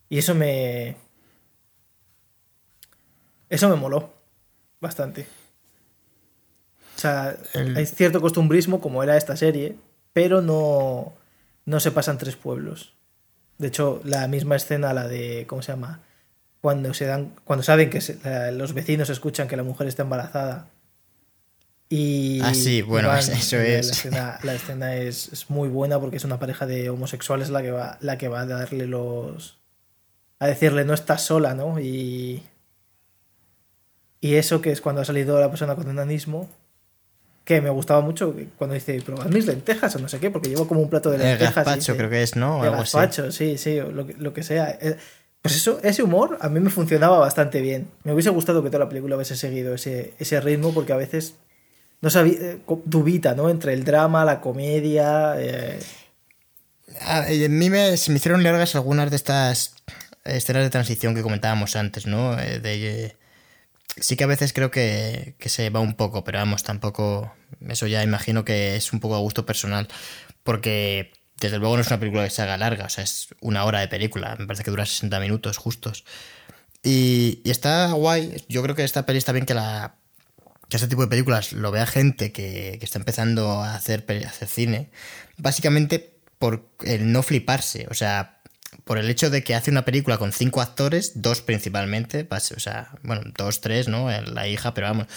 Y 0.08 0.18
eso 0.18 0.36
me... 0.36 0.94
Eso 3.48 3.68
me 3.68 3.74
moló 3.74 4.14
bastante. 4.80 5.26
O 6.96 7.00
sea, 7.00 7.36
hay 7.74 7.86
cierto 7.86 8.20
costumbrismo, 8.20 8.80
como 8.80 9.02
era 9.02 9.16
esta 9.16 9.36
serie, 9.36 9.74
pero 10.12 10.42
no, 10.42 11.12
no 11.64 11.80
se 11.80 11.90
pasan 11.90 12.18
tres 12.18 12.36
pueblos. 12.36 12.94
De 13.58 13.66
hecho, 13.66 14.00
la 14.04 14.28
misma 14.28 14.54
escena, 14.54 14.94
la 14.94 15.08
de, 15.08 15.44
¿cómo 15.48 15.60
se 15.62 15.72
llama? 15.72 16.02
Cuando 16.60 16.92
se 16.94 17.06
dan 17.06 17.32
cuando 17.44 17.62
saben 17.62 17.90
que 17.90 18.00
los 18.52 18.74
vecinos 18.74 19.10
escuchan 19.10 19.48
que 19.48 19.56
la 19.56 19.62
mujer 19.62 19.86
está 19.88 20.02
embarazada 20.02 20.66
y 21.88 22.40
ah 22.42 22.54
sí 22.54 22.82
bueno 22.82 23.14
eso 23.16 23.56
es 23.56 23.86
la 23.86 23.92
escena, 23.92 24.38
la 24.42 24.54
escena 24.54 24.96
es, 24.96 25.28
es, 25.32 25.50
muy 25.50 25.68
buena 25.68 25.98
porque 25.98 26.18
es 26.18 26.24
una 26.24 26.38
pareja 26.38 26.66
de 26.66 26.90
homosexuales 26.90 27.50
la 27.50 27.62
que 27.62 27.70
va 27.70 27.98
la 28.00 28.18
que 28.18 28.28
va 28.28 28.40
a 28.40 28.46
darle 28.46 28.86
los 28.86 29.58
a 30.38 30.46
decirle 30.46 30.84
no 30.84 30.94
estás 30.94 31.22
sola 31.22 31.54
no 31.54 31.80
y 31.80 32.42
y 34.20 34.34
eso 34.34 34.60
que 34.60 34.70
es 34.70 34.82
cuando 34.82 35.00
ha 35.00 35.04
salido 35.04 35.40
la 35.40 35.48
persona 35.48 35.74
con 35.74 35.88
enanismo 35.88 36.48
que 37.44 37.62
me 37.62 37.70
gustaba 37.70 38.02
mucho 38.02 38.36
cuando 38.58 38.74
dice 38.74 39.00
probad 39.00 39.26
mis 39.26 39.46
lentejas 39.46 39.96
o 39.96 39.98
no 39.98 40.08
sé 40.08 40.20
qué 40.20 40.30
porque 40.30 40.50
llevo 40.50 40.68
como 40.68 40.82
un 40.82 40.90
plato 40.90 41.10
de 41.10 41.18
lentejas 41.18 41.56
el 41.56 41.64
gazpacho 41.64 41.96
creo 41.96 42.10
que 42.10 42.22
es 42.22 42.36
no 42.36 42.62
el 42.64 42.70
gazpacho 42.70 43.32
sí 43.32 43.56
sí 43.56 43.80
lo, 43.80 44.06
lo 44.18 44.32
que 44.34 44.42
sea 44.42 44.78
eh, 44.80 44.98
pues 45.42 45.56
eso, 45.56 45.80
ese 45.82 46.02
humor 46.02 46.38
a 46.40 46.48
mí 46.48 46.60
me 46.60 46.70
funcionaba 46.70 47.18
bastante 47.18 47.60
bien. 47.60 47.88
Me 48.04 48.12
hubiese 48.12 48.30
gustado 48.30 48.62
que 48.62 48.68
toda 48.68 48.84
la 48.84 48.88
película 48.88 49.16
hubiese 49.16 49.36
seguido 49.36 49.74
ese, 49.74 50.14
ese 50.18 50.40
ritmo 50.40 50.74
porque 50.74 50.92
a 50.92 50.96
veces 50.96 51.36
no 52.02 52.10
sabía, 52.10 52.34
eh, 52.40 52.58
dubita, 52.84 53.34
¿no? 53.34 53.48
Entre 53.48 53.72
el 53.72 53.84
drama, 53.84 54.24
la 54.24 54.40
comedia. 54.40 55.34
Eh... 55.38 55.78
A, 57.00 57.22
mí 57.48 57.70
me, 57.70 57.96
se 57.96 58.10
me 58.10 58.18
hicieron 58.18 58.42
largas 58.42 58.74
algunas 58.74 59.10
de 59.10 59.16
estas 59.16 59.76
escenas 60.24 60.62
de 60.62 60.70
transición 60.70 61.14
que 61.14 61.22
comentábamos 61.22 61.74
antes, 61.76 62.06
¿no? 62.06 62.38
Eh, 62.38 62.60
de, 62.60 63.16
sí 63.96 64.16
que 64.16 64.24
a 64.24 64.28
veces 64.28 64.52
creo 64.52 64.70
que, 64.70 65.36
que, 65.38 65.48
se 65.48 65.70
va 65.70 65.80
un 65.80 65.94
poco, 65.94 66.22
pero 66.22 66.38
vamos, 66.38 66.62
tampoco. 66.62 67.32
Eso 67.66 67.86
ya 67.86 68.02
imagino 68.02 68.44
que 68.44 68.76
es 68.76 68.92
un 68.92 69.00
poco 69.00 69.14
a 69.16 69.20
gusto 69.20 69.46
personal. 69.46 69.88
Porque 70.42 71.12
desde 71.40 71.58
luego 71.58 71.76
no 71.76 71.82
es 71.82 71.88
una 71.88 71.98
película 71.98 72.24
que 72.24 72.30
se 72.30 72.42
haga 72.42 72.56
larga, 72.56 72.86
o 72.86 72.88
sea, 72.88 73.04
es 73.04 73.28
una 73.40 73.64
hora 73.64 73.80
de 73.80 73.88
película, 73.88 74.36
me 74.38 74.46
parece 74.46 74.64
que 74.64 74.70
dura 74.70 74.86
60 74.86 75.18
minutos 75.20 75.56
justos. 75.56 76.04
Y, 76.82 77.40
está 77.44 77.92
guay, 77.92 78.44
yo 78.48 78.62
creo 78.62 78.74
que 78.74 78.84
esta 78.84 79.04
peli 79.06 79.18
está 79.18 79.32
bien 79.32 79.46
que 79.46 79.54
la 79.54 79.96
que 80.68 80.76
este 80.76 80.88
tipo 80.88 81.02
de 81.02 81.08
películas 81.08 81.52
lo 81.52 81.72
vea 81.72 81.84
gente 81.84 82.30
que, 82.30 82.78
está 82.80 82.98
empezando 82.98 83.60
a 83.60 83.74
hacer, 83.74 84.04
hacer 84.26 84.48
cine, 84.48 84.90
básicamente 85.36 86.14
por 86.38 86.68
el 86.84 87.10
no 87.10 87.24
fliparse, 87.24 87.88
o 87.90 87.94
sea, 87.94 88.40
por 88.84 88.96
el 88.96 89.10
hecho 89.10 89.30
de 89.30 89.42
que 89.42 89.56
hace 89.56 89.72
una 89.72 89.84
película 89.84 90.16
con 90.16 90.32
cinco 90.32 90.60
actores, 90.60 91.12
dos 91.16 91.42
principalmente, 91.42 92.28
o 92.30 92.60
sea, 92.60 92.92
bueno, 93.02 93.22
dos, 93.36 93.60
tres, 93.60 93.88
¿no? 93.88 94.08
La 94.10 94.46
hija, 94.46 94.72
pero 94.72 94.86
vamos, 94.86 95.08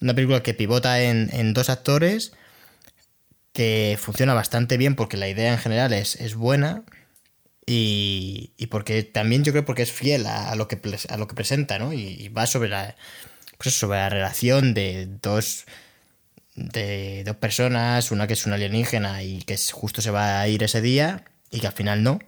una 0.00 0.14
película 0.14 0.42
que 0.42 0.52
pivota 0.52 1.00
en, 1.00 1.30
en 1.32 1.54
dos 1.54 1.70
actores 1.70 2.32
que 3.58 3.98
funciona 4.00 4.34
bastante 4.34 4.76
bien 4.76 4.94
porque 4.94 5.16
la 5.16 5.28
idea 5.28 5.52
en 5.52 5.58
general 5.58 5.92
es, 5.92 6.14
es 6.20 6.36
buena 6.36 6.84
y, 7.66 8.52
y, 8.56 8.68
porque 8.68 9.02
también 9.02 9.42
yo 9.42 9.50
creo 9.50 9.64
porque 9.64 9.82
es 9.82 9.90
fiel 9.90 10.26
a, 10.26 10.54
lo, 10.54 10.68
que, 10.68 10.80
a 11.08 11.16
lo 11.16 11.26
que 11.26 11.34
presenta, 11.34 11.76
¿no? 11.80 11.92
Y, 11.92 12.28
va 12.28 12.46
sobre 12.46 12.68
la, 12.68 12.94
pues 13.56 13.76
sobre 13.76 13.98
la 13.98 14.10
relación 14.10 14.74
de 14.74 15.08
dos, 15.20 15.64
de 16.54 17.24
dos 17.26 17.34
personas, 17.34 18.12
una 18.12 18.28
que 18.28 18.34
es 18.34 18.46
una 18.46 18.54
alienígena 18.54 19.24
y 19.24 19.42
que 19.42 19.58
justo 19.72 20.02
se 20.02 20.12
va 20.12 20.40
a 20.40 20.46
ir 20.46 20.62
ese 20.62 20.80
día 20.80 21.24
y 21.50 21.58
que 21.58 21.66
al 21.66 21.72
final 21.72 22.04
no. 22.04 22.20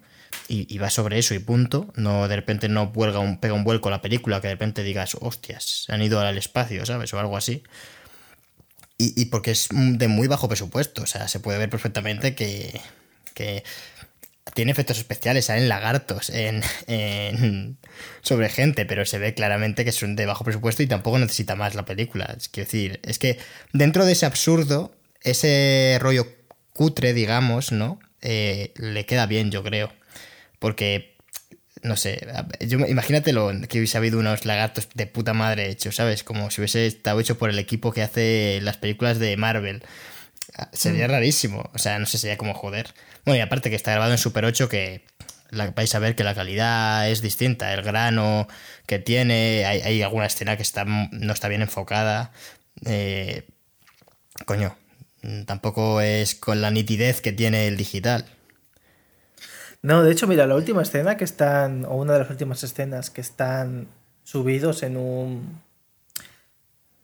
Y, 0.49 0.79
va 0.79 0.91
sobre 0.91 1.21
eso 1.21 1.33
y 1.35 1.39
punto. 1.39 1.93
No 1.95 2.27
de 2.27 2.35
repente 2.35 2.69
no 2.69 2.91
huelga 2.93 3.21
un, 3.21 3.39
pega 3.39 3.55
un 3.55 3.63
vuelco 3.63 3.89
la 3.89 4.03
película 4.03 4.41
que 4.41 4.49
de 4.49 4.55
repente 4.55 4.83
digas, 4.83 5.17
hostias, 5.21 5.85
se 5.87 5.93
han 5.93 6.03
ido 6.03 6.19
al 6.19 6.37
espacio, 6.39 6.85
¿sabes? 6.85 7.15
O 7.15 7.21
algo 7.21 7.37
así. 7.37 7.63
Y, 9.03 9.25
porque 9.27 9.53
es 9.53 9.69
de 9.73 10.09
muy 10.09 10.29
bajo 10.29 10.47
presupuesto. 10.47 11.03
O 11.03 11.07
sea, 11.07 11.27
se 11.27 11.41
puede 11.41 11.59
ver 11.59 11.71
perfectamente 11.71 12.35
que, 12.35 12.81
tiene 14.55 14.73
efectos 14.73 14.99
especiales, 14.99 15.47
salen 15.47 15.69
lagartos 15.69 16.31
en, 16.31 16.63
sobre 18.21 18.51
gente, 18.51 18.85
pero 18.85 19.07
se 19.07 19.19
ve 19.19 19.33
claramente 19.33 19.85
que 19.85 19.93
son 19.93 20.17
de 20.17 20.27
bajo 20.27 20.45
presupuesto 20.45 20.83
y 20.83 20.87
tampoco 20.87 21.19
necesita 21.19 21.57
más 21.57 21.75
la 21.75 21.87
película. 21.87 22.35
Es 22.37 22.53
decir, 22.53 23.01
es 23.03 23.19
que 23.19 23.39
dentro 23.73 24.05
de 24.05 24.13
ese 24.13 24.27
absurdo, 24.27 24.95
ese 25.23 25.97
rollo 26.01 26.27
cutre, 26.75 27.15
digamos, 27.15 27.73
¿no? 27.73 28.01
Eh, 28.21 28.75
le 28.77 29.07
queda 29.07 29.25
bien, 29.25 29.51
yo 29.51 29.63
creo. 29.63 29.93
Porque 30.59 31.10
no 31.83 31.97
sé, 31.97 32.27
yo, 32.61 32.79
imagínatelo 32.81 33.53
que 33.69 33.79
hubiese 33.79 33.97
habido 33.99 34.19
unos 34.19 34.45
lagartos 34.45 34.89
de 34.95 35.07
puta 35.07 35.33
madre 35.35 35.69
hechos, 35.71 35.97
¿sabes? 35.97 36.23
Como 36.25 36.51
si 36.51 36.61
hubiese 36.61 36.87
estado 36.87 37.19
hecho 37.21 37.39
por 37.39 37.51
el 37.51 37.59
equipo 37.59 37.93
que 37.93 38.03
hace 38.03 38.59
las 38.63 38.77
películas 38.77 39.19
de 39.19 39.37
Marvel. 39.37 39.83
Ah, 40.57 40.69
sería 40.73 41.07
Mm. 41.07 41.11
rarísimo, 41.11 41.71
o 41.73 41.79
sea, 41.79 41.99
no 41.99 42.07
sé, 42.07 42.19
sería 42.19 42.37
como 42.37 42.55
joder. 42.55 42.93
Bueno, 43.25 43.39
y 43.39 43.41
aparte 43.41 43.71
que 43.71 43.77
está 43.77 43.93
grabado 43.93 44.13
en 44.13 44.19
Super 44.19 44.45
8 44.45 44.69
que 44.69 45.05
la- 45.51 45.71
vais 45.71 45.95
a 45.95 45.99
ver 46.01 46.15
que 46.17 46.25
la 46.25 46.35
calidad 46.35 47.09
es 47.09 47.23
distinta, 47.23 47.73
el 47.73 47.83
grano 47.83 48.47
que 48.87 48.99
tiene, 48.99 49.65
hay, 49.67 49.81
hay 49.81 50.03
alguna 50.03 50.27
escena 50.27 50.57
que 50.57 50.63
está, 50.63 50.85
no 50.85 51.33
está 51.33 51.49
bien 51.49 51.63
enfocada. 51.63 52.33
Eh, 52.87 53.45
coño, 54.47 54.77
tampoco 55.47 56.01
es 56.01 56.35
con 56.35 56.61
la 56.61 56.71
nitidez 56.71 57.21
que 57.21 57.33
tiene 57.33 57.67
el 57.69 57.77
digital. 57.77 58.25
No, 59.83 60.03
de 60.03 60.13
hecho, 60.13 60.27
mira, 60.27 60.47
la 60.47 60.57
última 60.57 60.83
escena 60.83 61.17
que 61.17 61.25
están, 61.25 61.87
o 61.87 61.97
una 61.97 62.13
de 62.13 62.19
las 62.21 62.31
últimas 62.31 62.63
escenas 62.63 63.09
que 63.09 63.23
están 63.23 63.89
subidos 64.25 64.83
en 64.83 64.99
un, 64.99 65.61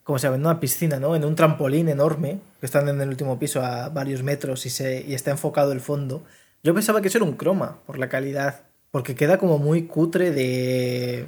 ¿cómo 0.04 0.18
se 0.18 0.26
llama? 0.26 0.36
En 0.36 0.42
una 0.42 0.60
piscina, 0.60 1.00
¿no? 1.00 1.16
En 1.16 1.24
un 1.24 1.34
trampolín 1.34 1.88
enorme, 1.88 2.38
que 2.60 2.66
están 2.66 2.88
en 2.88 3.00
el 3.00 3.08
último 3.08 3.38
piso 3.38 3.62
a 3.62 3.88
varios 3.88 4.22
metros 4.22 4.66
y, 4.66 4.70
se, 4.70 5.02
y 5.06 5.14
está 5.14 5.30
enfocado 5.30 5.72
el 5.72 5.80
fondo. 5.80 6.22
Yo 6.62 6.74
pensaba 6.74 7.00
que 7.00 7.08
eso 7.08 7.18
era 7.18 7.24
un 7.24 7.36
croma, 7.36 7.78
por 7.86 7.98
la 7.98 8.10
calidad, 8.10 8.60
porque 8.90 9.14
queda 9.14 9.38
como 9.38 9.58
muy 9.58 9.86
cutre 9.86 10.30
de, 10.30 11.26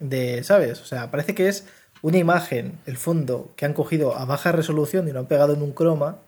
de, 0.00 0.42
¿sabes? 0.42 0.80
O 0.80 0.84
sea, 0.84 1.10
parece 1.12 1.36
que 1.36 1.48
es 1.48 1.66
una 2.02 2.18
imagen, 2.18 2.78
el 2.86 2.96
fondo, 2.96 3.52
que 3.54 3.64
han 3.64 3.74
cogido 3.74 4.16
a 4.16 4.24
baja 4.24 4.50
resolución 4.50 5.06
y 5.06 5.12
lo 5.12 5.20
han 5.20 5.26
pegado 5.26 5.54
en 5.54 5.62
un 5.62 5.72
croma 5.72 6.18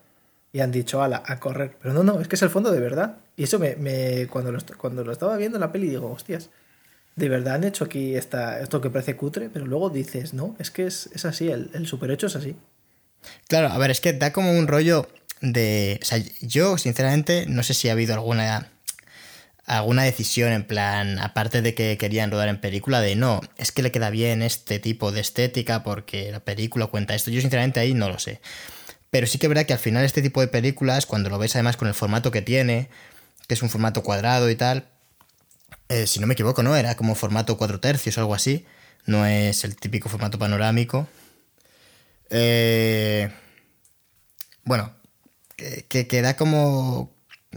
y 0.52 0.60
han 0.60 0.72
dicho, 0.72 1.02
ala, 1.02 1.22
a 1.26 1.38
correr. 1.38 1.76
Pero 1.80 1.94
no, 1.94 2.02
no, 2.02 2.20
es 2.20 2.28
que 2.28 2.36
es 2.36 2.42
el 2.42 2.50
fondo 2.50 2.70
de 2.70 2.80
verdad. 2.80 3.18
Y 3.36 3.44
eso 3.44 3.58
me, 3.58 3.76
me 3.76 4.26
cuando, 4.28 4.52
lo, 4.52 4.58
cuando 4.76 5.04
lo 5.04 5.12
estaba 5.12 5.36
viendo 5.36 5.56
en 5.56 5.60
la 5.60 5.72
peli 5.72 5.88
digo, 5.88 6.10
hostias, 6.10 6.50
de 7.16 7.28
verdad 7.28 7.54
han 7.54 7.64
hecho 7.64 7.84
aquí 7.84 8.14
esta, 8.16 8.60
esto 8.60 8.80
que 8.80 8.90
parece 8.90 9.16
cutre, 9.16 9.50
pero 9.50 9.66
luego 9.66 9.90
dices, 9.90 10.34
no, 10.34 10.56
es 10.58 10.70
que 10.70 10.86
es, 10.86 11.10
es 11.14 11.24
así, 11.24 11.50
el, 11.50 11.70
el 11.74 11.86
Super 11.86 12.10
8 12.10 12.26
es 12.26 12.36
así. 12.36 12.56
Claro, 13.48 13.68
a 13.68 13.78
ver, 13.78 13.90
es 13.90 14.00
que 14.00 14.12
da 14.12 14.32
como 14.32 14.52
un 14.52 14.66
rollo 14.66 15.06
de... 15.40 15.98
O 16.02 16.04
sea, 16.04 16.18
yo 16.40 16.78
sinceramente 16.78 17.46
no 17.46 17.62
sé 17.62 17.74
si 17.74 17.88
ha 17.88 17.92
habido 17.92 18.14
alguna 18.14 18.70
alguna 19.66 20.02
decisión 20.02 20.50
en 20.50 20.64
plan, 20.64 21.20
aparte 21.20 21.62
de 21.62 21.74
que 21.74 21.96
querían 21.96 22.30
rodar 22.30 22.48
en 22.48 22.60
película, 22.60 23.00
de 23.00 23.14
no, 23.14 23.40
es 23.56 23.70
que 23.70 23.82
le 23.82 23.92
queda 23.92 24.10
bien 24.10 24.42
este 24.42 24.80
tipo 24.80 25.12
de 25.12 25.20
estética 25.20 25.84
porque 25.84 26.32
la 26.32 26.40
película 26.40 26.86
cuenta 26.86 27.14
esto. 27.14 27.30
Yo 27.30 27.40
sinceramente 27.40 27.78
ahí 27.78 27.94
no 27.94 28.08
lo 28.08 28.18
sé. 28.18 28.40
Pero 29.10 29.26
sí 29.26 29.38
que 29.38 29.48
verá 29.48 29.64
que 29.64 29.72
al 29.72 29.78
final 29.78 30.04
este 30.04 30.22
tipo 30.22 30.40
de 30.40 30.48
películas, 30.48 31.06
cuando 31.06 31.30
lo 31.30 31.38
ves 31.38 31.56
además 31.56 31.76
con 31.76 31.88
el 31.88 31.94
formato 31.94 32.30
que 32.30 32.42
tiene, 32.42 32.88
que 33.48 33.54
es 33.54 33.62
un 33.62 33.70
formato 33.70 34.02
cuadrado 34.02 34.48
y 34.50 34.54
tal, 34.54 34.86
eh, 35.88 36.06
si 36.06 36.20
no 36.20 36.26
me 36.28 36.34
equivoco, 36.34 36.62
¿no? 36.62 36.76
Era 36.76 36.94
como 36.94 37.14
formato 37.16 37.56
4 37.58 37.80
tercios 37.80 38.16
o 38.16 38.20
algo 38.20 38.34
así. 38.34 38.66
No 39.06 39.26
es 39.26 39.64
el 39.64 39.76
típico 39.76 40.08
formato 40.08 40.38
panorámico. 40.38 41.08
Eh, 42.30 43.30
bueno, 44.64 44.94
que, 45.56 46.06
que, 46.06 46.22
da 46.22 46.36
como, 46.36 47.12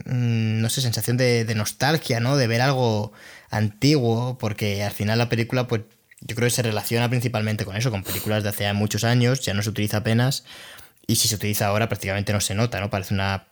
mm, 0.06 0.62
no 0.62 0.70
sé, 0.70 0.82
sensación 0.82 1.18
de, 1.18 1.46
de 1.46 1.56
nostalgia, 1.56 2.20
¿no? 2.20 2.38
De 2.38 2.48
ver 2.48 2.62
algo 2.62 3.14
antiguo, 3.52 4.38
porque 4.40 4.84
al 4.84 4.92
final 4.92 5.20
la 5.20 5.30
película, 5.30 5.68
pues 5.68 5.84
yo 6.22 6.36
creo 6.36 6.48
que 6.48 6.56
se 6.56 6.62
relaciona 6.64 7.10
principalmente 7.10 7.66
con 7.66 7.76
eso, 7.76 7.92
con 7.92 8.04
películas 8.04 8.44
de 8.44 8.50
hace 8.50 8.72
muchos 8.74 9.04
años, 9.04 9.42
ya 9.42 9.54
no 9.54 9.62
se 9.62 9.70
utiliza 9.70 9.98
apenas, 9.98 10.44
y 11.08 11.16
si 11.18 11.28
se 11.28 11.36
utiliza 11.36 11.68
ahora 11.68 11.90
prácticamente 11.90 12.34
no 12.34 12.42
se 12.42 12.56
nota, 12.56 12.80
¿no? 12.80 12.90
Parece 12.90 13.14
una, 13.14 13.46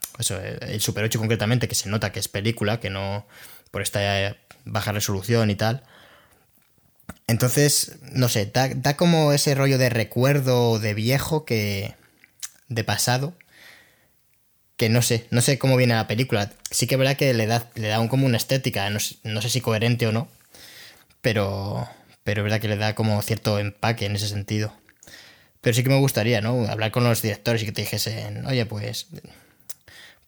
el 0.61 0.81
Super 0.81 1.03
8 1.05 1.19
concretamente, 1.19 1.67
que 1.67 1.75
se 1.75 1.89
nota 1.89 2.11
que 2.11 2.19
es 2.19 2.27
película, 2.27 2.79
que 2.79 2.89
no, 2.89 3.25
por 3.71 3.81
esta 3.81 4.37
baja 4.65 4.91
resolución 4.91 5.49
y 5.49 5.55
tal. 5.55 5.83
Entonces, 7.27 7.97
no 8.13 8.29
sé, 8.29 8.45
da, 8.45 8.97
como 8.97 9.31
ese 9.33 9.55
rollo 9.55 9.77
de 9.77 9.89
recuerdo 9.89 10.79
de 10.79 10.93
viejo 10.93 11.45
que. 11.45 11.95
de 12.69 12.83
pasado. 12.83 13.35
Que 14.77 14.89
no 14.89 15.01
sé, 15.01 15.27
no 15.29 15.41
sé 15.41 15.59
cómo 15.59 15.77
viene 15.77 15.93
la 15.93 16.07
película. 16.07 16.51
Sí 16.71 16.87
que 16.87 16.95
es 16.95 16.99
verdad 16.99 17.15
que 17.15 17.33
le 17.33 17.45
da, 17.45 17.69
le 17.75 17.87
da 17.87 17.99
un, 17.99 18.07
como 18.07 18.25
una 18.25 18.37
estética, 18.37 18.89
no, 18.89 18.99
sé- 18.99 19.15
no 19.23 19.41
sé 19.41 19.49
si 19.49 19.61
coherente 19.61 20.07
o 20.07 20.11
no. 20.11 20.27
Pero. 21.21 21.87
Pero 22.23 22.41
es 22.41 22.45
verdad 22.45 22.61
que 22.61 22.67
le 22.69 22.77
da 22.77 22.95
como 22.95 23.21
cierto 23.23 23.59
empaque 23.59 24.05
en 24.07 24.15
ese 24.15 24.27
sentido. 24.29 24.73
Pero 25.61 25.75
sí 25.75 25.83
que 25.83 25.89
me 25.89 25.99
gustaría, 25.99 26.41
¿no? 26.41 26.65
Hablar 26.67 26.91
con 26.91 27.03
los 27.03 27.21
directores 27.21 27.61
y 27.61 27.65
que 27.65 27.71
te 27.71 27.81
dijesen, 27.81 28.45
oye, 28.45 28.65
pues. 28.65 29.07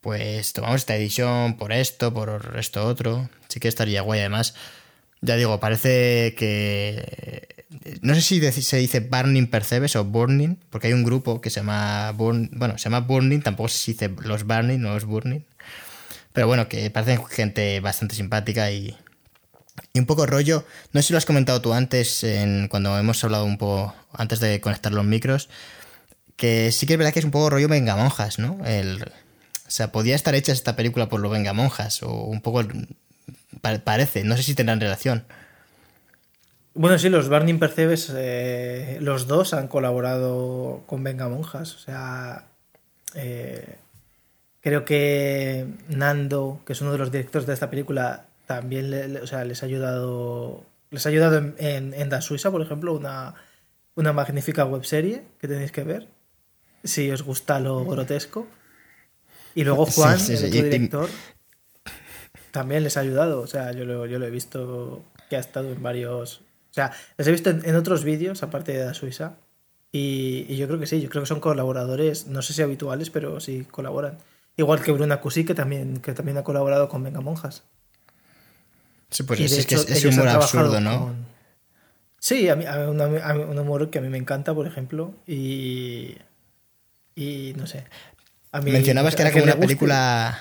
Pues 0.01 0.51
tomamos 0.53 0.81
esta 0.81 0.95
edición 0.95 1.55
por 1.57 1.71
esto, 1.71 2.13
por 2.13 2.55
esto 2.59 2.85
otro. 2.85 3.29
Sí 3.47 3.59
que 3.59 3.67
estaría 3.69 4.01
guay, 4.01 4.19
además. 4.19 4.53
Ya 5.21 5.35
digo, 5.37 5.59
parece 5.59 6.35
que. 6.37 7.65
No 8.01 8.13
sé 8.13 8.21
si 8.21 8.51
se 8.51 8.77
dice 8.77 8.99
Burning 8.99 9.47
Percebes 9.47 9.95
o 9.95 10.03
Burning, 10.03 10.57
porque 10.69 10.87
hay 10.87 10.93
un 10.93 11.03
grupo 11.03 11.41
que 11.41 11.49
se 11.49 11.61
llama 11.61 12.11
Burn, 12.11 12.49
bueno, 12.53 12.77
se 12.77 12.83
llama 12.85 12.99
Burning, 12.99 13.39
tampoco 13.41 13.69
si 13.69 13.93
dice 13.93 14.11
los 14.23 14.43
Burning, 14.43 14.79
no 14.79 14.93
los 14.93 15.05
Burning. 15.05 15.39
Pero 16.33 16.47
bueno, 16.47 16.67
que 16.67 16.89
parecen 16.89 17.25
gente 17.25 17.79
bastante 17.79 18.15
simpática 18.15 18.71
y, 18.71 18.97
y 19.93 19.99
un 19.99 20.05
poco 20.05 20.25
rollo. 20.25 20.65
No 20.91 21.01
sé 21.01 21.07
si 21.07 21.13
lo 21.13 21.17
has 21.17 21.25
comentado 21.25 21.61
tú 21.61 21.73
antes, 21.73 22.25
cuando 22.69 22.97
hemos 22.97 23.23
hablado 23.23 23.45
un 23.45 23.57
poco 23.57 23.93
antes 24.13 24.39
de 24.39 24.59
conectar 24.61 24.91
los 24.91 25.05
micros, 25.05 25.49
que 26.35 26.71
sí 26.71 26.85
que 26.85 26.93
es 26.93 26.99
verdad 26.99 27.13
que 27.13 27.19
es 27.19 27.25
un 27.25 27.31
poco 27.31 27.49
rollo 27.49 27.67
Vengamonjas, 27.67 28.39
¿no? 28.39 28.59
El, 28.65 29.03
o 29.03 29.71
sea, 29.71 29.91
podía 29.91 30.15
estar 30.15 30.35
hecha 30.35 30.51
esta 30.51 30.75
película 30.75 31.09
por 31.09 31.19
los 31.19 31.31
Vengamonjas, 31.31 32.03
o 32.03 32.11
un 32.23 32.41
poco 32.41 32.63
pa- 33.61 33.79
parece, 33.79 34.23
no 34.23 34.35
sé 34.37 34.43
si 34.43 34.55
tendrán 34.55 34.79
relación. 34.81 35.25
Bueno, 36.75 36.97
sí, 36.97 37.09
los 37.09 37.29
Burning 37.29 37.59
Percebes, 37.59 38.11
eh, 38.15 38.97
los 38.99 39.27
dos 39.27 39.53
han 39.53 39.67
colaborado 39.67 40.81
con 40.87 41.03
Venga 41.03 41.29
Monjas. 41.29 41.75
O 41.75 41.77
sea, 41.77 42.45
eh, 43.13 43.75
creo 44.59 44.83
que 44.83 45.67
Nando, 45.87 46.61
que 46.65 46.73
es 46.73 46.81
uno 46.81 46.91
de 46.91 46.97
los 46.97 47.11
directores 47.11 47.45
de 47.45 47.53
esta 47.53 47.69
película, 47.69 48.25
también 48.55 48.91
le- 48.91 49.21
o 49.21 49.27
sea, 49.27 49.45
les 49.45 49.63
ha 49.63 49.65
ayudado. 49.65 50.63
Les 50.89 51.05
ha 51.05 51.09
ayudado 51.09 51.37
en, 51.57 51.93
en, 51.93 52.21
Suiza, 52.21 52.51
por 52.51 52.61
ejemplo, 52.61 52.93
una, 52.93 53.33
una 53.95 54.13
magnífica 54.13 54.65
webserie 54.65 55.23
que 55.39 55.47
tenéis 55.47 55.71
que 55.71 55.83
ver. 55.83 56.07
Si 56.83 57.09
os 57.11 57.23
gusta 57.23 57.59
lo 57.59 57.83
grotesco. 57.85 58.47
Y 59.55 59.63
luego 59.63 59.85
Sí, 59.85 59.93
Juan, 59.95 60.19
sí, 60.19 60.33
el 60.33 60.45
otro 60.45 60.49
director, 60.63 61.09
también 62.51 62.83
les 62.83 62.97
ha 62.97 63.01
ayudado. 63.01 63.41
O 63.41 63.47
sea, 63.47 63.71
yo 63.71 63.85
lo, 63.85 64.05
yo 64.05 64.19
lo 64.19 64.25
he 64.25 64.31
visto 64.31 65.03
que 65.29 65.35
ha 65.35 65.39
estado 65.39 65.71
en 65.71 65.81
varios. 65.81 66.41
O 66.71 66.73
sea, 66.73 66.91
les 67.17 67.27
he 67.27 67.31
visto 67.31 67.49
en, 67.49 67.67
en 67.67 67.75
otros 67.75 68.03
vídeos, 68.03 68.43
aparte 68.43 68.73
de 68.73 68.85
la 68.85 68.93
Suiza. 68.93 69.35
Y, 69.91 70.45
y 70.49 70.57
yo 70.57 70.67
creo 70.67 70.79
que 70.79 70.87
sí, 70.87 71.01
yo 71.01 71.09
creo 71.09 71.21
que 71.23 71.27
son 71.27 71.39
colaboradores, 71.39 72.27
no 72.27 72.41
sé 72.41 72.53
si 72.53 72.61
habituales, 72.63 73.09
pero 73.11 73.39
sí 73.39 73.65
colaboran. 73.69 74.17
Igual 74.57 74.81
que 74.81 74.91
Bruna 74.91 75.21
Cusi, 75.21 75.45
que 75.45 75.53
también, 75.55 75.99
que 76.01 76.13
también 76.13 76.37
ha 76.37 76.43
colaborado 76.43 76.89
con 76.89 77.03
Venga 77.03 77.21
Monjas. 77.21 77.63
Sí, 79.13 79.23
pues 79.23 79.39
es, 79.39 79.51
es 79.53 79.65
que 79.65 79.75
hecho, 79.75 79.87
es, 79.87 80.05
humor 80.05 80.27
absurdo, 80.27 80.79
¿no? 80.81 80.99
con- 80.99 81.25
Sí, 82.19 82.47
a 82.49 82.55
mí, 82.55 82.65
a 82.65 82.77
mí- 82.77 83.43
un 83.43 83.59
humor 83.59 83.89
que 83.89 83.99
a 83.99 84.01
mí 84.01 84.07
me 84.09 84.17
encanta, 84.17 84.53
por 84.53 84.65
ejemplo. 84.67 85.13
Y. 85.27 86.15
Y 87.15 87.53
no 87.57 87.67
sé. 87.67 87.83
A 88.51 88.61
mí- 88.61 88.71
Mencionabas 88.71 89.15
que 89.15 89.21
era 89.23 89.31
como 89.31 89.43
una 89.43 89.55
película. 89.57 90.39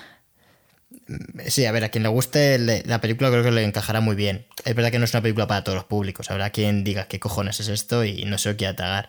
Sí, 1.49 1.67
a 1.67 1.73
ver, 1.73 1.85
a 1.85 1.89
quien 1.89 2.03
le 2.05 2.09
guste 2.09 2.59
le- 2.59 2.83
la 2.87 3.01
película 3.01 3.31
creo 3.31 3.43
que 3.43 3.51
le 3.51 3.65
encajará 3.65 4.01
muy 4.01 4.15
bien. 4.15 4.47
Es 4.65 4.75
verdad 4.75 4.91
que 4.91 4.99
no 4.99 5.05
es 5.05 5.13
una 5.13 5.23
película 5.23 5.47
para 5.47 5.65
todos 5.65 5.77
los 5.77 5.85
públicos. 5.85 6.31
Habrá 6.31 6.51
quien 6.51 6.85
diga 6.85 7.09
qué 7.09 7.19
cojones 7.19 7.59
es 7.61 7.69
esto 7.69 8.05
y 8.05 8.25
no 8.25 8.39
se 8.39 8.51
lo 8.51 8.57
quiera 8.57 8.77
tragar. 8.77 9.09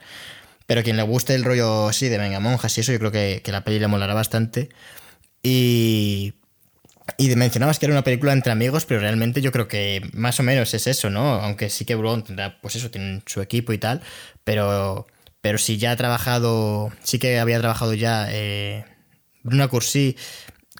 Pero 0.65 0.79
a 0.81 0.83
quien 0.83 0.97
le 0.97 1.03
guste 1.03 1.35
el 1.35 1.43
rollo, 1.43 1.93
sí, 1.93 2.09
de 2.09 2.17
venga 2.17 2.39
monjas 2.39 2.75
y 2.77 2.81
eso, 2.81 2.91
yo 2.91 2.99
creo 2.99 3.11
que, 3.11 3.41
que 3.43 3.51
la 3.51 3.63
peli 3.63 3.79
le 3.79 3.87
molará 3.87 4.13
bastante. 4.13 4.69
Y. 5.43 6.33
Y 7.17 7.35
mencionabas 7.35 7.79
que 7.79 7.85
era 7.85 7.93
una 7.93 8.03
película 8.03 8.31
entre 8.33 8.51
amigos, 8.51 8.85
pero 8.85 9.01
realmente 9.01 9.41
yo 9.41 9.51
creo 9.51 9.67
que 9.67 10.09
más 10.13 10.39
o 10.39 10.43
menos 10.43 10.73
es 10.73 10.87
eso, 10.87 11.09
¿no? 11.09 11.33
Aunque 11.35 11.69
sí 11.69 11.85
que 11.85 11.95
Bruno 11.95 12.23
tendrá, 12.23 12.59
pues 12.61 12.75
eso, 12.75 12.89
tienen 12.91 13.23
su 13.25 13.41
equipo 13.41 13.73
y 13.73 13.77
tal, 13.77 14.01
pero, 14.43 15.05
pero 15.41 15.57
si 15.57 15.77
ya 15.77 15.91
ha 15.91 15.95
trabajado, 15.97 16.91
sí 17.03 17.19
que 17.19 17.39
había 17.39 17.59
trabajado 17.59 17.93
ya 17.93 18.27
eh, 18.31 18.85
Bruna 19.43 19.67
Cursi 19.67 20.15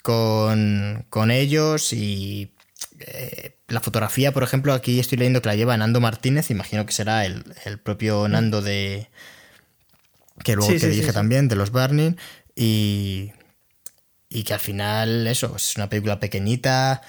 con, 0.02 1.06
con 1.10 1.30
ellos 1.30 1.92
y 1.92 2.54
eh, 3.00 3.58
la 3.68 3.82
fotografía, 3.82 4.32
por 4.32 4.44
ejemplo, 4.44 4.74
aquí 4.74 5.00
estoy 5.00 5.18
leyendo 5.18 5.42
que 5.42 5.50
la 5.50 5.56
lleva 5.56 5.76
Nando 5.76 6.00
Martínez, 6.00 6.52
imagino 6.52 6.86
que 6.86 6.94
será 6.94 7.26
el, 7.26 7.44
el 7.66 7.80
propio 7.80 8.28
Nando 8.30 8.62
de... 8.62 9.10
que 10.44 10.56
luego 10.56 10.68
Sí, 10.68 10.76
que 10.76 10.80
sí, 10.80 10.86
sí, 10.86 10.92
dirige 10.92 11.10
sí. 11.10 11.14
también, 11.14 11.50
de 11.50 11.58
los 11.58 11.72
Burning, 11.72 12.16
y, 12.56 13.32
y 14.34 14.44
que 14.44 14.54
al 14.54 14.60
final, 14.60 15.28
eso, 15.28 15.56
es 15.56 15.76
una 15.78 15.90
película 15.90 16.20
pequeñita. 16.20 17.02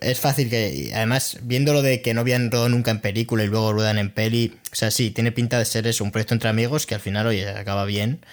Es 0.00 0.18
fácil 0.20 0.50
que, 0.50 0.90
además, 0.94 1.38
viéndolo 1.42 1.82
de 1.82 2.02
que 2.02 2.14
no 2.14 2.22
habían 2.22 2.50
rodado 2.50 2.68
nunca 2.68 2.90
en 2.90 3.00
película 3.00 3.44
y 3.44 3.46
luego 3.46 3.72
ruedan 3.72 3.98
en 3.98 4.12
peli, 4.12 4.58
o 4.72 4.76
sea, 4.76 4.90
sí, 4.90 5.10
tiene 5.10 5.32
pinta 5.32 5.58
de 5.58 5.64
ser 5.64 5.86
eso, 5.86 6.04
un 6.04 6.10
proyecto 6.12 6.34
entre 6.34 6.48
amigos 6.50 6.86
que 6.86 6.94
al 6.96 7.00
final, 7.00 7.26
oye, 7.26 7.48
acaba 7.48 7.84
bien. 7.84 8.24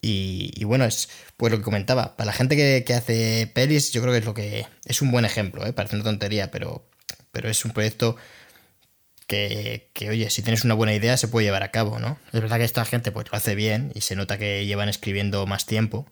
Y, 0.00 0.64
bueno, 0.64 0.84
es 0.84 1.08
pues 1.36 1.50
lo 1.52 1.58
que 1.58 1.64
comentaba, 1.64 2.16
para 2.16 2.26
la 2.26 2.32
gente 2.32 2.56
que, 2.56 2.84
que 2.86 2.94
hace 2.94 3.50
pelis, 3.54 3.92
yo 3.92 4.00
creo 4.02 4.12
que 4.12 4.18
es 4.20 4.24
lo 4.24 4.34
que 4.34 4.66
es 4.84 5.02
un 5.02 5.10
buen 5.10 5.24
ejemplo, 5.24 5.66
¿eh? 5.66 5.72
parece 5.72 5.96
una 5.96 6.04
tontería, 6.04 6.50
pero, 6.52 6.88
pero 7.32 7.50
es 7.50 7.64
un 7.64 7.72
proyecto 7.72 8.16
que, 9.26 9.90
que, 9.94 10.08
oye, 10.10 10.30
si 10.30 10.42
tienes 10.42 10.64
una 10.64 10.74
buena 10.74 10.94
idea 10.94 11.16
se 11.16 11.28
puede 11.28 11.46
llevar 11.46 11.64
a 11.64 11.72
cabo, 11.72 11.98
¿no? 11.98 12.18
Es 12.32 12.40
verdad 12.40 12.58
que 12.58 12.64
esta 12.64 12.84
gente 12.84 13.10
pues 13.10 13.26
lo 13.30 13.36
hace 13.36 13.56
bien 13.56 13.90
y 13.94 14.02
se 14.02 14.14
nota 14.16 14.38
que 14.38 14.64
llevan 14.66 14.88
escribiendo 14.88 15.44
más 15.46 15.66
tiempo, 15.66 16.06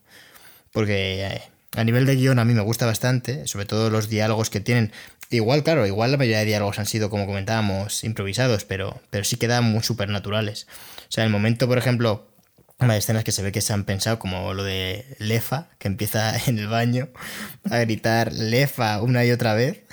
porque 0.74 1.24
eh, 1.24 1.42
a 1.76 1.84
nivel 1.84 2.04
de 2.04 2.16
guion 2.16 2.40
a 2.40 2.44
mí 2.44 2.52
me 2.52 2.60
gusta 2.60 2.84
bastante, 2.84 3.46
sobre 3.46 3.64
todo 3.64 3.90
los 3.90 4.08
diálogos 4.08 4.50
que 4.50 4.60
tienen. 4.60 4.92
Igual, 5.30 5.62
claro, 5.62 5.86
igual 5.86 6.10
la 6.10 6.18
mayoría 6.18 6.40
de 6.40 6.44
diálogos 6.44 6.80
han 6.80 6.86
sido, 6.86 7.10
como 7.10 7.26
comentábamos, 7.26 8.02
improvisados, 8.04 8.64
pero, 8.64 9.00
pero 9.10 9.24
sí 9.24 9.36
quedan 9.36 9.64
muy 9.64 9.84
supernaturales. 9.84 10.66
O 11.08 11.12
sea, 11.12 11.24
el 11.24 11.30
momento, 11.30 11.68
por 11.68 11.78
ejemplo, 11.78 12.28
hay 12.78 12.98
escenas 12.98 13.22
que 13.22 13.30
se 13.30 13.42
ve 13.42 13.52
que 13.52 13.60
se 13.60 13.72
han 13.72 13.84
pensado, 13.84 14.18
como 14.18 14.52
lo 14.52 14.64
de 14.64 15.06
Lefa, 15.18 15.68
que 15.78 15.86
empieza 15.86 16.36
en 16.46 16.58
el 16.58 16.66
baño 16.66 17.08
a 17.70 17.78
gritar 17.78 18.32
Lefa 18.32 19.00
una 19.00 19.24
y 19.24 19.30
otra 19.30 19.54
vez, 19.54 19.84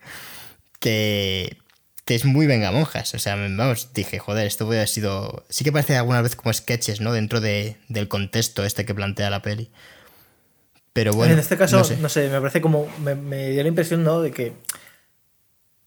que, 0.80 1.58
que 2.06 2.14
es 2.14 2.24
muy 2.24 2.46
vengamonjas. 2.46 3.12
O 3.12 3.18
sea, 3.18 3.36
vamos, 3.36 3.92
dije, 3.92 4.18
joder, 4.18 4.46
esto 4.46 4.64
haber 4.64 4.88
sido... 4.88 5.44
Sí 5.50 5.64
que 5.64 5.72
parece 5.72 5.98
alguna 5.98 6.22
vez 6.22 6.34
como 6.34 6.50
sketches, 6.50 7.02
¿no? 7.02 7.12
Dentro 7.12 7.40
de, 7.40 7.76
del 7.88 8.08
contexto 8.08 8.64
este 8.64 8.86
que 8.86 8.94
plantea 8.94 9.28
la 9.28 9.42
peli. 9.42 9.70
Pero 10.92 11.12
bueno. 11.12 11.32
En 11.32 11.38
este 11.38 11.56
caso, 11.56 11.82
no 12.00 12.08
sé, 12.08 12.28
me 12.28 12.40
parece 12.40 12.60
como. 12.60 12.88
Me, 12.98 13.50
dio 13.50 13.62
la 13.62 13.68
impresión, 13.68 14.04
¿no? 14.04 14.20
De 14.20 14.30
que. 14.30 14.52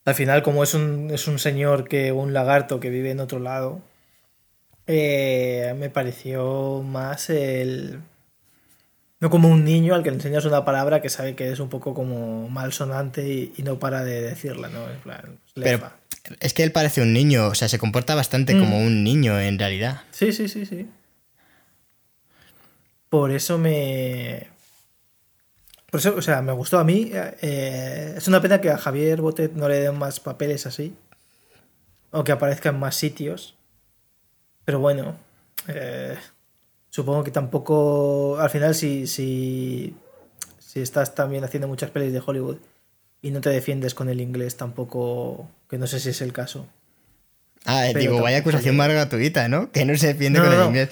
Al 0.06 0.16
final, 0.16 0.42
como 0.42 0.64
es 0.64 0.74
un, 0.74 1.10
es 1.12 1.28
un 1.28 1.40
señor 1.40 1.88
que. 1.88 2.12
un 2.12 2.34
lagarto 2.34 2.80
que 2.80 2.90
vive 2.90 3.12
en 3.12 3.20
otro 3.20 3.40
lado. 3.40 3.82
Eh, 4.88 5.76
me 5.78 5.90
pareció 5.90 6.84
más 6.84 7.30
el. 7.30 8.00
No 9.20 9.30
como 9.30 9.50
un 9.50 9.64
niño 9.64 9.94
al 9.94 10.02
que 10.02 10.10
le 10.10 10.16
enseñas 10.16 10.46
una 10.46 10.66
palabra 10.66 11.00
que 11.00 11.10
sabe 11.10 11.36
que 11.36 11.52
es 11.52 11.60
un 11.60 11.70
poco 11.70 11.94
como 11.94 12.50
malsonante 12.50 13.28
y, 13.28 13.54
y 13.56 13.62
no 13.62 13.78
para 13.78 14.04
de 14.04 14.22
decirla, 14.22 14.70
¿no? 14.70 14.90
En 14.90 14.98
plan, 14.98 15.38
es 16.40 16.54
que 16.54 16.64
él 16.64 16.72
parece 16.72 17.02
un 17.02 17.14
niño, 17.14 17.48
o 17.48 17.56
sea, 17.56 17.68
se 17.68 17.80
comporta 17.80 18.16
bastante 18.16 18.58
como 18.58 18.80
mm. 18.80 18.86
un 18.86 19.04
niño 19.04 19.40
en 19.40 19.58
realidad. 19.58 20.02
Sí, 20.12 20.32
sí, 20.32 20.48
sí, 20.48 20.66
sí. 20.66 20.88
Por 23.10 23.32
eso 23.32 23.58
me, 23.58 24.48
por 25.92 26.00
eso, 26.00 26.16
o 26.16 26.22
sea, 26.22 26.42
me 26.42 26.54
gustó 26.54 26.80
a 26.80 26.86
mí. 26.86 27.12
Eh, 27.14 28.14
es 28.16 28.28
una 28.30 28.42
pena 28.42 28.62
que 28.62 28.70
a 28.70 28.78
Javier 28.78 29.20
Botet 29.20 29.52
no 29.54 29.68
le 29.68 29.82
den 29.82 30.00
más 30.00 30.22
papeles 30.22 30.66
así. 30.66 30.96
O 32.12 32.24
que 32.24 32.32
aparezca 32.32 32.70
en 32.70 32.80
más 32.80 32.96
sitios. 32.96 33.56
Pero 34.64 34.80
bueno, 34.80 35.18
eh, 35.68 36.16
supongo 36.90 37.26
que 37.26 37.32
tampoco. 37.32 38.40
Al 38.40 38.50
final, 38.50 38.74
si, 38.74 39.06
si, 39.06 39.94
si 40.60 40.80
estás 40.80 41.14
también 41.14 41.44
haciendo 41.44 41.68
muchas 41.68 41.92
pelis 41.92 42.14
de 42.14 42.24
Hollywood 42.26 42.58
y 43.22 43.32
no 43.32 43.42
te 43.42 43.50
defiendes 43.50 43.94
con 43.94 44.08
el 44.08 44.22
inglés, 44.22 44.56
tampoco. 44.56 45.50
Que 45.70 45.78
no 45.78 45.88
sé 45.88 46.00
si 46.00 46.12
es 46.12 46.22
el 46.22 46.32
caso. 46.32 46.68
Ah, 47.66 47.88
digo, 47.94 48.22
vaya 48.22 48.38
acusación 48.38 48.78
más 48.78 48.88
gratuita, 48.88 49.50
¿no? 49.50 49.72
Que 49.74 49.84
no 49.84 49.96
se 49.98 50.08
defiende 50.08 50.40
con 50.40 50.54
el 50.54 50.68
inglés. 50.68 50.90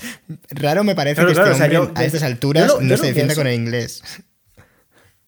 Raro 0.50 0.84
me 0.84 0.94
parece 0.94 1.26
que 1.26 1.32
este 1.32 1.42
hombre, 1.42 1.80
a 1.96 2.04
estas 2.04 2.24
alturas 2.24 2.82
no 2.82 2.98
se 2.98 3.08
defienda 3.08 3.34
con 3.34 3.48
el 3.48 3.56
inglés. 3.56 4.04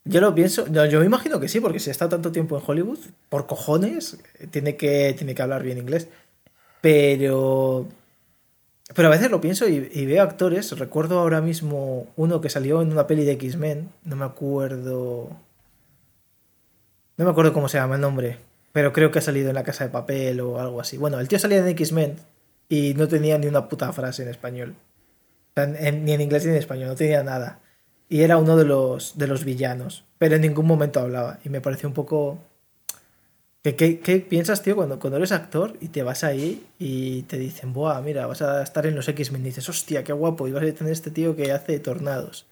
Yo 0.04 0.20
lo 0.20 0.34
pienso, 0.34 0.66
yo, 0.68 0.99
me 0.99 1.06
imagino 1.06 1.39
que 1.39 1.47
sí, 1.47 1.60
porque 1.60 1.80
si 1.80 1.91
estado 1.91 2.10
tanto 2.10 2.32
tiempo 2.32 2.58
en 2.58 2.64
Hollywood, 2.66 2.99
por 3.30 3.45
cojones, 3.45 4.18
tiene 4.49 4.76
que, 4.76 5.14
tiene 5.16 5.36
que 5.36 5.41
hablar 5.41 5.64
bien 5.64 5.78
inglés. 5.78 6.08
Pero. 6.82 7.88
Pero 8.95 9.08
a 9.08 9.12
veces 9.12 9.32
lo 9.32 9.39
pienso 9.39 9.68
y, 9.70 10.06
veo 10.06 10.24
actores. 10.24 10.78
Recuerdo 10.78 11.20
ahora 11.20 11.39
mismo 11.39 12.08
uno 12.18 12.41
que 12.41 12.49
salió 12.49 12.82
en 12.82 12.91
una 12.91 13.08
peli 13.08 13.24
de 13.26 13.34
X-Men. 13.34 13.89
No 14.04 14.16
me 14.16 14.26
acuerdo. 14.26 15.30
No 17.18 17.26
me 17.26 17.32
acuerdo 17.32 17.54
cómo 17.54 17.70
se 17.70 17.78
llama 17.78 17.95
el 17.95 18.02
nombre. 18.02 18.38
Pero 18.74 18.91
creo 18.93 19.12
que 19.12 19.20
ha 19.20 19.22
salido 19.22 19.49
en 19.49 19.56
la 19.56 19.64
casa 19.64 19.86
de 19.86 19.91
papel 19.91 20.41
o 20.41 20.60
algo 20.60 20.82
así. 20.82 20.97
Bueno, 20.97 21.20
el 21.20 21.28
tío 21.28 21.39
salía 21.39 21.60
en 21.60 21.68
X-Men 21.70 22.18
y 22.68 22.93
no 22.95 23.08
tenía 23.08 23.38
ni 23.38 23.47
una 23.47 23.70
puta 23.70 23.93
frase 23.93 24.24
en 24.24 24.30
español. 24.30 24.76
ni 25.56 26.12
en 26.14 26.22
inglés 26.22 26.45
ni 26.45 26.52
en 26.52 26.58
español, 26.58 26.89
no 26.89 26.95
tenía 26.95 27.24
nada 27.24 27.61
y 28.12 28.24
era 28.24 28.36
uno 28.36 28.57
de 28.57 28.66
los, 28.66 29.18
de 29.18 29.26
los 29.26 29.45
villanos, 29.45 30.03
pero 30.18 30.36
en 30.36 30.41
ningún 30.41 30.68
momento 30.68 30.99
hablaba 30.99 31.39
y 31.45 31.49
me 31.49 31.62
pareció 31.62 31.88
un 31.88 31.95
poco... 31.95 32.39
¿Qué, 33.64 34.01
qué, 34.01 34.20
piensas, 34.20 34.62
tío, 34.62 34.76
cuando, 34.76 34.99
cuando 34.99 35.16
eres 35.16 35.32
actor 35.32 35.78
y 35.80 35.88
te 35.88 36.03
vas 36.03 36.26
ahí 36.26 36.68
y 36.78 37.22
te 37.22 37.38
dicen, 37.38 37.72
buah, 37.72 38.01
mira, 38.01 38.28
vas 38.28 38.41
a 38.41 38.64
estar 38.64 38.86
en 38.86 38.95
los 38.95 39.07
X-Men? 39.07 39.43
dices, 39.43 39.70
hostia, 39.70 40.03
qué 40.03 40.12
guapo, 40.12 40.45
y 40.49 40.51
vas 40.51 40.62
a 40.62 40.74
tener 40.74 40.91
este 40.91 41.09
tío 41.09 41.38
que 41.38 41.53
hace 41.53 41.80
tornados. 41.80 42.45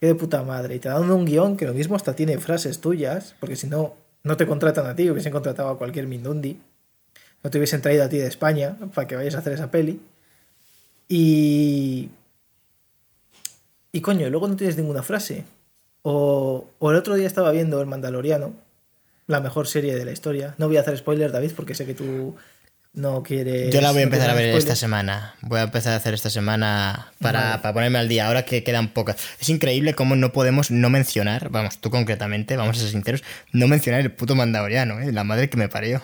Qué 0.00 0.06
de 0.06 0.14
puta 0.14 0.42
madre. 0.42 0.76
Y 0.76 0.78
te 0.78 0.88
dan 0.88 1.10
un 1.10 1.26
guion 1.26 1.58
que 1.58 1.66
lo 1.66 1.74
mismo 1.74 1.96
hasta 1.96 2.16
tiene 2.16 2.38
frases 2.38 2.80
tuyas, 2.80 3.34
porque 3.40 3.56
si 3.56 3.66
no, 3.66 3.92
no 4.22 4.38
te 4.38 4.46
contratan 4.46 4.86
a 4.86 4.96
ti, 4.96 5.10
hubiesen 5.10 5.32
contratado 5.32 5.68
a 5.68 5.76
cualquier 5.76 6.06
Mindundi. 6.06 6.62
No 7.42 7.50
te 7.50 7.58
hubiesen 7.58 7.82
traído 7.82 8.04
a 8.04 8.08
ti 8.08 8.16
de 8.16 8.26
España 8.26 8.78
para 8.94 9.06
que 9.06 9.16
vayas 9.16 9.34
a 9.34 9.40
hacer 9.40 9.52
esa 9.52 9.70
peli. 9.70 10.00
Y 11.08 12.08
y 13.94 14.00
coño, 14.00 14.28
luego 14.28 14.48
no 14.48 14.56
tienes 14.56 14.76
ninguna 14.76 15.04
frase. 15.04 15.44
O, 16.02 16.66
el 16.80 16.96
otro 16.96 17.14
día 17.14 17.28
estaba 17.28 17.52
viendo 17.52 17.80
El 17.80 17.86
Mandaloriano, 17.86 18.52
la 19.28 19.38
mejor 19.38 19.68
serie 19.68 19.94
de 19.94 20.04
la 20.04 20.10
historia. 20.10 20.56
No 20.58 20.66
voy 20.66 20.78
a 20.78 20.80
hacer 20.80 20.98
spoiler, 20.98 21.30
David, 21.30 21.52
porque 21.54 21.76
sé 21.76 21.86
que 21.86 21.94
tú 21.94 22.34
no 22.92 23.22
quieres. 23.22 23.72
Yo 23.72 23.80
la 23.80 23.92
voy 23.92 24.00
a 24.00 24.02
empezar 24.02 24.30
a 24.30 24.34
ver 24.34 24.46
esta 24.56 24.74
semana. 24.74 25.36
Voy 25.42 25.60
a 25.60 25.62
empezar 25.62 25.92
a 25.92 25.96
hacer 25.96 26.12
esta 26.12 26.28
semana 26.28 27.12
para, 27.20 27.62
ponerme 27.62 28.00
al 28.00 28.08
día. 28.08 28.26
Ahora 28.26 28.44
que 28.44 28.64
quedan 28.64 28.88
pocas. 28.88 29.16
Es 29.40 29.48
increíble 29.48 29.94
cómo 29.94 30.16
no 30.16 30.32
podemos 30.32 30.72
no 30.72 30.90
mencionar, 30.90 31.50
vamos, 31.50 31.78
tú 31.78 31.90
concretamente, 31.90 32.56
vamos 32.56 32.78
a 32.78 32.80
ser 32.80 32.90
sinceros, 32.90 33.22
no 33.52 33.68
mencionar 33.68 34.00
el 34.00 34.10
puto 34.10 34.34
Mandaloriano, 34.34 34.98
¿eh? 34.98 35.12
la 35.12 35.22
madre 35.22 35.48
que 35.48 35.56
me 35.56 35.68
parió. 35.68 36.02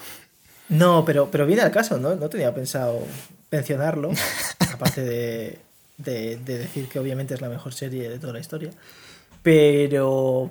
No, 0.68 1.05
pero, 1.05 1.28
pero 1.28 1.45
viene 1.45 1.62
al 1.62 1.72
caso, 1.72 1.99
¿no? 1.99 2.14
No 2.14 2.28
tenía 2.28 2.55
pensado 2.55 3.05
mencionarlo. 3.51 4.12
aparte 4.72 5.03
de 5.03 5.70
de, 6.05 6.36
decir 6.38 6.88
que 6.88 6.98
obviamente 6.98 7.34
es 7.34 7.40
la 7.40 7.48
mejor 7.48 7.72
serie 7.72 8.09
de 8.09 8.18
toda 8.18 8.32
la 8.32 8.40
historia. 8.40 8.70
Pero. 9.42 10.51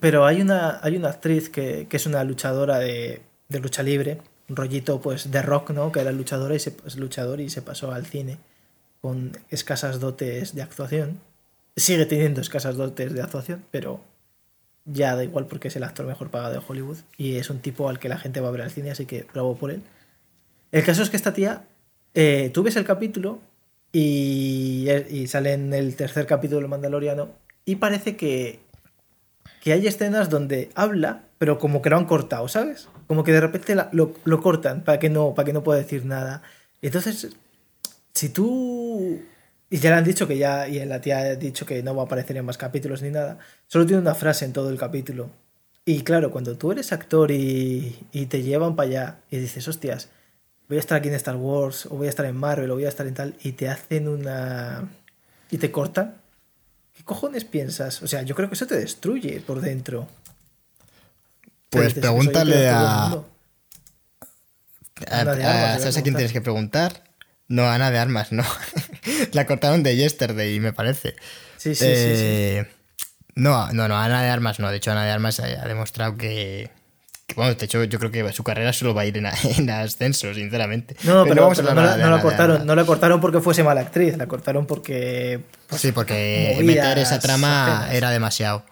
Pero 0.00 0.26
hay 0.26 0.40
una, 0.40 0.78
hay 0.82 0.96
una 0.96 1.08
actriz 1.08 1.48
que, 1.48 1.88
es 1.90 2.06
una 2.06 2.22
luchadora 2.22 2.78
de, 2.78 3.22
lucha 3.48 3.82
libre, 3.82 4.20
un 4.48 4.56
rollito 4.56 5.00
pues 5.00 5.30
de 5.30 5.42
rock, 5.42 5.70
¿no? 5.70 5.90
Que 5.90 6.00
era 6.00 6.12
luchadora 6.12 6.54
y 6.54 6.60
se, 6.60 6.76
luchador 6.96 7.40
y 7.40 7.50
se 7.50 7.62
pasó 7.62 7.90
al 7.90 8.06
cine 8.06 8.38
con 9.00 9.32
escasas 9.50 9.98
dotes 9.98 10.54
de 10.54 10.62
actuación. 10.62 11.20
Sigue 11.76 12.06
teniendo 12.06 12.40
escasas 12.40 12.76
dotes 12.76 13.12
de 13.12 13.22
actuación, 13.22 13.64
pero 13.70 14.00
ya 14.84 15.16
da 15.16 15.24
igual 15.24 15.46
porque 15.46 15.68
es 15.68 15.76
el 15.76 15.84
actor 15.84 16.06
mejor 16.06 16.30
pagado 16.30 16.54
de 16.54 16.62
Hollywood 16.66 16.98
y 17.16 17.36
es 17.36 17.50
un 17.50 17.60
tipo 17.60 17.88
al 17.88 17.98
que 17.98 18.08
la 18.08 18.18
gente 18.18 18.40
va 18.40 18.48
a 18.48 18.52
ver 18.52 18.62
al 18.62 18.70
cine, 18.70 18.90
así 18.90 19.06
que 19.06 19.26
bravo 19.32 19.56
por 19.56 19.70
él. 19.70 19.82
El 20.70 20.84
caso 20.84 21.02
es 21.02 21.10
que 21.10 21.16
esta 21.16 21.32
tía, 21.32 21.64
eh, 22.14 22.50
tú 22.52 22.62
ves 22.62 22.76
el 22.76 22.84
capítulo 22.84 23.40
y, 23.92 25.26
sale 25.28 25.52
en 25.52 25.72
el 25.72 25.96
tercer 25.96 26.26
capítulo 26.26 26.68
Mandaloriano. 26.68 27.30
Y 27.64 27.76
parece 27.76 28.16
que, 28.16 28.60
que 29.62 29.72
hay 29.72 29.86
escenas 29.86 30.30
donde 30.30 30.70
habla, 30.74 31.24
pero 31.38 31.58
como 31.58 31.82
que 31.82 31.90
lo 31.90 31.96
han 31.96 32.06
cortado, 32.06 32.48
¿sabes? 32.48 32.88
Como 33.06 33.24
que 33.24 33.32
de 33.32 33.40
repente 33.40 33.76
lo, 33.92 34.42
cortan 34.42 34.84
para 34.84 34.98
que, 34.98 35.10
no, 35.10 35.34
para 35.34 35.46
que 35.46 35.52
no 35.52 35.62
pueda 35.62 35.78
decir 35.78 36.04
nada. 36.04 36.42
Entonces, 36.82 37.28
si 38.14 38.28
tú. 38.30 39.20
Y 39.70 39.78
ya 39.78 39.90
le 39.90 39.96
han 39.96 40.04
dicho 40.04 40.26
que 40.26 40.38
ya. 40.38 40.68
Y 40.68 40.84
la 40.84 41.00
tía 41.00 41.18
ha 41.18 41.34
dicho 41.36 41.66
que 41.66 41.82
no 41.82 41.94
va 41.94 42.02
a 42.02 42.06
aparecer 42.06 42.36
en 42.36 42.44
más 42.44 42.58
capítulos 42.58 43.02
ni 43.02 43.10
nada. 43.10 43.38
Solo 43.66 43.86
tiene 43.86 44.02
una 44.02 44.14
frase 44.14 44.44
en 44.44 44.52
todo 44.52 44.70
el 44.70 44.78
capítulo. 44.78 45.30
Y 45.84 46.02
claro, 46.02 46.30
cuando 46.30 46.56
tú 46.58 46.72
eres 46.72 46.92
actor 46.92 47.30
y, 47.30 47.98
y 48.12 48.26
te 48.26 48.42
llevan 48.42 48.76
para 48.76 48.88
allá 48.88 49.18
y 49.30 49.38
dices, 49.38 49.66
hostias, 49.68 50.10
voy 50.68 50.76
a 50.76 50.80
estar 50.80 50.98
aquí 50.98 51.08
en 51.08 51.14
Star 51.14 51.36
Wars, 51.36 51.86
o 51.86 51.96
voy 51.96 52.06
a 52.06 52.10
estar 52.10 52.26
en 52.26 52.36
Marvel, 52.36 52.70
o 52.70 52.74
voy 52.74 52.84
a 52.84 52.88
estar 52.88 53.06
en 53.06 53.14
tal, 53.14 53.34
y 53.42 53.52
te 53.52 53.68
hacen 53.68 54.08
una... 54.08 54.88
y 55.50 55.58
te 55.58 55.70
cortan. 55.70 56.16
¿Qué 56.96 57.04
cojones 57.04 57.44
piensas? 57.44 58.02
O 58.02 58.08
sea, 58.08 58.22
yo 58.22 58.34
creo 58.34 58.48
que 58.48 58.54
eso 58.54 58.66
te 58.66 58.76
destruye 58.76 59.40
por 59.40 59.60
dentro. 59.60 60.08
Pues 61.70 61.94
pregúntale 61.94 62.68
a... 62.68 63.22
¿Sabes 65.06 65.96
a 65.96 66.02
quién 66.02 66.14
tienes 66.14 66.32
que 66.32 66.40
preguntar? 66.40 67.04
No, 67.46 67.64
a 67.64 67.74
Ana 67.74 67.90
de 67.90 67.98
Armas, 67.98 68.32
no. 68.32 68.44
La 69.32 69.46
cortaron 69.46 69.82
de 69.82 69.96
Yesterday, 69.96 70.60
me 70.60 70.72
parece. 70.72 71.16
Sí, 71.56 71.74
sí, 71.74 71.84
sí, 71.84 71.84
eh, 71.86 72.66
No, 73.34 73.72
no, 73.72 73.88
no, 73.88 73.96
Ana 73.96 74.22
de 74.22 74.28
Armas 74.28 74.58
no. 74.60 74.70
De 74.70 74.76
hecho, 74.76 74.90
Ana 74.90 75.04
de 75.04 75.12
Armas 75.12 75.40
ha 75.40 75.66
demostrado 75.66 76.16
que, 76.16 76.70
bueno, 77.36 77.54
de 77.54 77.64
hecho, 77.64 77.84
yo 77.84 77.98
creo 77.98 78.10
que 78.10 78.32
su 78.32 78.42
carrera 78.42 78.72
solo 78.72 78.94
va 78.94 79.02
a 79.02 79.06
ir 79.06 79.16
en, 79.16 79.26
ascenso, 79.70 80.32
sinceramente. 80.34 80.96
No, 81.04 81.24
pero, 81.24 81.48
no, 81.48 81.48
la, 81.50 82.20
cortaron, 82.20 82.66
no 82.66 82.74
la 82.74 82.84
cortaron 82.84 83.20
porque 83.20 83.40
fuese 83.40 83.62
mala 83.62 83.82
actriz, 83.82 84.16
la 84.16 84.26
cortaron 84.26 84.66
porque. 84.66 85.40
Pues, 85.68 85.80
sí, 85.80 85.92
porque 85.92 86.58
meter 86.64 86.98
esa 86.98 87.18
trama 87.18 87.88
era 87.92 88.10
demasiado. 88.10 88.64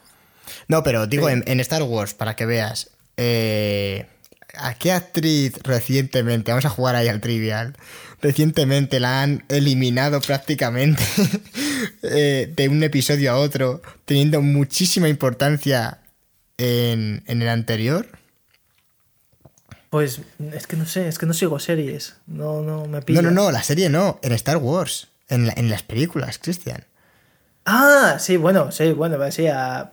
No, 0.68 0.82
pero 0.82 1.06
digo, 1.06 1.28
en, 1.28 1.60
Star 1.60 1.82
Wars, 1.82 2.14
para 2.14 2.34
que 2.34 2.46
veas. 2.46 2.90
Eh, 3.16 4.06
¿A 4.58 4.74
qué 4.74 4.92
actriz 4.92 5.52
recientemente, 5.62 6.50
vamos 6.50 6.64
a 6.64 6.70
jugar 6.70 6.96
ahí 6.96 7.08
al 7.08 7.20
trivial, 7.20 7.76
recientemente 8.22 9.00
la 9.00 9.22
han 9.22 9.44
eliminado 9.50 10.20
prácticamente 10.22 11.02
eh, 12.02 12.50
de 12.56 12.68
un 12.70 12.82
episodio 12.82 13.32
a 13.32 13.36
otro, 13.36 13.82
teniendo 14.06 14.40
muchísima 14.40 15.10
importancia 15.10 15.98
en, 16.56 17.22
en 17.26 17.42
el 17.42 17.48
anterior? 17.48 18.06
Pues 19.96 20.20
es 20.52 20.66
que 20.66 20.76
no 20.76 20.84
sé, 20.84 21.08
es 21.08 21.18
que 21.18 21.24
no 21.24 21.32
sigo 21.32 21.58
series. 21.58 22.16
No, 22.26 22.60
no 22.60 22.86
me. 22.86 23.00
No, 23.08 23.22
no, 23.22 23.30
no, 23.30 23.50
la 23.50 23.62
serie 23.62 23.88
no, 23.88 24.20
en 24.22 24.32
Star 24.32 24.58
Wars, 24.58 25.08
en, 25.30 25.46
la- 25.46 25.54
en 25.56 25.70
las 25.70 25.82
películas, 25.82 26.38
Cristian. 26.38 26.84
Ah, 27.64 28.18
sí, 28.20 28.36
bueno, 28.36 28.70
sí, 28.72 28.92
bueno, 28.92 29.18
sí, 29.32 29.46
a- 29.46 29.92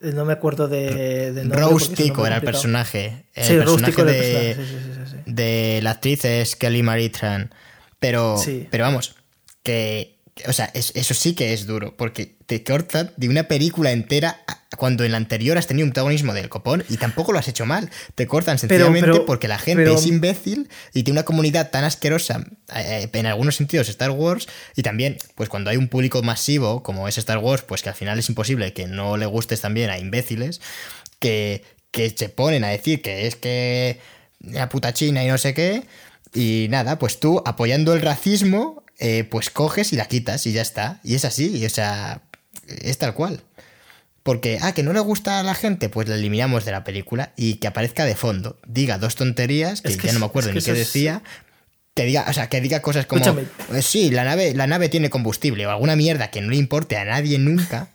no 0.00 0.24
me 0.24 0.32
acuerdo 0.34 0.68
de, 0.68 1.32
nombre 1.34 1.60
Rose 1.60 1.94
Tico 1.96 2.24
era 2.28 2.36
el 2.36 2.42
personaje. 2.42 3.24
El 3.34 3.44
Sí, 3.44 3.58
Rose 3.60 3.82
personaje 3.82 3.90
Tico 3.92 4.02
era 4.02 4.12
el 4.12 4.16
de, 4.22 4.54
personaje, 4.54 4.54
sí, 4.54 4.92
sí, 4.94 5.10
sí, 5.26 5.32
de 5.32 5.80
la 5.82 5.90
actriz 5.90 6.24
es 6.24 6.54
Kelly 6.54 6.82
Marie 6.84 7.10
Tran. 7.10 7.52
Pero, 7.98 8.40
pero 8.70 8.84
vamos, 8.84 9.16
que. 9.64 10.13
O 10.48 10.52
sea, 10.52 10.68
es- 10.74 10.90
eso 10.96 11.14
sí 11.14 11.34
que 11.34 11.52
es 11.52 11.64
duro, 11.66 11.96
porque 11.96 12.34
te 12.46 12.64
cortan 12.64 13.12
de 13.16 13.28
una 13.28 13.44
película 13.44 13.92
entera 13.92 14.40
cuando 14.76 15.04
en 15.04 15.12
la 15.12 15.16
anterior 15.18 15.56
has 15.56 15.68
tenido 15.68 15.86
un 15.86 15.92
protagonismo 15.92 16.34
del 16.34 16.48
copón 16.48 16.84
y 16.88 16.96
tampoco 16.96 17.32
lo 17.32 17.38
has 17.38 17.46
hecho 17.46 17.66
mal. 17.66 17.88
Te 18.16 18.26
cortan 18.26 18.56
Pero- 18.60 18.68
sencillamente 18.68 19.06
pero- 19.12 19.26
porque 19.26 19.46
la 19.46 19.58
gente 19.60 19.84
pero- 19.84 19.94
es 19.96 20.06
imbécil 20.06 20.68
y 20.92 21.04
tiene 21.04 21.20
una 21.20 21.24
comunidad 21.24 21.70
tan 21.70 21.84
asquerosa, 21.84 22.44
eh, 22.74 23.08
en 23.12 23.26
algunos 23.26 23.54
sentidos, 23.54 23.88
Star 23.88 24.10
Wars, 24.10 24.48
y 24.74 24.82
también, 24.82 25.18
pues 25.36 25.48
cuando 25.48 25.70
hay 25.70 25.76
un 25.76 25.86
público 25.86 26.20
masivo 26.22 26.82
como 26.82 27.06
es 27.06 27.16
Star 27.16 27.38
Wars, 27.38 27.62
pues 27.62 27.82
que 27.82 27.90
al 27.90 27.94
final 27.94 28.18
es 28.18 28.28
imposible 28.28 28.72
que 28.72 28.88
no 28.88 29.16
le 29.16 29.26
gustes 29.26 29.60
también 29.60 29.88
a 29.90 29.98
imbéciles, 29.98 30.60
que, 31.20 31.62
que 31.92 32.10
se 32.10 32.28
ponen 32.28 32.64
a 32.64 32.68
decir 32.70 33.02
que 33.02 33.28
es 33.28 33.36
que 33.36 34.00
la 34.40 34.68
puta 34.68 34.92
China 34.92 35.22
y 35.22 35.28
no 35.28 35.38
sé 35.38 35.54
qué. 35.54 35.84
Y 36.34 36.66
nada, 36.70 36.98
pues 36.98 37.20
tú 37.20 37.40
apoyando 37.46 37.94
el 37.94 38.02
racismo, 38.02 38.82
eh, 38.98 39.24
pues 39.24 39.50
coges 39.50 39.92
y 39.92 39.96
la 39.96 40.06
quitas 40.06 40.46
y 40.46 40.52
ya 40.52 40.62
está. 40.62 41.00
Y 41.04 41.14
es 41.14 41.24
así, 41.24 41.56
y, 41.56 41.66
o 41.66 41.70
sea, 41.70 42.22
es 42.66 42.98
tal 42.98 43.14
cual. 43.14 43.42
Porque, 44.22 44.58
ah, 44.62 44.72
que 44.72 44.82
no 44.82 44.92
le 44.94 45.00
gusta 45.00 45.38
a 45.40 45.42
la 45.42 45.54
gente, 45.54 45.88
pues 45.90 46.08
la 46.08 46.14
eliminamos 46.14 46.64
de 46.64 46.72
la 46.72 46.82
película 46.84 47.32
y 47.36 47.56
que 47.56 47.66
aparezca 47.66 48.04
de 48.06 48.16
fondo. 48.16 48.58
Diga 48.66 48.96
dos 48.98 49.16
tonterías, 49.16 49.82
que, 49.82 49.88
Es 49.88 49.96
que 49.98 50.06
ya 50.06 50.12
no 50.14 50.20
me 50.20 50.26
acuerdo 50.26 50.48
es 50.50 50.54
ni 50.56 50.62
qué 50.62 50.70
es- 50.72 50.78
decía. 50.78 51.22
Que 51.94 52.04
diga, 52.06 52.24
o 52.28 52.32
sea, 52.32 52.48
que 52.48 52.60
diga 52.60 52.80
cosas 52.82 53.06
como. 53.06 53.20
Escúchame. 53.20 53.46
"Eh, 53.78 53.82
Sí, 53.82 54.10
la 54.10 54.24
nave, 54.24 54.52
la 54.54 54.66
nave 54.66 54.88
tiene 54.88 55.10
combustible 55.10 55.64
o 55.66 55.70
alguna 55.70 55.94
mierda 55.94 56.30
que 56.30 56.40
no 56.40 56.50
le 56.50 56.56
importe 56.56 56.96
a 56.96 57.04
nadie 57.04 57.38
nunca. 57.38 57.88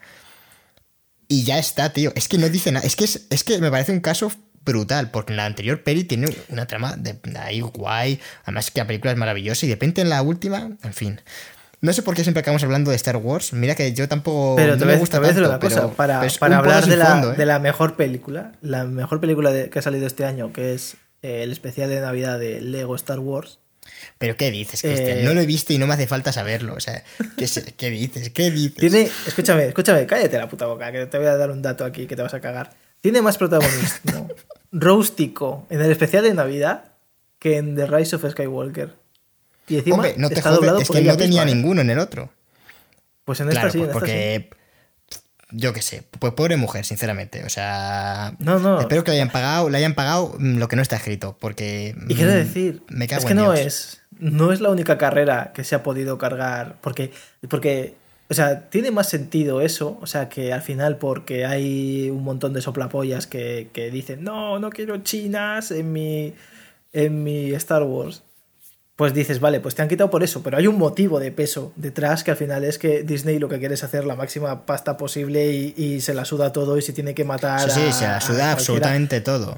Y 1.27 1.43
ya 1.43 1.59
está, 1.59 1.91
tío. 1.93 2.11
Es 2.15 2.27
que 2.27 2.37
no 2.37 2.47
dice 2.49 2.71
nada. 2.71 2.85
Es 2.85 2.95
que, 2.95 3.03
es, 3.05 3.21
es 3.29 3.43
que 3.43 3.57
me 3.59 3.69
parece 3.69 3.91
un 3.91 3.99
caso 3.99 4.31
brutal, 4.65 5.11
porque 5.11 5.33
en 5.33 5.37
la 5.37 5.45
anterior 5.45 5.83
peli 5.83 6.03
tiene 6.03 6.27
una 6.49 6.65
trama 6.67 6.95
de 6.97 7.15
ahí 7.39 7.61
guay. 7.61 8.19
Además 8.43 8.71
que 8.71 8.79
la 8.79 8.87
película 8.87 9.11
es 9.11 9.17
maravillosa 9.17 9.65
y 9.65 9.69
de 9.69 9.75
repente 9.75 10.01
en 10.01 10.09
la 10.09 10.21
última, 10.21 10.69
en 10.83 10.93
fin. 10.93 11.21
No 11.81 11.93
sé 11.93 12.01
por 12.01 12.13
qué 12.13 12.23
siempre 12.23 12.41
acabamos 12.41 12.61
hablando 12.63 12.91
de 12.91 12.97
Star 12.97 13.15
Wars. 13.17 13.53
Mira 13.53 13.73
que 13.73 13.93
yo 13.93 14.07
tampoco 14.09 14.55
Pero 14.57 14.75
no 14.75 14.85
me 14.85 14.93
a- 14.93 14.97
gusta 14.97 15.21
tanto, 15.21 15.39
una 15.47 15.59
cosa, 15.59 15.75
pero- 15.83 15.93
para, 15.93 16.19
pero 16.19 16.33
para 16.39 16.57
hablar 16.57 16.85
de 16.85 16.97
la, 16.97 17.05
fondo, 17.05 17.33
¿eh? 17.33 17.35
de 17.37 17.45
la 17.45 17.59
mejor 17.59 17.95
película, 17.95 18.51
la 18.61 18.83
mejor 18.83 19.21
película 19.21 19.49
de- 19.51 19.69
que 19.69 19.79
ha 19.79 19.81
salido 19.81 20.05
este 20.05 20.25
año, 20.25 20.51
que 20.51 20.73
es 20.73 20.97
eh, 21.21 21.43
el 21.43 21.51
especial 21.53 21.89
de 21.89 22.01
Navidad 22.01 22.37
de 22.37 22.59
Lego 22.61 22.95
Star 22.97 23.19
Wars. 23.19 23.59
Pero 24.17 24.35
¿qué 24.37 24.51
dices, 24.51 24.81
Cristian? 24.81 25.19
Eh, 25.19 25.23
No 25.23 25.33
lo 25.33 25.39
he 25.41 25.45
visto 25.45 25.71
y 25.73 25.77
no 25.77 25.87
me 25.87 25.93
hace 25.93 26.05
falta 26.05 26.31
saberlo. 26.33 26.73
O 26.75 26.79
sea, 26.81 27.03
¿qué, 27.37 27.89
dices? 27.89 28.29
¿Qué 28.29 28.51
dices? 28.51 28.75
Tiene, 28.75 29.09
escúchame, 29.25 29.65
escúchame, 29.67 30.05
cállate 30.05 30.37
la 30.37 30.47
puta 30.49 30.65
boca, 30.67 30.91
que 30.91 31.05
te 31.05 31.17
voy 31.17 31.27
a 31.27 31.35
dar 31.37 31.49
un 31.49 31.61
dato 31.61 31.85
aquí 31.85 32.05
que 32.07 32.15
te 32.17 32.21
vas 32.21 32.33
a 32.33 32.39
cagar. 32.41 32.71
Tiene 33.01 33.21
más 33.21 33.37
protagonismo 33.37 34.29
Rostico 34.71 35.65
en 35.69 35.81
el 35.81 35.91
especial 35.91 36.23
de 36.23 36.33
Navidad 36.33 36.85
que 37.39 37.57
en 37.57 37.75
The 37.75 37.87
Rise 37.87 38.15
of 38.15 38.29
Skywalker. 38.29 38.95
Y 39.67 39.77
encima 39.77 39.95
Hombre, 39.95 40.15
no 40.17 40.27
te 40.29 40.35
está 40.35 40.49
jodes, 40.49 40.59
doblado 40.59 40.79
es 40.79 40.87
por 40.87 40.97
que 40.97 41.03
no 41.03 41.17
tenía 41.17 41.45
misma, 41.45 41.55
ninguno 41.55 41.81
en 41.81 41.89
el 41.89 41.99
otro. 41.99 42.29
Pues 43.23 43.39
en 43.39 43.49
esta 43.49 43.61
Claro, 43.61 43.71
sí, 43.71 43.79
en 43.79 43.85
sí. 43.85 43.91
porque. 43.93 44.49
Yo 45.51 45.73
qué 45.73 45.81
sé, 45.81 46.03
pues 46.19 46.33
pobre 46.33 46.57
mujer, 46.57 46.85
sinceramente. 46.85 47.43
O 47.43 47.49
sea. 47.49 48.35
No, 48.39 48.59
no. 48.59 48.79
Espero 48.81 49.03
que 49.03 49.11
le 49.11 49.17
hayan 49.17 49.31
pagado, 49.31 49.69
le 49.69 49.77
hayan 49.77 49.95
pagado 49.95 50.35
mm, 50.37 50.57
lo 50.57 50.67
que 50.67 50.75
no 50.75 50.81
está 50.81 50.95
escrito. 50.95 51.37
Porque. 51.39 51.95
Y 52.07 52.15
quiero 52.15 52.31
mm, 52.31 52.35
decir, 52.35 52.83
me 52.89 53.07
cago 53.07 53.21
es 53.21 53.25
que 53.25 53.31
en 53.31 53.37
no 53.37 53.53
Dios. 53.53 53.65
es, 53.65 54.01
no 54.19 54.51
es 54.51 54.61
la 54.61 54.69
única 54.69 54.97
carrera 54.97 55.51
que 55.53 55.63
se 55.63 55.75
ha 55.75 55.81
podido 55.81 56.17
cargar, 56.17 56.75
porque, 56.81 57.11
porque, 57.49 57.95
o 58.29 58.33
sea, 58.33 58.69
tiene 58.69 58.91
más 58.91 59.09
sentido 59.09 59.59
eso, 59.61 59.97
o 60.01 60.05
sea, 60.07 60.29
que 60.29 60.53
al 60.53 60.61
final 60.61 60.97
porque 60.97 61.45
hay 61.45 62.09
un 62.11 62.23
montón 62.23 62.53
de 62.53 62.61
soplapollas 62.61 63.25
que, 63.27 63.69
que 63.73 63.89
dicen, 63.91 64.23
no, 64.23 64.59
no 64.59 64.69
quiero 64.69 64.97
chinas 64.97 65.71
en 65.71 65.91
mi, 65.91 66.33
en 66.93 67.23
mi 67.23 67.51
Star 67.53 67.83
Wars. 67.83 68.21
Pues 68.95 69.13
dices, 69.13 69.39
vale, 69.39 69.61
pues 69.61 69.75
te 69.75 69.81
han 69.81 69.87
quitado 69.87 70.09
por 70.09 70.23
eso, 70.23 70.43
pero 70.43 70.57
hay 70.57 70.67
un 70.67 70.77
motivo 70.77 71.19
de 71.21 71.31
peso 71.31 71.71
detrás 71.77 72.23
que 72.25 72.31
al 72.31 72.37
final 72.37 72.65
es 72.65 72.77
que 72.77 73.01
Disney 73.03 73.39
lo 73.39 73.47
que 73.47 73.57
quiere 73.57 73.73
es 73.75 73.83
hacer 73.85 74.05
la 74.05 74.15
máxima 74.15 74.65
pasta 74.65 74.97
posible 74.97 75.51
y, 75.53 75.73
y 75.77 76.01
se 76.01 76.13
la 76.13 76.25
suda 76.25 76.51
todo 76.51 76.77
y 76.77 76.81
si 76.81 76.91
tiene 76.91 77.13
que 77.15 77.23
matar 77.23 77.61
Sí, 77.61 77.71
sí, 77.71 77.79
a- 77.79 77.93
se 77.93 78.05
la 78.05 78.21
suda 78.21 78.51
absolutamente 78.51 79.21
todo. 79.21 79.51
o 79.51 79.57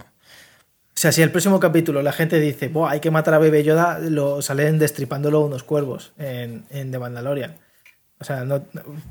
sea, 0.93 1.11
si 1.11 1.23
el 1.23 1.31
próximo 1.31 1.59
capítulo 1.59 2.03
la 2.03 2.11
gente 2.13 2.39
dice, 2.39 2.67
Buah, 2.67 2.91
hay 2.91 2.99
que 2.99 3.09
matar 3.09 3.33
a 3.33 3.39
Bebe 3.39 3.63
Yoda, 3.63 3.97
lo 3.97 4.43
salen 4.43 4.77
destripándolo 4.77 5.39
unos 5.41 5.63
cuervos 5.63 6.13
en, 6.19 6.63
en 6.69 6.91
The 6.91 6.99
Mandalorian. 6.99 7.57
O 8.21 8.23
sea, 8.23 8.45
no, 8.45 8.63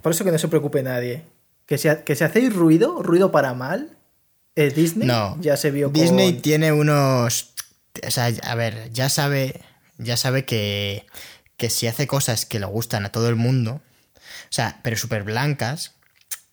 por 0.03 0.13
eso 0.13 0.25
que 0.25 0.31
no 0.33 0.39
se 0.39 0.49
preocupe 0.49 0.83
nadie. 0.83 1.25
Que 1.67 1.77
si, 1.79 1.89
que 2.05 2.15
si 2.17 2.25
hacéis 2.25 2.55
ruido, 2.55 3.03
ruido 3.03 3.31
para 3.33 3.53
mal, 3.55 3.97
eh, 4.57 4.71
Disney 4.71 5.07
No. 5.09 5.37
ya 5.41 5.57
se 5.57 5.71
vio 5.71 5.89
Disney 5.91 6.35
con... 6.35 6.43
tiene 6.43 6.73
unos. 6.73 7.53
O 8.07 8.11
sea, 8.11 8.31
a 8.45 8.55
ver, 8.55 8.91
ya 8.93 9.09
sabe. 9.09 9.61
Ya 9.99 10.17
sabe 10.17 10.45
que. 10.45 11.07
Que 11.57 11.69
si 11.71 11.87
hace 11.87 12.07
cosas 12.07 12.47
que 12.47 12.59
le 12.59 12.67
gustan 12.67 13.05
a 13.05 13.13
todo 13.13 13.29
el 13.29 13.37
mundo. 13.37 13.83
O 14.25 14.53
sea, 14.53 14.81
pero 14.83 14.97
súper 14.97 15.25
blancas. 15.25 15.97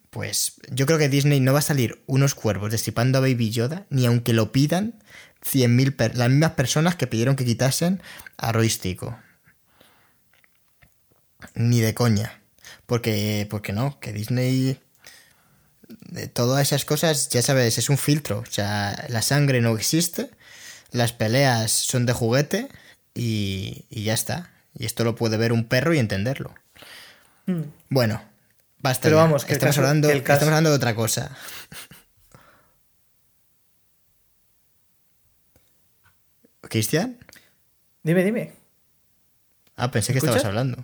Pues 0.10 0.54
yo 0.72 0.86
creo 0.86 0.98
que 0.98 1.10
Disney 1.10 1.40
no 1.40 1.54
va 1.54 1.60
a 1.60 1.62
salir 1.62 2.02
unos 2.08 2.34
cuervos 2.34 2.72
destripando 2.72 3.18
a 3.20 3.22
Baby 3.22 3.52
Yoda, 3.52 3.86
ni 3.90 4.06
aunque 4.08 4.34
lo 4.34 4.52
pidan 4.52 4.96
100.000 5.46 5.96
per- 5.96 6.18
las 6.18 6.30
mismas 6.30 6.52
personas 6.54 6.96
que 6.96 7.08
pidieron 7.08 7.36
que 7.36 7.46
quitasen 7.46 8.02
a 8.38 8.52
Roy 8.52 8.70
Stico. 8.70 9.18
Ni 11.56 11.82
de 11.82 11.94
coña. 11.94 12.42
Porque, 12.88 13.46
porque 13.50 13.74
no, 13.74 14.00
que 14.00 14.14
Disney 14.14 14.80
de 16.10 16.28
todas 16.28 16.62
esas 16.68 16.86
cosas, 16.86 17.30
ya 17.30 17.42
sabes, 17.42 17.78
es 17.78 17.90
un 17.90 17.98
filtro. 17.98 18.40
O 18.40 18.46
sea, 18.46 19.06
la 19.10 19.22
sangre 19.22 19.62
no 19.62 19.76
existe, 19.76 20.30
las 20.92 21.14
peleas 21.14 21.72
son 21.72 22.06
de 22.06 22.14
juguete 22.14 22.70
y, 23.14 23.86
y 23.90 24.04
ya 24.04 24.14
está. 24.14 24.52
Y 24.74 24.86
esto 24.86 25.04
lo 25.04 25.16
puede 25.16 25.38
ver 25.38 25.54
un 25.54 25.66
perro 25.66 25.94
y 25.94 26.00
entenderlo. 26.00 26.54
Mm. 27.46 27.62
Bueno, 27.90 28.22
basta. 28.80 29.04
Pero 29.04 29.18
ya. 29.18 29.24
vamos, 29.24 29.46
que 29.46 29.54
estamos, 29.54 29.76
caso- 29.76 29.82
hablando, 29.86 30.08
que 30.08 30.14
el 30.16 30.24
caso- 30.24 30.36
estamos 30.40 30.52
hablando 30.54 30.70
de 30.72 30.76
otra 30.78 30.96
cosa. 30.96 31.36
¿Cristian? 36.62 37.18
Dime, 38.04 38.24
dime. 38.24 38.54
Ah, 39.76 39.92
pensé 39.92 40.12
que 40.12 40.20
estabas 40.20 40.44
hablando. 40.46 40.84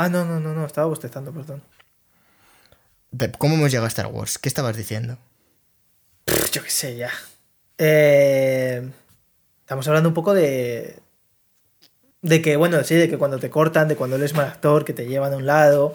Ah, 0.00 0.08
no, 0.08 0.24
no, 0.24 0.38
no, 0.38 0.54
no, 0.54 0.64
estaba 0.64 0.86
bostezando, 0.86 1.32
perdón. 1.32 1.60
¿Cómo 3.36 3.56
hemos 3.56 3.72
llegado 3.72 3.86
a 3.86 3.88
Star 3.88 4.06
Wars? 4.06 4.38
¿Qué 4.38 4.48
estabas 4.48 4.76
diciendo? 4.76 5.18
Pff, 6.24 6.52
Yo 6.52 6.62
qué 6.62 6.70
sé, 6.70 6.96
ya. 6.96 7.10
Eh, 7.78 8.88
estamos 9.62 9.88
hablando 9.88 10.08
un 10.08 10.14
poco 10.14 10.34
de. 10.34 11.00
De 12.22 12.40
que, 12.40 12.56
bueno, 12.56 12.84
sí, 12.84 12.94
de 12.94 13.10
que 13.10 13.18
cuando 13.18 13.40
te 13.40 13.50
cortan, 13.50 13.88
de 13.88 13.96
cuando 13.96 14.14
eres 14.14 14.34
mal 14.34 14.46
actor, 14.46 14.84
que 14.84 14.92
te 14.92 15.06
llevan 15.06 15.32
a 15.32 15.36
un 15.36 15.46
lado 15.46 15.94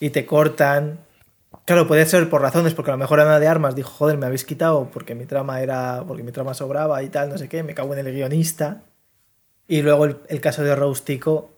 y 0.00 0.08
te 0.08 0.24
cortan. 0.24 1.00
Claro, 1.66 1.86
puede 1.86 2.06
ser 2.06 2.30
por 2.30 2.40
razones, 2.40 2.72
porque 2.72 2.90
a 2.90 2.94
lo 2.94 2.98
mejor 2.98 3.20
Ana 3.20 3.38
de 3.38 3.48
Armas 3.48 3.74
dijo, 3.74 3.90
joder, 3.90 4.16
me 4.16 4.24
habéis 4.24 4.46
quitado 4.46 4.88
porque 4.90 5.14
mi 5.14 5.26
trama 5.26 5.60
era. 5.60 6.04
porque 6.08 6.22
mi 6.22 6.32
trama 6.32 6.54
sobraba 6.54 7.02
y 7.02 7.10
tal, 7.10 7.28
no 7.28 7.36
sé 7.36 7.50
qué, 7.50 7.62
me 7.62 7.74
cago 7.74 7.92
en 7.92 8.06
el 8.06 8.14
guionista. 8.14 8.80
Y 9.68 9.82
luego 9.82 10.06
el, 10.06 10.16
el 10.28 10.40
caso 10.40 10.62
de 10.62 10.74
Roustico, 10.74 11.51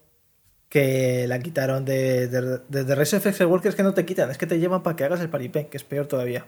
que 0.74 1.26
la 1.28 1.38
quitaron 1.38 1.84
de, 1.84 2.26
de, 2.26 2.58
de, 2.68 2.82
de 2.82 2.94
of 3.00 3.26
Skywalker, 3.32 3.68
es 3.68 3.76
que 3.76 3.84
no 3.84 3.94
te 3.94 4.04
quitan, 4.04 4.28
es 4.32 4.38
que 4.38 4.48
te 4.48 4.58
llevan 4.58 4.82
para 4.82 4.96
que 4.96 5.04
hagas 5.04 5.20
el 5.20 5.28
paripé, 5.28 5.68
que 5.68 5.76
es 5.76 5.84
peor 5.84 6.08
todavía. 6.08 6.46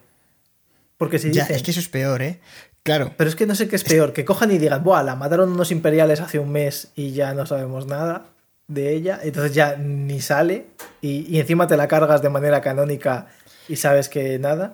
Porque 0.99 1.21
si 1.21 1.31
ya, 1.31 1.43
dicen, 1.43 1.55
es 1.55 1.63
que 1.63 1.71
eso 1.71 1.79
es 1.79 1.89
peor, 1.89 2.23
¿eh? 2.23 2.41
Claro. 2.83 3.15
pero 3.17 3.31
es 3.31 3.37
que 3.37 3.47
no 3.47 3.55
sé 3.55 3.69
qué 3.69 3.77
es 3.77 3.85
peor, 3.85 4.13
que 4.13 4.25
cojan 4.25 4.51
y 4.51 4.59
digan, 4.59 4.83
Buah, 4.83 5.05
la 5.05 5.15
mataron 5.15 5.53
unos 5.53 5.71
imperiales 5.71 6.21
hace 6.21 6.41
un 6.41 6.51
mes 6.51 6.89
y 6.97 7.13
ya 7.13 7.35
no 7.35 7.47
sabemos 7.47 7.87
nada 7.87 8.27
de 8.67 8.95
ella, 8.95 9.21
entonces 9.23 9.55
ya 9.55 9.77
ni 9.77 10.21
sale 10.21 10.67
y, 11.01 11.25
y 11.33 11.39
encima 11.39 11.69
te 11.69 11.77
la 11.77 11.87
cargas 11.87 12.21
de 12.21 12.29
manera 12.29 12.61
canónica 12.61 13.29
y 13.69 13.77
sabes 13.77 14.09
que 14.09 14.41
nada. 14.41 14.73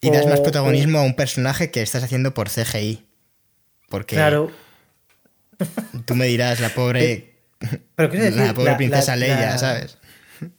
Y 0.00 0.10
das 0.10 0.26
más 0.26 0.40
protagonismo 0.40 0.98
a 0.98 1.02
un 1.02 1.14
personaje 1.14 1.70
que 1.70 1.80
estás 1.80 2.02
haciendo 2.02 2.34
por 2.34 2.50
CGI. 2.50 3.06
Porque 3.88 4.16
Claro, 4.16 4.50
tú 6.06 6.16
me 6.16 6.26
dirás, 6.26 6.58
la 6.58 6.70
pobre. 6.70 7.30
pero 7.96 8.08
quiero 8.10 8.24
decir, 8.26 8.42
la 8.42 8.54
pobre 8.54 8.70
la- 8.72 8.76
princesa 8.76 9.16
la- 9.16 9.26
Leia, 9.26 9.40
la- 9.50 9.58
¿sabes? 9.58 9.98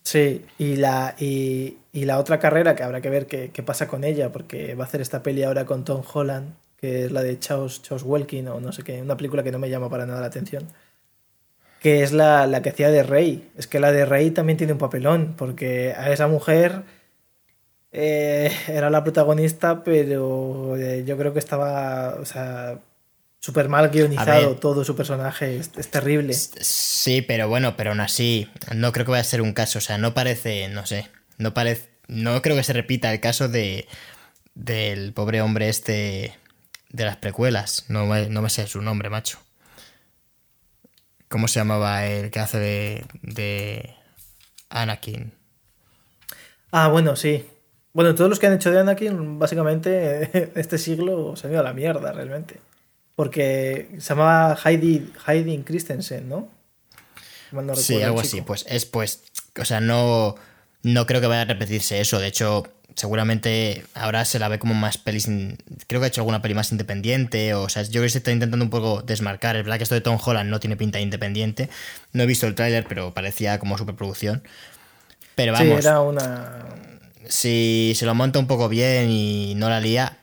Sí, 0.04 0.46
y 0.58 0.78
la, 0.78 1.16
y, 1.20 1.78
y 1.92 2.06
la 2.06 2.18
otra 2.20 2.40
carrera 2.40 2.76
que 2.76 2.84
habrá 2.84 3.02
que 3.02 3.10
ver 3.10 3.28
qué, 3.28 3.52
qué 3.52 3.62
pasa 3.62 3.88
con 3.88 4.04
ella, 4.04 4.32
porque 4.32 4.74
va 4.76 4.86
a 4.86 4.88
hacer 4.88 5.02
esta 5.02 5.22
peli 5.22 5.44
ahora 5.44 5.66
con 5.66 5.84
Tom 5.84 6.02
Holland, 6.12 6.56
que 6.78 7.06
es 7.06 7.12
la 7.12 7.22
de 7.22 7.38
Charles, 7.40 7.82
Charles 7.82 8.04
Welkin 8.04 8.48
o 8.48 8.60
no 8.60 8.72
sé 8.72 8.84
qué, 8.84 9.02
una 9.02 9.18
película 9.18 9.44
que 9.44 9.52
no 9.52 9.60
me 9.60 9.70
llama 9.70 9.90
para 9.90 10.06
nada 10.06 10.22
la 10.22 10.28
atención. 10.28 10.68
Que 11.82 12.02
es 12.04 12.14
la, 12.14 12.48
la 12.48 12.62
que 12.64 12.70
hacía 12.70 12.90
de 12.90 13.04
Rey. 13.04 13.52
Es 13.58 13.68
que 13.68 13.80
la 13.80 13.92
de 13.92 14.06
Rey 14.06 14.32
también 14.32 14.58
tiene 14.58 14.74
un 14.74 14.80
papelón, 14.80 15.36
porque 15.38 15.94
a 15.96 16.10
esa 16.12 16.28
mujer 16.28 16.82
eh, 17.92 18.52
era 18.68 18.90
la 18.90 19.04
protagonista, 19.04 19.84
pero 19.84 20.76
eh, 20.78 21.04
yo 21.06 21.18
creo 21.18 21.34
que 21.34 21.40
estaba, 21.40 22.16
o 22.20 22.26
sea, 22.26 22.80
súper 23.46 23.70
mal 23.70 23.90
guionizado 23.90 24.56
todo 24.56 24.84
su 24.84 24.96
personaje, 24.96 25.58
es, 25.58 25.70
terrible. 25.92 26.34
Sí, 26.34 27.22
pero 27.22 27.48
bueno, 27.48 27.78
pero 27.78 27.92
aún 27.92 28.00
así, 28.00 28.50
no 28.74 28.92
creo 28.92 29.06
que 29.06 29.12
vaya 29.12 29.22
a 29.22 29.24
ser 29.24 29.44
un 29.44 29.54
caso, 29.54 29.78
o 29.78 29.82
sea, 29.82 30.00
no 30.00 30.16
parece, 30.16 30.68
no 30.70 30.88
sé, 30.88 31.12
no 31.38 31.54
parece, 31.54 31.92
no 32.08 32.42
creo 32.42 32.56
que 32.56 32.64
se 32.64 32.74
repita 32.74 33.14
el 33.14 33.20
caso 33.20 33.48
de 33.48 33.88
del 34.56 35.14
pobre 35.14 35.42
hombre 35.42 35.70
este 35.70 36.36
de 36.90 37.06
las 37.06 37.18
precuelas, 37.18 37.86
no 37.88 38.08
me, 38.08 38.30
no 38.30 38.42
me 38.42 38.50
sé 38.50 38.66
su 38.66 38.82
nombre, 38.82 39.12
macho. 39.12 39.38
¿Cómo 41.28 41.48
se 41.48 41.60
llamaba 41.60 42.08
el 42.08 42.32
que 42.32 42.40
hace 42.40 42.58
de, 42.58 43.06
de 43.22 43.94
Anakin? 44.70 45.34
Ah, 46.72 46.88
bueno, 46.88 47.16
sí. 47.16 47.46
Bueno, 47.94 48.16
todos 48.16 48.28
los 48.28 48.40
que 48.40 48.48
han 48.48 48.54
hecho 48.54 48.72
de 48.72 48.80
Anakin, 48.80 49.38
básicamente, 49.38 50.52
este 50.60 50.80
siglo 50.80 51.36
se 51.36 51.46
han 51.46 51.54
ido 51.54 51.62
a 51.62 51.66
la 51.66 51.74
mierda, 51.74 52.12
realmente. 52.12 52.60
Porque 53.16 53.90
se 53.98 54.10
llamaba 54.10 54.58
Heidi, 54.64 55.12
Heidi 55.26 55.58
Christensen, 55.60 56.28
¿no? 56.28 56.50
sí, 57.76 58.02
algo 58.02 58.20
así. 58.20 58.42
Pues 58.42 58.66
es 58.68 58.86
pues. 58.86 59.22
O 59.60 59.66
sea, 59.66 59.80
no. 59.80 60.36
No 60.84 61.08
creo 61.08 61.20
que 61.20 61.28
vaya 61.28 61.42
a 61.42 61.46
repetirse 61.46 62.00
eso. 62.00 62.20
De 62.20 62.28
hecho, 62.28 62.64
seguramente 62.96 63.86
ahora 63.94 64.24
se 64.26 64.38
la 64.38 64.50
ve 64.50 64.60
como 64.60 64.74
más 64.74 64.98
pelis. 64.98 65.28
Creo 65.88 66.00
que 66.00 66.06
ha 66.06 66.08
hecho 66.08 66.22
alguna 66.22 66.42
peli 66.42 66.54
más 66.54 66.72
independiente. 66.72 67.54
O, 67.54 67.70
sea, 67.70 67.84
yo 67.84 67.92
creo 67.92 68.04
que 68.04 68.10
se 68.10 68.18
está 68.20 68.32
intentando 68.32 68.64
un 68.64 68.70
poco 68.70 69.02
desmarcar. 69.02 69.56
Es 69.56 69.64
verdad 69.64 69.78
que 69.78 69.84
esto 69.84 69.96
de 69.96 70.02
Tom 70.02 70.20
Holland 70.24 70.50
no 70.50 70.60
tiene 70.60 70.78
pinta 70.78 70.98
de 70.98 71.04
independiente. 71.04 71.70
No 72.14 72.24
he 72.24 72.26
visto 72.26 72.46
el 72.46 72.54
tráiler, 72.54 72.86
pero 72.88 73.14
parecía 73.14 73.60
como 73.60 73.78
superproducción. 73.78 74.44
Pero 75.36 75.54
vamos. 75.54 75.68
Sí, 75.68 75.88
era 75.88 76.02
una. 76.02 76.66
Si 77.28 77.94
se 77.96 78.06
lo 78.06 78.14
monta 78.14 78.38
un 78.38 78.48
poco 78.48 78.70
bien 78.70 79.10
y 79.10 79.56
no 79.56 79.70
la 79.70 79.80
lía, 79.80 80.20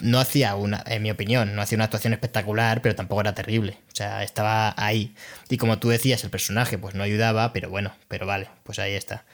no 0.00 0.18
hacía 0.18 0.54
una, 0.54 0.82
en 0.86 1.02
mi 1.02 1.10
opinión, 1.10 1.54
no 1.54 1.62
hacía 1.62 1.76
una 1.76 1.84
actuación 1.84 2.12
espectacular, 2.12 2.82
pero 2.82 2.94
tampoco 2.94 3.20
era 3.22 3.34
terrible. 3.34 3.78
O 3.92 3.94
sea, 3.94 4.22
estaba 4.22 4.74
ahí. 4.76 5.14
Y 5.48 5.56
como 5.56 5.78
tú 5.78 5.88
decías, 5.88 6.24
el 6.24 6.30
personaje 6.30 6.78
pues 6.78 6.94
no 6.94 7.02
ayudaba, 7.02 7.52
pero 7.52 7.70
bueno, 7.70 7.92
pero 8.08 8.26
vale, 8.26 8.48
pues 8.64 8.78
ahí 8.78 8.94
está. 8.94 9.24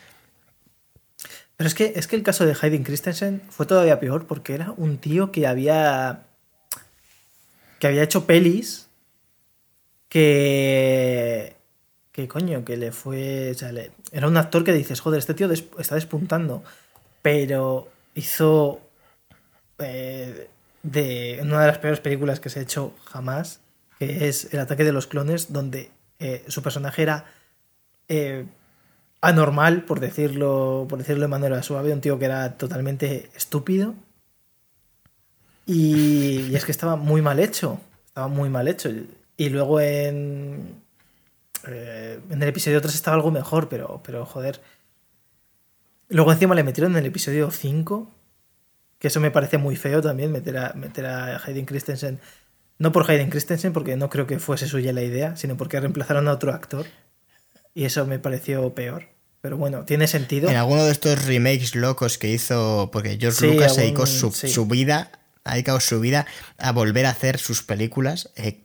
Pero 1.57 1.67
es 1.67 1.75
que, 1.75 1.93
es 1.97 2.07
que 2.07 2.17
el 2.17 2.23
caso 2.23 2.47
de 2.47 2.57
Hayden 2.61 2.85
Christensen 2.85 3.43
fue 3.51 3.67
todavía 3.67 3.99
peor 3.99 4.27
porque 4.27 4.55
era 4.55 4.73
un 4.77 4.99
tío 4.99 5.33
que 5.33 5.47
había. 5.47 6.23
que 7.81 7.89
había 7.89 8.05
hecho 8.05 8.27
pelis 8.27 8.89
que. 10.09 11.57
que 12.13 12.29
coño, 12.29 12.65
que 12.65 12.77
le 12.77 12.93
fue. 12.93 13.57
era 14.13 14.29
un 14.29 14.37
actor 14.37 14.63
que 14.63 14.73
dices, 14.73 15.01
joder, 15.01 15.19
este 15.19 15.35
tío 15.35 15.51
está 15.51 15.97
despuntando. 15.97 16.63
Pero 17.23 17.89
hizo 18.15 18.88
eh, 19.79 20.49
de 20.83 21.39
una 21.43 21.61
de 21.61 21.67
las 21.67 21.79
peores 21.79 22.01
películas 22.01 22.41
que 22.41 22.51
se 22.51 22.61
ha 22.61 22.63
hecho 22.63 22.95
jamás, 23.05 23.61
que 23.99 24.29
es 24.29 24.53
El 24.53 24.61
ataque 24.61 24.85
de 24.85 24.93
los 24.93 25.07
clones, 25.07 25.53
donde 25.53 25.91
eh, 26.19 26.45
su 26.49 26.63
personaje 26.63 27.03
era 27.03 27.27
eh, 28.09 28.47
anormal, 29.21 29.85
por 29.85 30.01
decirlo, 30.01 30.87
por 30.89 30.99
decirlo 30.99 31.23
de 31.23 31.29
manera 31.29 31.63
suave, 31.63 31.93
un 31.93 32.01
tío 32.01 32.19
que 32.19 32.27
era 32.27 32.57
totalmente 32.57 33.31
estúpido. 33.35 33.95
Y, 35.67 36.55
es 36.55 36.65
que 36.65 36.73
estaba 36.73 36.97
muy 36.97 37.21
mal 37.21 37.39
hecho, 37.39 37.81
estaba 38.07 38.29
muy 38.29 38.49
mal 38.49 38.69
hecho. 38.69 38.89
Y 39.37 39.49
luego 39.51 39.81
en, 39.81 40.81
en 41.67 42.43
el 42.43 42.49
episodio 42.49 42.81
3 42.81 42.95
estaba 42.95 43.17
algo 43.17 43.31
mejor, 43.31 43.69
pero, 43.69 44.01
pero 44.05 44.25
joder. 44.25 44.61
Luego 46.09 46.33
encima 46.33 46.55
le 46.55 46.63
metieron 46.63 46.93
en 46.93 46.99
el 46.99 47.07
episodio 47.07 47.51
5 47.51 48.18
que 48.99 49.09
eso 49.09 49.21
me 49.21 49.31
parece 49.31 49.59
muy 49.59 49.77
feo 49.77 50.01
también, 50.01 50.33
meter 50.33 50.59
a, 50.59 50.73
meter 50.75 51.07
a 51.07 51.43
Hayden 51.45 51.67
Christensen. 51.67 52.21
No 52.79 52.93
por 52.93 53.11
Hayden 53.11 53.31
Christensen, 53.31 53.73
porque 53.73 53.97
no 53.97 54.09
creo 54.09 54.27
que 54.27 54.39
fuese 54.39 54.67
suya 54.67 54.93
la 54.93 55.03
idea, 55.03 55.37
sino 55.37 55.57
porque 55.57 55.81
reemplazaron 55.81 56.29
a 56.29 56.33
otro 56.33 56.53
actor. 56.53 56.87
Y 57.75 57.85
eso 57.85 58.07
me 58.07 58.19
pareció 58.19 58.75
peor. 58.75 59.07
Pero 59.41 59.57
bueno, 59.57 59.85
tiene 59.85 60.09
sentido. 60.09 60.49
En 60.49 60.57
alguno 60.57 60.85
de 60.85 60.93
estos 60.93 61.25
remakes 61.27 61.75
locos 61.75 62.19
que 62.19 62.29
hizo, 62.29 62.91
porque 62.93 63.19
George 63.21 63.47
Lucas 63.47 63.77
dedicó 63.77 64.07
su, 64.07 64.67
vida, 64.67 65.13
ha 65.45 65.53
dedicado 65.53 65.79
su 65.79 66.01
vida 66.01 66.27
a 66.59 66.73
volver 66.73 67.07
a 67.07 67.11
hacer 67.11 67.39
sus 67.39 67.63
películas 67.63 68.31
10 68.35 68.57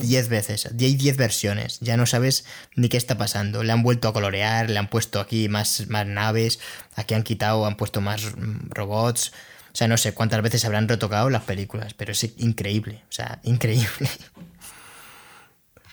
eh, 0.00 0.26
mm. 0.26 0.28
veces. 0.28 0.66
Hay 0.66 0.94
10 0.94 1.16
versiones. 1.16 1.78
Ya 1.80 1.96
no 1.96 2.04
sabes 2.04 2.44
ni 2.76 2.90
qué 2.90 2.98
está 2.98 3.16
pasando. 3.16 3.62
Le 3.62 3.72
han 3.72 3.82
vuelto 3.82 4.08
a 4.08 4.12
colorear, 4.12 4.68
le 4.68 4.78
han 4.78 4.88
puesto 4.88 5.20
aquí 5.20 5.48
más, 5.48 5.88
más 5.88 6.06
naves, 6.06 6.60
aquí 6.96 7.14
han 7.14 7.22
quitado, 7.22 7.64
han 7.64 7.78
puesto 7.78 8.02
más 8.02 8.36
mm, 8.36 8.70
robots. 8.70 9.32
O 9.72 9.76
sea, 9.76 9.88
no 9.88 9.96
sé 9.96 10.12
cuántas 10.12 10.42
veces 10.42 10.64
habrán 10.64 10.88
retocado 10.88 11.30
las 11.30 11.42
películas, 11.42 11.94
pero 11.94 12.12
es 12.12 12.24
increíble. 12.38 13.02
O 13.08 13.12
sea, 13.12 13.40
increíble. 13.44 14.08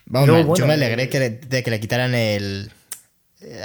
Vamos, 0.06 0.58
yo 0.58 0.66
me 0.66 0.74
alegré 0.74 1.10
eh, 1.12 1.30
de 1.30 1.64
que 1.64 1.70
le 1.70 1.80
quitaran 1.80 2.16
el 2.16 2.72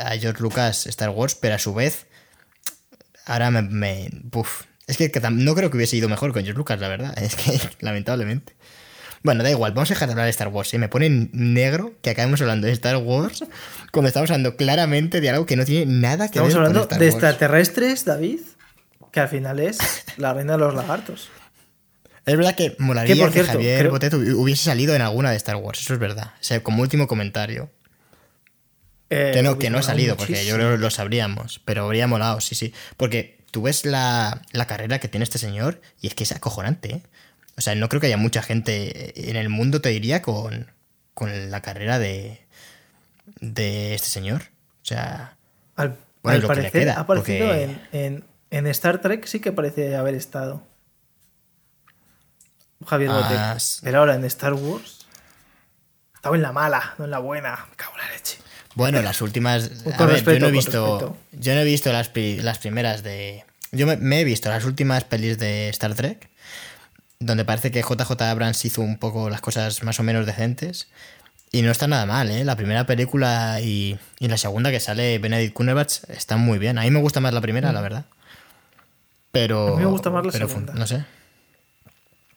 a 0.04 0.10
George 0.18 0.42
Lucas 0.42 0.86
Star 0.86 1.10
Wars, 1.10 1.34
pero 1.34 1.54
a 1.54 1.58
su 1.58 1.72
vez, 1.72 2.06
ahora 3.26 3.50
me. 3.50 4.10
Es 4.86 4.96
que, 4.96 5.10
no 5.30 5.54
creo 5.54 5.70
que 5.70 5.76
hubiese 5.76 5.96
ido 5.96 6.08
mejor 6.08 6.32
con 6.32 6.42
George 6.42 6.58
Lucas, 6.58 6.80
la 6.80 6.88
verdad. 6.88 7.14
Es 7.22 7.36
que, 7.36 7.58
lamentablemente. 7.80 8.54
Bueno, 9.22 9.44
da 9.44 9.50
igual, 9.50 9.72
vamos 9.72 9.88
a 9.88 9.94
dejar 9.94 10.08
de 10.08 10.12
hablar 10.14 10.26
de 10.26 10.30
Star 10.30 10.48
Wars. 10.48 10.74
¿eh? 10.74 10.78
Me 10.78 10.88
pone 10.88 11.28
negro 11.32 11.94
que 12.02 12.10
acabemos 12.10 12.40
hablando 12.40 12.66
de 12.66 12.72
Star 12.72 12.96
Wars 12.96 13.44
cuando 13.92 14.08
estamos 14.08 14.28
hablando 14.30 14.56
claramente 14.56 15.20
de 15.20 15.30
algo 15.30 15.46
que 15.46 15.54
no 15.54 15.64
tiene 15.64 15.86
nada 15.86 16.28
que 16.28 16.40
ver 16.40 16.50
con 16.52 16.62
Estamos 16.62 16.76
hablando 16.76 16.98
de 16.98 17.08
extraterrestres, 17.08 18.04
David 18.04 18.40
que 19.12 19.20
al 19.20 19.28
final 19.28 19.60
es 19.60 19.78
la 20.16 20.34
reina 20.34 20.54
de 20.54 20.58
los 20.58 20.74
lagartos. 20.74 21.30
Es 22.24 22.36
verdad 22.36 22.54
que 22.54 22.74
molaría 22.78 23.30
que, 23.30 23.44
Javier 23.44 23.90
Botet 23.90 24.14
hubiese 24.14 24.64
salido 24.64 24.94
en 24.94 25.02
alguna 25.02 25.30
de 25.30 25.36
Star 25.36 25.56
Wars, 25.56 25.80
eso 25.80 25.94
es 25.94 26.00
verdad. 26.00 26.32
O 26.40 26.44
sea, 26.44 26.62
como 26.62 26.82
último 26.82 27.06
comentario. 27.06 27.70
Eh, 29.10 29.32
que 29.34 29.42
no, 29.42 29.58
que 29.58 29.68
no 29.68 29.78
ha 29.78 29.82
salido, 29.82 30.16
porque 30.16 30.46
yo 30.46 30.54
creo 30.54 30.72
que 30.72 30.78
lo 30.78 30.90
sabríamos, 30.90 31.60
pero 31.66 31.84
habría 31.84 32.06
molado, 32.06 32.40
sí, 32.40 32.54
sí. 32.54 32.72
Porque 32.96 33.44
tú 33.50 33.62
ves 33.62 33.84
la, 33.84 34.40
carrera 34.66 35.00
que 35.00 35.08
tiene 35.08 35.24
este 35.24 35.38
señor 35.38 35.82
y 36.00 36.06
es 36.06 36.14
que 36.14 36.24
es 36.24 36.32
acojonante, 36.32 36.94
¿eh? 36.94 37.02
O 37.58 37.60
sea, 37.60 37.74
no 37.74 37.90
creo 37.90 38.00
que 38.00 38.06
haya 38.06 38.16
mucha 38.16 38.42
gente 38.42 39.28
en 39.28 39.36
el 39.36 39.50
mundo, 39.50 39.82
te 39.82 39.90
diría, 39.90 40.22
con, 40.22 40.70
con 41.12 41.50
la 41.50 41.60
carrera 41.60 41.98
de, 41.98 42.40
de 43.40 43.94
este 43.94 44.08
señor. 44.08 44.44
O 44.82 44.86
sea, 44.86 45.36
al, 45.76 45.98
parecer 46.22 46.88
ha 46.88 47.00
aparecido 47.00 47.52
en 47.52 47.78
en 47.92 48.24
Star 48.66 49.00
Trek 49.00 49.24
sí 49.26 49.40
que 49.40 49.50
parece 49.50 49.96
haber 49.96 50.14
estado. 50.14 50.62
Javier 52.86 53.10
ah, 53.12 53.56
Pero 53.82 53.98
ahora 53.98 54.14
en 54.14 54.24
Star 54.26 54.52
Wars. 54.52 55.06
Estaba 56.14 56.36
en 56.36 56.42
la 56.42 56.52
mala, 56.52 56.94
no 56.98 57.06
en 57.06 57.10
la 57.10 57.18
buena. 57.18 57.66
Me 57.70 57.76
cago 57.76 57.92
en 57.94 58.06
la 58.06 58.12
leche. 58.12 58.38
Bueno, 58.74 59.02
las 59.02 59.22
últimas. 59.22 59.70
A 59.98 60.06
ver, 60.06 60.22
yo 60.22 60.38
no 60.38 60.46
he 60.46 60.50
visto. 60.50 61.16
Yo 61.32 61.54
no 61.54 61.60
he 61.60 61.64
visto 61.64 61.92
las, 61.92 62.10
las 62.14 62.58
primeras 62.58 63.02
de. 63.02 63.44
Yo 63.72 63.86
me, 63.86 64.20
he 64.20 64.24
visto 64.24 64.50
las 64.50 64.64
últimas 64.64 65.04
pelis 65.04 65.38
de 65.38 65.68
Star 65.70 65.94
Trek. 65.94 66.28
Donde 67.18 67.44
parece 67.44 67.70
que 67.70 67.82
JJ 67.82 68.20
Abrams 68.22 68.64
hizo 68.64 68.82
un 68.82 68.98
poco 68.98 69.30
las 69.30 69.40
cosas 69.40 69.82
más 69.82 69.98
o 69.98 70.02
menos 70.02 70.26
decentes. 70.26 70.88
Y 71.52 71.62
no 71.62 71.70
está 71.70 71.86
nada 71.86 72.06
mal, 72.06 72.30
¿eh? 72.30 72.44
La 72.44 72.56
primera 72.56 72.86
película 72.86 73.60
y, 73.60 73.98
y 74.18 74.28
la 74.28 74.38
segunda 74.38 74.70
que 74.70 74.80
sale 74.80 75.18
Benedict 75.18 75.54
Cumberbatch 75.54 76.04
están 76.08 76.40
muy 76.40 76.58
bien. 76.58 76.78
A 76.78 76.82
mí 76.82 76.90
me 76.90 77.00
gusta 77.00 77.20
más 77.20 77.32
la 77.32 77.40
primera, 77.40 77.70
mm. 77.70 77.74
la 77.74 77.80
verdad. 77.80 78.04
Pero. 79.32 79.68
A 79.68 79.76
mí 79.76 79.84
me 79.84 79.90
gusta 79.90 80.10
más 80.10 80.24
la 80.24 80.32
segunda. 80.32 80.74
No 80.74 80.86
sé. 80.86 81.04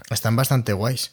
Están 0.09 0.35
bastante 0.35 0.73
guays. 0.73 1.11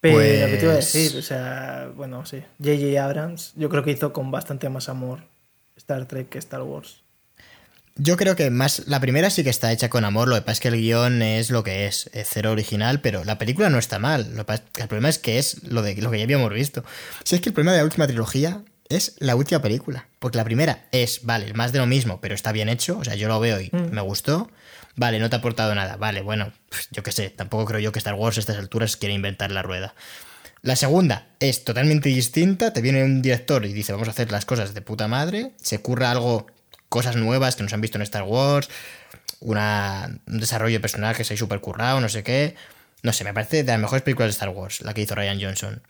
Pero 0.00 0.16
pues... 0.16 0.50
¿qué 0.50 0.56
te 0.56 0.64
iba 0.64 0.72
a 0.72 0.76
decir? 0.76 1.16
O 1.16 1.22
sea, 1.22 1.90
bueno, 1.96 2.26
sí. 2.26 2.42
J.J. 2.58 3.02
Abrams, 3.02 3.52
yo 3.56 3.68
creo 3.68 3.84
que 3.84 3.92
hizo 3.92 4.12
con 4.12 4.30
bastante 4.30 4.68
más 4.68 4.88
amor 4.88 5.20
Star 5.76 6.06
Trek 6.06 6.28
que 6.28 6.38
Star 6.38 6.62
Wars. 6.62 7.02
Yo 7.94 8.16
creo 8.16 8.36
que 8.36 8.50
más. 8.50 8.86
La 8.86 9.00
primera 9.00 9.30
sí 9.30 9.44
que 9.44 9.50
está 9.50 9.70
hecha 9.70 9.90
con 9.90 10.04
amor. 10.04 10.28
Lo 10.28 10.34
que 10.34 10.42
pasa 10.42 10.52
es 10.52 10.60
que 10.60 10.68
el 10.68 10.76
guion 10.76 11.22
es 11.22 11.50
lo 11.50 11.62
que 11.62 11.86
es. 11.86 12.10
Es 12.12 12.28
cero 12.30 12.50
original, 12.50 13.00
pero 13.00 13.24
la 13.24 13.38
película 13.38 13.70
no 13.70 13.78
está 13.78 13.98
mal. 13.98 14.26
el 14.36 14.88
problema 14.88 15.08
es 15.08 15.18
que 15.18 15.38
es 15.38 15.62
lo, 15.64 15.82
de, 15.82 15.94
lo 15.96 16.10
que 16.10 16.18
ya 16.18 16.24
habíamos 16.24 16.52
visto. 16.52 16.84
Si 17.22 17.36
es 17.36 17.40
que 17.40 17.50
el 17.50 17.54
problema 17.54 17.72
de 17.72 17.78
la 17.78 17.84
última 17.84 18.06
trilogía 18.06 18.62
es 18.92 19.16
la 19.18 19.36
última 19.36 19.62
película. 19.62 20.08
Porque 20.18 20.38
la 20.38 20.44
primera 20.44 20.86
es, 20.92 21.24
vale, 21.24 21.52
más 21.54 21.72
de 21.72 21.78
lo 21.78 21.86
mismo, 21.86 22.20
pero 22.20 22.34
está 22.34 22.52
bien 22.52 22.68
hecho. 22.68 22.98
O 22.98 23.04
sea, 23.04 23.14
yo 23.14 23.28
lo 23.28 23.40
veo 23.40 23.60
y 23.60 23.70
mm. 23.72 23.90
me 23.90 24.00
gustó. 24.00 24.50
Vale, 24.96 25.18
no 25.18 25.30
te 25.30 25.36
ha 25.36 25.38
aportado 25.38 25.74
nada. 25.74 25.96
Vale, 25.96 26.22
bueno, 26.22 26.52
yo 26.90 27.02
qué 27.02 27.12
sé. 27.12 27.30
Tampoco 27.30 27.66
creo 27.66 27.80
yo 27.80 27.92
que 27.92 27.98
Star 27.98 28.14
Wars 28.14 28.36
a 28.36 28.40
estas 28.40 28.56
alturas 28.56 28.96
quiera 28.96 29.14
inventar 29.14 29.50
la 29.50 29.62
rueda. 29.62 29.94
La 30.62 30.76
segunda 30.76 31.26
es 31.40 31.64
totalmente 31.64 32.08
distinta. 32.08 32.72
Te 32.72 32.82
viene 32.82 33.02
un 33.02 33.20
director 33.20 33.64
y 33.66 33.72
dice, 33.72 33.92
vamos 33.92 34.08
a 34.08 34.12
hacer 34.12 34.30
las 34.30 34.44
cosas 34.44 34.74
de 34.74 34.80
puta 34.80 35.08
madre. 35.08 35.52
Se 35.60 35.80
curra 35.80 36.10
algo, 36.10 36.46
cosas 36.88 37.16
nuevas 37.16 37.56
que 37.56 37.64
nos 37.64 37.72
han 37.72 37.80
visto 37.80 37.98
en 37.98 38.02
Star 38.02 38.22
Wars. 38.22 38.68
Una, 39.40 40.20
un 40.26 40.38
desarrollo 40.38 40.76
de 40.76 40.80
personajes 40.80 41.30
ahí 41.30 41.36
súper 41.36 41.60
currado, 41.60 42.00
no 42.00 42.08
sé 42.08 42.22
qué. 42.22 42.54
No 43.02 43.12
sé, 43.12 43.24
me 43.24 43.34
parece 43.34 43.64
de 43.64 43.72
las 43.72 43.80
mejores 43.80 44.02
películas 44.02 44.28
de 44.28 44.32
Star 44.32 44.50
Wars, 44.50 44.82
la 44.82 44.94
que 44.94 45.00
hizo 45.00 45.16
Ryan 45.16 45.40
Johnson. 45.40 45.82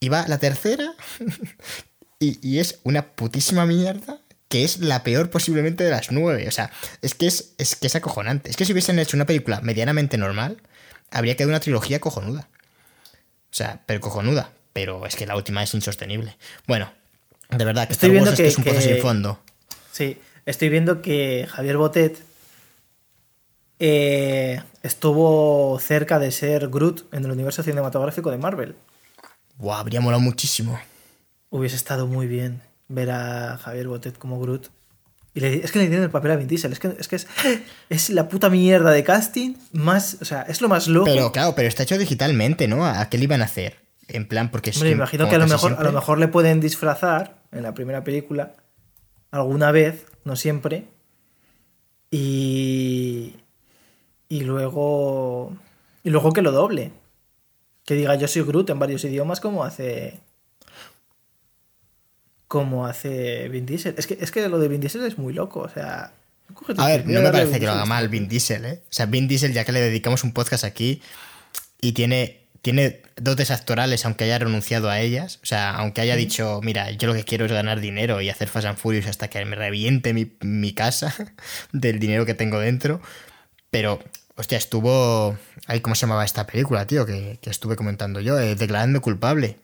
Y 0.00 0.08
va 0.08 0.26
la 0.26 0.38
tercera, 0.38 0.94
y, 2.42 2.58
es 2.58 2.80
una 2.84 3.06
putísima 3.06 3.66
mierda 3.66 4.18
que 4.48 4.64
es 4.64 4.78
la 4.78 5.02
peor 5.02 5.30
posiblemente 5.30 5.84
de 5.84 5.90
las 5.90 6.12
nueve. 6.12 6.46
O 6.46 6.50
sea, 6.50 6.70
es 7.02 7.14
que 7.14 7.26
es, 7.26 7.54
es 7.58 7.76
que 7.76 7.86
es 7.88 7.96
acojonante. 7.96 8.50
Es 8.50 8.56
que 8.56 8.64
si 8.64 8.72
hubiesen 8.72 8.98
hecho 8.98 9.16
una 9.16 9.26
película 9.26 9.60
medianamente 9.62 10.16
normal, 10.16 10.58
habría 11.10 11.36
quedado 11.36 11.50
una 11.50 11.60
trilogía 11.60 11.98
cojonuda. 12.00 12.48
O 13.50 13.56
sea, 13.56 13.80
pero 13.86 14.00
cojonuda. 14.00 14.52
Pero 14.72 15.06
es 15.06 15.16
que 15.16 15.26
la 15.26 15.36
última 15.36 15.62
es 15.62 15.74
insostenible. 15.74 16.36
Bueno, 16.66 16.92
de 17.50 17.64
verdad, 17.64 17.86
que 17.86 17.94
Estoy 17.94 18.08
Star 18.08 18.12
viendo 18.12 18.30
Wars 18.30 18.36
que- 18.40 18.46
es 18.46 18.58
un 18.58 18.64
pozo 18.64 18.80
sin 18.80 18.98
fondo. 18.98 19.40
Sí, 19.92 20.18
estoy 20.46 20.68
viendo 20.68 21.02
que 21.02 21.48
Javier 21.50 21.76
Botet 21.76 22.22
eh, 23.78 24.62
estuvo 24.82 25.78
cerca 25.80 26.18
de 26.18 26.30
ser 26.30 26.68
Groot 26.68 27.12
en 27.12 27.24
el 27.24 27.30
universo 27.30 27.62
cinematográfico 27.62 28.30
de 28.30 28.38
Marvel. 28.38 28.76
Buah, 29.56 29.80
habría 29.80 30.00
molado 30.00 30.20
muchísimo. 30.20 30.78
Hubiese 31.56 31.76
estado 31.76 32.08
muy 32.08 32.26
bien 32.26 32.62
ver 32.88 33.10
a 33.12 33.58
Javier 33.58 33.86
Botet 33.86 34.18
como 34.18 34.40
Groot. 34.40 34.70
Y 35.34 35.40
le- 35.40 35.64
es 35.64 35.70
que 35.70 35.78
le 35.78 35.86
dieron 35.88 36.04
el 36.04 36.10
papel 36.10 36.32
a 36.32 36.36
Vin 36.36 36.48
Diesel. 36.48 36.72
Es 36.72 36.80
que, 36.80 36.94
es, 36.98 37.06
que 37.06 37.16
es, 37.16 37.26
es 37.88 38.10
la 38.10 38.28
puta 38.28 38.50
mierda 38.50 38.90
de 38.90 39.04
casting 39.04 39.54
más. 39.72 40.18
O 40.20 40.24
sea, 40.24 40.42
es 40.42 40.60
lo 40.60 40.68
más 40.68 40.88
loco. 40.88 41.06
Pero 41.06 41.30
claro, 41.30 41.54
pero 41.54 41.68
está 41.68 41.84
hecho 41.84 41.96
digitalmente, 41.96 42.66
¿no? 42.66 42.84
¿A 42.84 43.08
qué 43.08 43.18
le 43.18 43.24
iban 43.24 43.40
a 43.40 43.44
hacer? 43.44 43.76
En 44.08 44.26
plan, 44.26 44.50
porque 44.50 44.70
es 44.70 44.78
que 44.80 44.90
imagino 44.90 45.28
que 45.28 45.36
a 45.36 45.38
lo, 45.38 45.46
mejor, 45.46 45.76
a 45.78 45.82
lo 45.84 45.92
mejor 45.92 46.18
le 46.18 46.28
pueden 46.28 46.60
disfrazar 46.60 47.38
en 47.52 47.62
la 47.62 47.72
primera 47.72 48.02
película 48.04 48.52
alguna 49.30 49.70
vez, 49.70 50.06
no 50.24 50.34
siempre. 50.36 50.88
Y. 52.10 53.36
Y 54.28 54.40
luego. 54.40 55.56
Y 56.02 56.10
luego 56.10 56.32
que 56.32 56.42
lo 56.42 56.52
doble. 56.52 56.92
Que 57.84 57.94
diga 57.94 58.14
yo 58.16 58.28
soy 58.28 58.42
Groot 58.42 58.70
en 58.70 58.78
varios 58.78 59.04
idiomas 59.04 59.40
como 59.40 59.64
hace. 59.64 60.20
Como 62.48 62.86
hace 62.86 63.48
Vin 63.48 63.66
Diesel. 63.66 63.94
Es 63.98 64.06
que, 64.06 64.18
es 64.20 64.30
que 64.30 64.48
lo 64.48 64.58
de 64.58 64.68
Vin 64.68 64.80
Diesel 64.80 65.04
es 65.04 65.18
muy 65.18 65.32
loco. 65.32 65.60
O 65.60 65.68
sea. 65.68 66.12
A 66.76 66.86
ver, 66.86 67.06
no 67.06 67.20
me 67.20 67.30
parece 67.30 67.58
que 67.58 67.66
lo 67.66 67.72
haga 67.72 67.86
mal 67.86 68.08
Vin 68.08 68.28
Diesel, 68.28 68.64
¿eh? 68.64 68.82
O 68.84 68.92
sea, 68.92 69.06
Vin 69.06 69.26
Diesel, 69.26 69.52
ya 69.52 69.64
que 69.64 69.72
le 69.72 69.80
dedicamos 69.80 70.24
un 70.24 70.32
podcast 70.32 70.64
aquí 70.64 71.00
y 71.80 71.92
tiene, 71.92 72.48
tiene 72.62 73.02
dotes 73.16 73.50
actorales, 73.50 74.04
aunque 74.04 74.24
haya 74.24 74.38
renunciado 74.38 74.90
a 74.90 75.00
ellas, 75.00 75.40
o 75.42 75.46
sea, 75.46 75.74
aunque 75.74 76.00
haya 76.00 76.16
dicho, 76.16 76.60
mira, 76.62 76.90
yo 76.92 77.08
lo 77.08 77.14
que 77.14 77.24
quiero 77.24 77.46
es 77.46 77.52
ganar 77.52 77.80
dinero 77.80 78.20
y 78.20 78.28
hacer 78.28 78.48
Fast 78.48 78.66
and 78.66 78.78
Furious 78.78 79.06
hasta 79.06 79.28
que 79.28 79.44
me 79.44 79.56
reviente 79.56 80.12
mi, 80.12 80.32
mi 80.40 80.72
casa 80.72 81.14
del 81.72 81.98
dinero 81.98 82.26
que 82.26 82.34
tengo 82.34 82.58
dentro, 82.58 83.00
pero, 83.74 83.98
hostia, 84.36 84.56
estuvo... 84.56 85.36
Ay, 85.66 85.80
¿Cómo 85.80 85.96
se 85.96 86.02
llamaba 86.02 86.24
esta 86.24 86.46
película, 86.46 86.86
tío? 86.86 87.04
Que, 87.06 87.40
que 87.42 87.50
estuve 87.50 87.74
comentando 87.74 88.20
yo, 88.20 88.38
eh, 88.38 88.54
Declarando 88.54 89.00
culpable. 89.00 89.56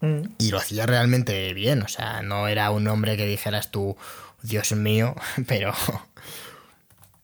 Mm. 0.00 0.22
Y 0.38 0.50
lo 0.50 0.58
hacía 0.58 0.86
realmente 0.86 1.52
bien, 1.54 1.82
o 1.82 1.88
sea, 1.88 2.22
no 2.22 2.48
era 2.48 2.70
un 2.70 2.86
hombre 2.88 3.16
que 3.16 3.26
dijeras 3.26 3.70
tú, 3.70 3.96
Dios 4.42 4.72
mío, 4.72 5.14
pero. 5.46 5.72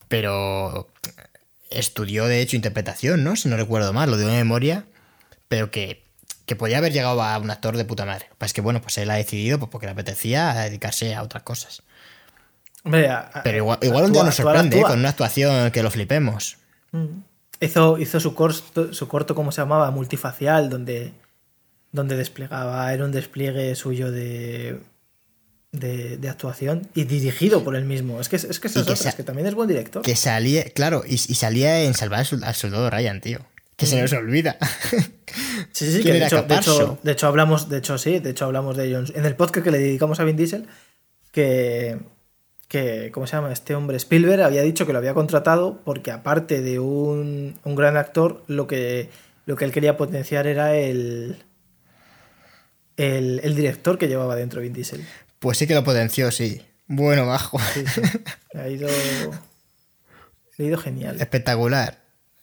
Pero. 0.08 0.88
Estudió 1.70 2.26
de 2.26 2.42
hecho 2.42 2.54
interpretación, 2.56 3.24
¿no? 3.24 3.34
Si 3.34 3.48
no 3.48 3.56
recuerdo 3.56 3.94
mal, 3.94 4.10
lo 4.10 4.18
digo 4.18 4.28
de 4.28 4.36
memoria, 4.36 4.84
pero 5.48 5.70
que, 5.70 6.04
que 6.44 6.54
podía 6.54 6.76
haber 6.76 6.92
llegado 6.92 7.22
a 7.22 7.38
un 7.38 7.50
actor 7.50 7.78
de 7.78 7.86
puta 7.86 8.04
madre. 8.04 8.28
Lo 8.38 8.46
que 8.48 8.60
bueno, 8.60 8.82
pues 8.82 8.98
él 8.98 9.10
ha 9.10 9.14
decidido, 9.14 9.58
pues 9.58 9.70
porque 9.70 9.86
le 9.86 9.92
apetecía, 9.92 10.52
dedicarse 10.52 11.14
a 11.14 11.22
otras 11.22 11.44
cosas. 11.44 11.82
Hombre, 12.84 13.08
a- 13.08 13.20
a- 13.20 13.42
Pero 13.42 13.56
igual, 13.56 13.78
igual 13.80 14.04
un 14.04 14.12
día 14.12 14.22
nos 14.22 14.34
sorprende, 14.34 14.80
¿eh? 14.80 14.82
con 14.82 14.98
una 14.98 15.08
actuación 15.08 15.70
que 15.70 15.82
lo 15.82 15.90
flipemos. 15.90 16.58
Mm. 16.90 17.06
Hizo, 17.60 17.96
hizo 17.98 18.20
su 18.20 18.34
corto, 18.34 18.92
su 18.92 19.08
corto, 19.08 19.34
¿cómo 19.34 19.50
se 19.50 19.62
llamaba? 19.62 19.90
Multifacial, 19.90 20.68
donde, 20.68 21.14
donde 21.92 22.16
desplegaba, 22.16 22.92
era 22.92 23.04
un 23.04 23.12
despliegue 23.12 23.74
suyo 23.76 24.10
de, 24.10 24.78
de, 25.72 26.16
de 26.16 26.28
actuación 26.28 26.88
y 26.94 27.04
dirigido 27.04 27.62
por 27.64 27.76
él 27.76 27.84
mismo. 27.84 28.20
Es 28.20 28.28
que, 28.28 28.36
es 28.36 28.58
que 28.60 28.68
eso 28.68 28.78
Y 28.78 28.82
es 28.82 28.86
que 28.86 28.92
otra, 28.92 28.96
sa- 28.96 29.08
es 29.10 29.14
que 29.14 29.22
también 29.22 29.46
es 29.46 29.54
buen 29.54 29.68
director. 29.68 30.02
Que 30.02 30.16
salía, 30.16 30.64
claro, 30.64 31.02
y, 31.06 31.14
y 31.14 31.34
salía 31.34 31.82
en 31.84 31.94
Salvar 31.94 32.20
al 32.20 32.26
Sol- 32.26 32.44
al 32.44 32.54
Soldado 32.54 32.90
Ryan, 32.90 33.20
tío. 33.20 33.38
Que 33.76 33.86
se 33.86 34.00
nos 34.00 34.12
olvida. 34.12 34.56
Sí, 35.72 35.86
sí, 35.86 35.92
sí, 35.96 36.02
¿Quién 36.02 36.04
que 36.04 36.10
de 36.12 36.16
era 36.18 36.26
hecho, 36.26 36.42
de, 36.42 36.54
hecho, 36.56 36.98
de 37.02 37.12
hecho 37.12 37.26
hablamos, 37.26 37.68
de 37.70 37.78
hecho 37.78 37.96
sí, 37.96 38.18
de 38.18 38.30
hecho 38.30 38.44
hablamos 38.44 38.76
de 38.76 38.84
ellos 38.86 39.12
en 39.16 39.24
el 39.24 39.34
podcast 39.34 39.64
que 39.64 39.70
le 39.70 39.78
dedicamos 39.78 40.20
a 40.20 40.24
Vin 40.24 40.36
Diesel, 40.36 40.66
que, 41.30 41.96
que 42.68 43.10
¿cómo 43.14 43.26
se 43.26 43.36
llama? 43.36 43.50
Este 43.50 43.74
hombre 43.74 43.96
Spielberg 43.96 44.42
había 44.42 44.60
dicho 44.60 44.86
que 44.86 44.92
lo 44.92 44.98
había 44.98 45.14
contratado 45.14 45.80
porque 45.84 46.10
aparte 46.10 46.60
de 46.60 46.78
un, 46.80 47.58
un 47.64 47.74
gran 47.76 47.96
actor, 47.96 48.42
lo 48.46 48.66
que, 48.66 49.08
lo 49.46 49.56
que 49.56 49.64
él 49.64 49.72
quería 49.72 49.96
potenciar 49.96 50.46
era 50.46 50.76
el, 50.76 51.38
el, 53.02 53.40
el 53.42 53.54
director 53.54 53.98
que 53.98 54.08
llevaba 54.08 54.36
dentro 54.36 54.60
Vin 54.60 54.72
Diesel. 54.72 55.04
Pues 55.38 55.58
sí 55.58 55.66
que 55.66 55.74
lo 55.74 55.84
potenció, 55.84 56.30
sí. 56.30 56.62
Bueno, 56.86 57.26
bajo. 57.26 57.58
Sí, 57.74 57.84
ha 58.54 58.68
ido, 58.68 58.88
le 58.88 60.64
ha 60.64 60.68
ido 60.68 60.78
genial. 60.78 61.20
Espectacular. 61.20 61.98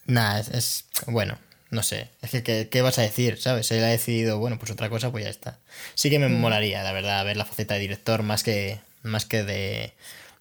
Nada, 0.06 0.40
es, 0.40 0.50
es- 0.50 0.86
Bueno, 1.08 1.38
no 1.70 1.84
sé. 1.84 2.10
Es 2.22 2.32
que, 2.32 2.44
¿qué, 2.44 2.68
qué 2.70 2.82
vas 2.82 2.98
a 3.00 3.04
decir? 3.04 3.38
¿Sabes? 3.40 3.70
Él 3.72 3.84
ha 3.84 3.88
decidido, 3.88 4.40
bueno, 4.40 4.58
pues 4.58 4.72
otra 4.72 4.90
cosa, 4.90 5.12
pues 5.12 5.24
ya 5.24 5.30
está. 5.30 5.60
Sí 5.96 6.10
que 6.10 6.20
me 6.20 6.28
Mm. 6.30 6.40
molaría, 6.40 6.84
la 6.84 6.92
verdad, 6.92 7.24
ver 7.26 7.38
la 7.38 7.46
faceta 7.46 7.76
de 7.76 7.80
director 7.82 8.24
más 8.24 8.44
que, 8.44 8.80
más 9.04 9.26
que 9.26 9.44
de, 9.44 9.94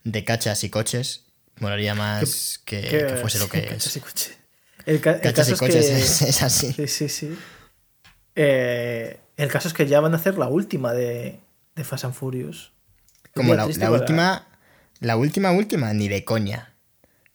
de 0.04 0.24
cachas 0.24 0.64
y 0.64 0.70
coches. 0.70 1.24
Molaría 1.60 1.94
más 1.94 2.60
que, 2.64 2.80
Que- 2.82 3.06
que 3.06 3.16
fuese 3.16 3.38
lo 3.38 3.48
que 3.50 3.62
cachas 3.62 3.86
es. 3.88 3.96
y 3.96 4.00
coche. 4.00 4.30
El, 4.86 5.00
ca- 5.00 5.12
el 5.12 5.20
Cachas 5.20 5.48
caso 5.48 5.50
y 5.50 5.54
es 5.54 5.58
coches 5.60 5.86
que- 5.86 5.96
es, 5.98 6.22
es 6.30 6.42
así. 6.42 6.72
Sí, 6.72 6.88
sí, 6.88 7.08
sí. 7.08 7.38
Eh, 8.34 9.18
el 9.38 9.50
caso 9.50 9.68
es 9.68 9.74
que 9.74 9.86
ya 9.86 10.00
van 10.00 10.12
a 10.12 10.16
hacer 10.16 10.36
la 10.36 10.48
última 10.48 10.92
de, 10.92 11.40
de 11.74 11.84
Fast 11.84 12.04
and 12.04 12.14
Furious. 12.14 12.72
Como 13.34 13.54
la, 13.54 13.64
última, 13.66 14.46
la 15.00 15.16
última, 15.16 15.52
última, 15.52 15.92
ni 15.94 16.08
de 16.08 16.24
coña. 16.24 16.74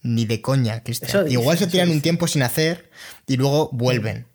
Ni 0.01 0.25
de 0.25 0.41
coña, 0.41 0.83
Cristian. 0.83 1.09
Igual 1.31 1.57
se 1.57 1.67
tiran 1.67 1.89
un 1.89 2.01
tiempo 2.01 2.27
sin 2.27 2.43
hacer 2.43 2.91
y 3.25 3.37
luego 3.37 3.69
vuelven. 3.71 4.27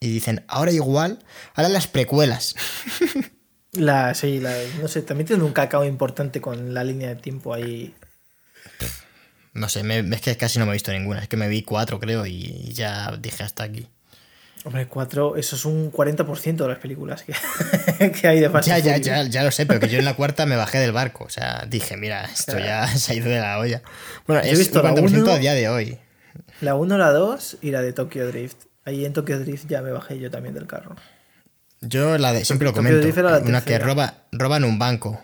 Y 0.00 0.08
dicen, 0.10 0.44
ahora 0.48 0.72
igual, 0.72 1.24
ahora 1.54 1.68
las 1.70 1.86
precuelas. 1.86 2.54
La, 3.72 4.14
sí, 4.14 4.38
la, 4.38 4.54
no 4.80 4.86
sé, 4.86 5.02
también 5.02 5.26
tiene 5.26 5.42
un 5.42 5.52
cacao 5.52 5.84
importante 5.84 6.40
con 6.40 6.74
la 6.74 6.84
línea 6.84 7.08
de 7.08 7.16
tiempo 7.16 7.52
ahí. 7.52 7.92
No 9.52 9.68
sé, 9.68 9.82
me- 9.82 9.98
es 10.14 10.20
que 10.20 10.36
casi 10.36 10.60
no 10.60 10.64
me 10.64 10.70
he 10.70 10.74
visto 10.74 10.92
ninguna. 10.92 11.20
Es 11.20 11.28
que 11.28 11.36
me 11.36 11.48
vi 11.48 11.62
cuatro, 11.62 11.98
creo, 11.98 12.24
y 12.24 12.72
ya 12.72 13.16
dije 13.16 13.42
hasta 13.42 13.64
aquí. 13.64 13.88
Hombre, 14.64 14.86
cuatro, 14.86 15.36
eso 15.36 15.56
es 15.56 15.64
un 15.66 15.92
40% 15.92 16.56
de 16.56 16.68
las 16.68 16.78
películas 16.78 17.22
que, 17.22 17.34
que 18.12 18.26
hay 18.28 18.40
de 18.40 18.48
Fast 18.48 18.66
Ya, 18.66 18.78
ya, 18.78 18.96
ya, 18.96 19.22
ya 19.24 19.42
lo 19.44 19.50
sé, 19.50 19.66
pero 19.66 19.78
que 19.78 19.88
yo 19.88 19.98
en 19.98 20.06
la 20.06 20.14
cuarta 20.14 20.46
me 20.46 20.56
bajé 20.56 20.78
del 20.78 20.92
barco. 20.92 21.24
O 21.24 21.28
sea, 21.28 21.66
dije, 21.68 21.96
mira, 21.98 22.24
esto 22.24 22.58
ya 22.58 22.86
se 22.96 23.12
ha 23.12 23.14
ido 23.16 23.28
de 23.28 23.40
la 23.40 23.58
olla. 23.58 23.82
Bueno, 24.26 24.42
Yo 24.42 24.52
he 24.52 24.56
visto 24.56 24.82
la 24.82 24.92
50% 24.94 25.18
uno. 25.22 25.32
a 25.32 25.38
día 25.38 25.52
de 25.52 25.68
hoy. 25.68 25.98
La 26.62 26.74
1, 26.76 26.96
la 26.96 27.10
2 27.10 27.58
y 27.60 27.70
la 27.72 27.82
de 27.82 27.92
Tokyo 27.92 28.26
Drift. 28.26 28.56
Ahí 28.86 29.04
en 29.04 29.12
Tokyo 29.12 29.38
Drift 29.38 29.66
ya 29.68 29.82
me 29.82 29.90
bajé 29.92 30.18
yo 30.18 30.30
también 30.30 30.54
del 30.54 30.66
carro. 30.66 30.96
Yo 31.82 32.16
la 32.16 32.32
de, 32.32 32.44
siempre 32.46 32.64
lo 32.64 32.72
Tokyo 32.72 32.82
comento. 32.84 33.00
Drift 33.02 33.18
era 33.18 33.30
la 33.32 33.38
Una 33.40 33.62
que 33.62 33.78
roba, 33.78 34.14
roban 34.32 34.64
un 34.64 34.78
banco 34.78 35.20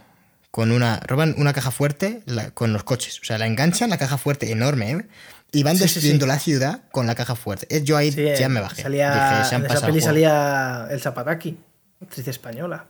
con 0.51 0.71
una. 0.71 1.01
Roban 1.07 1.35
una 1.39 1.55
caja 1.55 1.71
fuerte 1.71 2.21
la- 2.27 2.51
con 2.51 2.73
los 2.75 2.85
coches. 2.85 3.19
O 3.21 3.25
sea, 3.25 3.39
la 3.39 3.47
enganchan 3.47 3.89
la 3.89 3.97
caja 3.99 4.19
fuerte 4.19 4.51
enorme, 4.53 4.91
¿eh? 4.91 5.07
Y 5.53 5.63
van 5.63 5.77
Sí, 5.77 5.83
destruyendo 5.83 6.27
sí. 6.27 6.29
la 6.29 6.39
ciudad 6.39 6.83
con 6.93 7.07
la 7.07 7.15
caja 7.15 7.35
fuerte. 7.35 7.67
Eh, 7.75 7.83
Yo 7.83 7.97
ahí 7.97 8.11
ya 8.11 8.47
eh, 8.47 8.49
me 8.49 8.61
bajé. 8.61 8.83
Salía, 8.83 9.11
Dije, 9.11 9.49
se 9.49 9.55
han 9.57 9.65
en 9.65 9.71
esa 9.73 9.87
peli 9.87 10.01
salía 10.01 10.87
el 10.91 11.01
Zapataki, 11.01 11.59
actriz 12.01 12.29
española. 12.29 12.87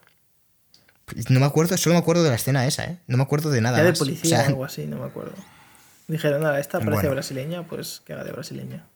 No 1.28 1.40
me 1.40 1.46
acuerdo, 1.46 1.76
solo 1.76 1.94
me 1.94 2.00
acuerdo 2.00 2.22
de 2.22 2.28
la 2.30 2.36
escena 2.36 2.66
esa, 2.66 2.84
¿eh? 2.84 2.98
No 3.06 3.16
me 3.16 3.22
acuerdo 3.22 3.50
de 3.50 3.60
nada. 3.60 3.78
Ya 3.78 3.84
de 3.84 3.92
policía 3.94 4.36
O 4.36 4.38
sea, 4.38 4.44
o 4.44 4.48
algo 4.50 4.64
así, 4.64 4.86
no 4.86 4.98
me 4.98 5.06
acuerdo. 5.06 5.32
Dijeron, 6.06 6.42
nada, 6.42 6.60
esta 6.60 6.78
parece 6.78 6.94
Bueno. 6.94 7.10
brasileña, 7.12 7.62
pues 7.66 8.02
que 8.04 8.12
haga 8.12 8.24
de 8.24 8.32
brasileña. 8.32 8.86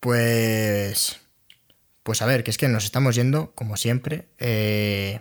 Pues. 0.00 1.18
Pues 2.02 2.20
a 2.22 2.26
ver, 2.26 2.42
que 2.42 2.50
es 2.50 2.58
que 2.58 2.68
nos 2.68 2.84
estamos 2.84 3.14
yendo, 3.14 3.52
como 3.54 3.76
siempre. 3.76 4.28
Eh, 4.38 5.20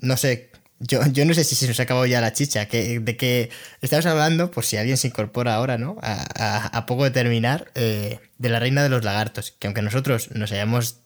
no 0.00 0.16
sé. 0.16 0.50
Yo, 0.80 1.04
yo 1.06 1.24
no 1.24 1.34
sé 1.34 1.42
si 1.44 1.54
se 1.56 1.66
nos 1.66 1.80
ha 1.80 1.82
acabado 1.84 2.06
ya 2.06 2.20
la 2.20 2.32
chicha. 2.32 2.66
Que, 2.66 3.00
de 3.00 3.16
que 3.16 3.50
estamos 3.80 4.06
hablando, 4.06 4.50
por 4.50 4.64
si 4.64 4.76
alguien 4.76 4.96
se 4.96 5.08
incorpora 5.08 5.54
ahora, 5.56 5.76
¿no? 5.78 5.96
A, 6.02 6.24
a- 6.36 6.66
a 6.68 6.86
poco 6.86 7.04
de 7.04 7.10
terminar, 7.10 7.70
eh, 7.74 8.20
de 8.38 8.48
la 8.48 8.60
reina 8.60 8.82
de 8.82 8.88
los 8.88 9.04
lagartos. 9.04 9.52
Que 9.58 9.66
aunque 9.66 9.82
nosotros 9.82 10.30
nos 10.32 10.52
hayamos 10.52 11.00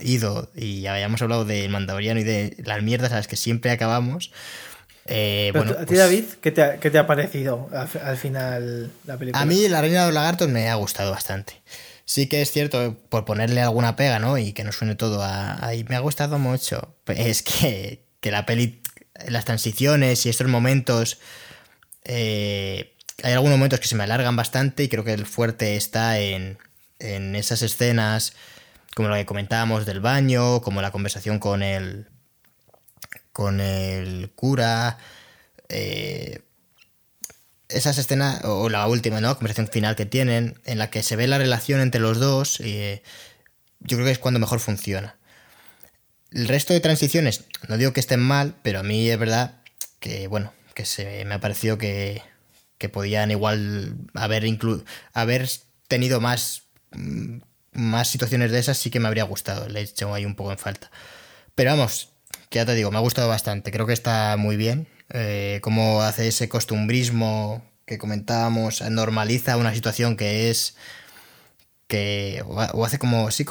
ido 0.00 0.50
y 0.56 0.86
hayamos 0.88 1.22
hablado 1.22 1.44
del 1.44 1.68
Mandaloriano 1.70 2.18
y 2.18 2.24
de 2.24 2.56
las 2.64 2.82
mierdas 2.82 3.12
a 3.12 3.16
las 3.16 3.28
que 3.28 3.36
siempre 3.36 3.70
acabamos. 3.70 4.32
eh, 5.08 5.50
bueno, 5.54 5.70
tú- 5.72 5.76
a 5.78 5.80
ti, 5.82 5.86
pues- 5.86 5.98
David, 6.00 6.24
¿qué 6.40 6.50
te 6.50 6.62
ha, 6.62 6.76
qué 6.78 6.90
te 6.90 6.98
ha 6.98 7.06
parecido 7.06 7.68
al, 7.72 7.88
al 8.02 8.16
final 8.16 8.90
la 9.06 9.16
película? 9.16 9.40
A 9.40 9.46
mí 9.46 9.68
la 9.68 9.80
Reina 9.80 10.00
de 10.00 10.06
los 10.06 10.14
Lagartos 10.14 10.48
me 10.48 10.68
ha 10.68 10.74
gustado 10.74 11.12
bastante. 11.12 11.62
Sí 12.04 12.28
que 12.28 12.42
es 12.42 12.50
cierto, 12.50 12.96
por 13.08 13.24
ponerle 13.24 13.60
alguna 13.62 13.94
pega, 13.94 14.18
¿no? 14.18 14.36
Y 14.38 14.52
que 14.52 14.64
no 14.64 14.72
suene 14.72 14.94
todo 14.96 15.22
a... 15.22 15.64
Ay, 15.64 15.84
me 15.88 15.94
ha 15.96 16.00
gustado 16.00 16.38
mucho. 16.40 16.96
Pues 17.04 17.18
es 17.20 17.42
que, 17.42 18.02
que 18.20 18.30
la 18.32 18.46
peli, 18.46 18.80
las 19.28 19.44
transiciones 19.44 20.26
y 20.26 20.28
estos 20.28 20.48
momentos... 20.48 21.18
eh, 22.04 22.92
hay 23.22 23.32
algunos 23.32 23.56
momentos 23.56 23.80
que 23.80 23.88
se 23.88 23.94
me 23.94 24.04
alargan 24.04 24.36
bastante 24.36 24.84
y 24.84 24.88
creo 24.88 25.02
que 25.02 25.14
el 25.14 25.24
fuerte 25.24 25.76
está 25.76 26.18
en, 26.18 26.58
en 26.98 27.34
esas 27.34 27.62
escenas, 27.62 28.34
como 28.94 29.08
lo 29.08 29.14
que 29.14 29.24
comentábamos 29.24 29.86
del 29.86 30.00
baño, 30.00 30.60
como 30.60 30.82
la 30.82 30.90
conversación 30.90 31.38
con 31.38 31.62
el, 31.62 32.08
con 33.32 33.60
el 33.60 34.30
cura. 34.34 34.98
eh, 35.68 36.42
esas 37.68 37.98
escenas, 37.98 38.44
o 38.44 38.68
la 38.68 38.86
última, 38.86 39.20
¿no? 39.20 39.34
Conversación 39.34 39.68
final 39.68 39.96
que 39.96 40.06
tienen, 40.06 40.60
en 40.64 40.78
la 40.78 40.90
que 40.90 41.02
se 41.02 41.16
ve 41.16 41.26
la 41.26 41.38
relación 41.38 41.80
entre 41.80 42.00
los 42.00 42.20
dos, 42.20 42.60
y 42.60 43.02
yo 43.80 43.96
creo 43.96 44.04
que 44.04 44.12
es 44.12 44.18
cuando 44.18 44.40
mejor 44.40 44.60
funciona. 44.60 45.16
El 46.36 46.48
resto 46.48 46.74
de 46.74 46.80
transiciones, 46.80 47.44
no 47.66 47.78
digo 47.78 47.94
que 47.94 48.00
estén 48.00 48.20
mal, 48.20 48.56
pero 48.62 48.80
a 48.80 48.82
mí 48.82 49.08
es 49.08 49.18
verdad 49.18 49.54
que, 50.00 50.26
bueno, 50.26 50.52
que 50.74 50.84
se 50.84 51.24
me 51.24 51.34
ha 51.34 51.40
parecido 51.40 51.78
que, 51.78 52.20
que 52.76 52.90
podían 52.90 53.30
igual 53.30 53.96
haber, 54.12 54.44
haber 55.14 55.48
tenido 55.88 56.20
más, 56.20 56.64
mm, 56.92 57.38
más 57.72 58.08
situaciones 58.08 58.52
de 58.52 58.58
esas, 58.58 58.76
sí 58.76 58.90
que 58.90 59.00
me 59.00 59.08
habría 59.08 59.24
gustado. 59.24 59.66
Le 59.70 59.80
he 59.80 59.82
hecho 59.84 60.12
ahí 60.12 60.26
un 60.26 60.34
poco 60.34 60.52
en 60.52 60.58
falta. 60.58 60.90
Pero 61.54 61.70
vamos, 61.70 62.10
que 62.50 62.58
ya 62.58 62.66
te 62.66 62.74
digo, 62.74 62.90
me 62.90 62.98
ha 62.98 63.00
gustado 63.00 63.28
bastante. 63.28 63.72
Creo 63.72 63.86
que 63.86 63.94
está 63.94 64.36
muy 64.36 64.56
bien. 64.56 64.88
Eh, 65.14 65.60
cómo 65.62 66.02
hace 66.02 66.28
ese 66.28 66.50
costumbrismo 66.50 67.64
que 67.86 67.96
comentábamos, 67.96 68.82
normaliza 68.82 69.56
una 69.56 69.72
situación 69.72 70.18
que 70.18 70.50
es 70.50 70.76
que 71.86 72.42
o 72.46 72.84
hace 72.84 72.98
como 72.98 73.30
sí 73.30 73.44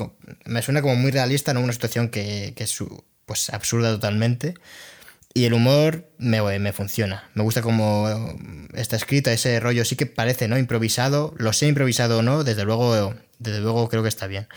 me 0.45 0.61
suena 0.61 0.81
como 0.81 0.95
muy 0.95 1.11
realista 1.11 1.53
no 1.53 1.61
una 1.61 1.73
situación 1.73 2.09
que, 2.09 2.53
que 2.55 2.65
es 2.65 2.77
pues 3.25 3.49
absurda 3.49 3.91
totalmente 3.91 4.55
y 5.38 5.43
el 5.43 5.53
humor 5.53 6.09
me, 6.17 6.41
me 6.59 6.71
funciona. 6.71 7.29
Me 7.33 7.43
gusta 7.43 7.61
cómo 7.61 8.07
está 8.73 8.95
escrito, 8.95 9.29
ese 9.29 9.59
rollo 9.59 9.83
sí 9.83 9.97
que 9.97 10.05
parece, 10.05 10.47
¿no? 10.47 10.57
Improvisado. 10.57 11.33
Lo 11.38 11.51
sé 11.51 11.67
improvisado 11.67 12.19
o 12.19 12.21
no, 12.21 12.45
desde 12.45 12.63
luego, 12.63 13.13
desde 13.38 13.59
luego 13.59 13.89
creo 13.89 14.01
que 14.01 14.07
está 14.07 14.27
bien. 14.27 14.47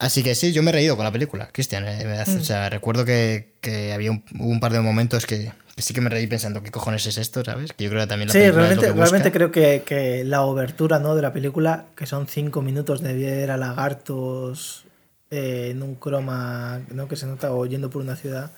Así 0.00 0.24
que 0.24 0.34
sí, 0.34 0.52
yo 0.52 0.64
me 0.64 0.70
he 0.70 0.72
reído 0.72 0.96
con 0.96 1.04
la 1.04 1.12
película, 1.12 1.48
Cristian. 1.52 1.86
Eh, 1.86 2.24
o 2.26 2.40
sea, 2.40 2.66
mm. 2.66 2.70
recuerdo 2.72 3.04
que, 3.04 3.52
había 3.94 4.10
un, 4.10 4.24
un, 4.36 4.58
par 4.58 4.72
de 4.72 4.80
momentos 4.80 5.26
que, 5.26 5.52
sí 5.80 5.94
que 5.94 6.00
me 6.00 6.10
reí 6.10 6.26
pensando, 6.26 6.62
¿qué 6.62 6.70
cojones 6.70 7.06
es 7.06 7.18
esto? 7.18 7.44
¿Sabes? 7.44 7.72
Que 7.72 7.84
yo 7.84 7.90
creo 7.90 8.02
que 8.02 8.08
también 8.08 8.28
la 8.28 8.32
Sí, 8.32 8.50
realmente, 8.50 8.92
realmente 8.92 9.32
creo 9.32 9.50
que, 9.50 9.82
que, 9.84 10.24
la 10.24 10.42
obertura 10.42 10.98
¿no? 10.98 11.14
de 11.14 11.22
la 11.22 11.32
película, 11.32 11.86
que 11.96 12.06
son 12.06 12.26
cinco 12.26 12.62
minutos 12.62 13.02
de 13.02 13.14
ver 13.14 13.50
a 13.50 13.56
lagartos 13.56 14.84
eh, 15.30 15.68
en 15.70 15.82
un 15.82 15.94
croma 15.94 16.80
¿no? 16.90 17.08
que 17.08 17.16
se 17.16 17.26
nota 17.26 17.52
oyendo 17.52 17.90
por 17.90 18.02
una 18.02 18.16
ciudad, 18.16 18.52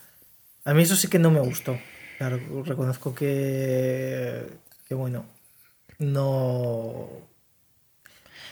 a 0.65 0.75
mí 0.75 0.83
eso 0.83 0.97
sí 0.97 1.09
que 1.09 1.19
no 1.19 1.31
me 1.31 1.41
gustó. 1.41 1.79
Claro, 2.19 2.39
reconozco 2.65 3.15
que, 3.15 4.47
que 4.89 4.95
bueno, 4.95 5.25
no... 5.99 7.09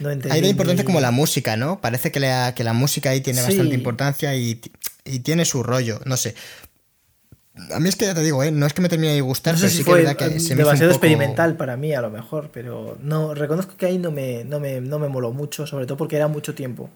No 0.00 0.08
Hay 0.08 0.38
una 0.38 0.48
importancia 0.48 0.84
como 0.84 0.98
la 1.00 1.10
música, 1.10 1.58
¿no? 1.58 1.80
Parece 1.80 2.10
que 2.10 2.20
la, 2.20 2.54
que 2.54 2.64
la 2.64 2.72
música 2.72 3.10
ahí 3.10 3.20
tiene 3.20 3.42
bastante 3.42 3.74
importancia 3.74 4.34
y, 4.34 4.58
y, 5.04 5.18
tiene 5.18 5.44
su 5.44 5.62
rollo, 5.62 6.00
no 6.06 6.16
sé. 6.16 6.34
A 7.72 7.80
mí 7.80 7.88
es 7.88 7.96
que 7.96 8.06
ya 8.06 8.14
te 8.14 8.22
digo, 8.22 8.42
¿eh? 8.42 8.50
no 8.50 8.66
es 8.66 8.72
que 8.72 8.82
me 8.82 8.88
termine 8.88 9.14
de 9.14 9.20
gustar, 9.20 9.54
no 9.54 9.60
pero 9.60 9.70
sí 9.70 9.84
que 9.84 10.16
que 10.16 10.40
se 10.40 10.54
demasiado 10.54 10.92
experimental 10.92 11.56
para 11.56 11.76
mí 11.76 11.92
a 11.94 12.00
lo 12.00 12.10
mejor, 12.10 12.50
pero 12.52 12.98
no 13.02 13.34
reconozco 13.34 13.76
que 13.76 13.86
ahí 13.86 13.98
no 13.98 14.10
me, 14.10 14.44
no 14.44 14.60
me, 14.60 14.80
no 14.80 14.98
me 14.98 15.08
moló 15.08 15.32
mucho, 15.32 15.66
sobre 15.66 15.86
todo 15.86 15.96
porque 15.96 16.16
era 16.16 16.28
mucho 16.28 16.54
tiempo. 16.54 16.90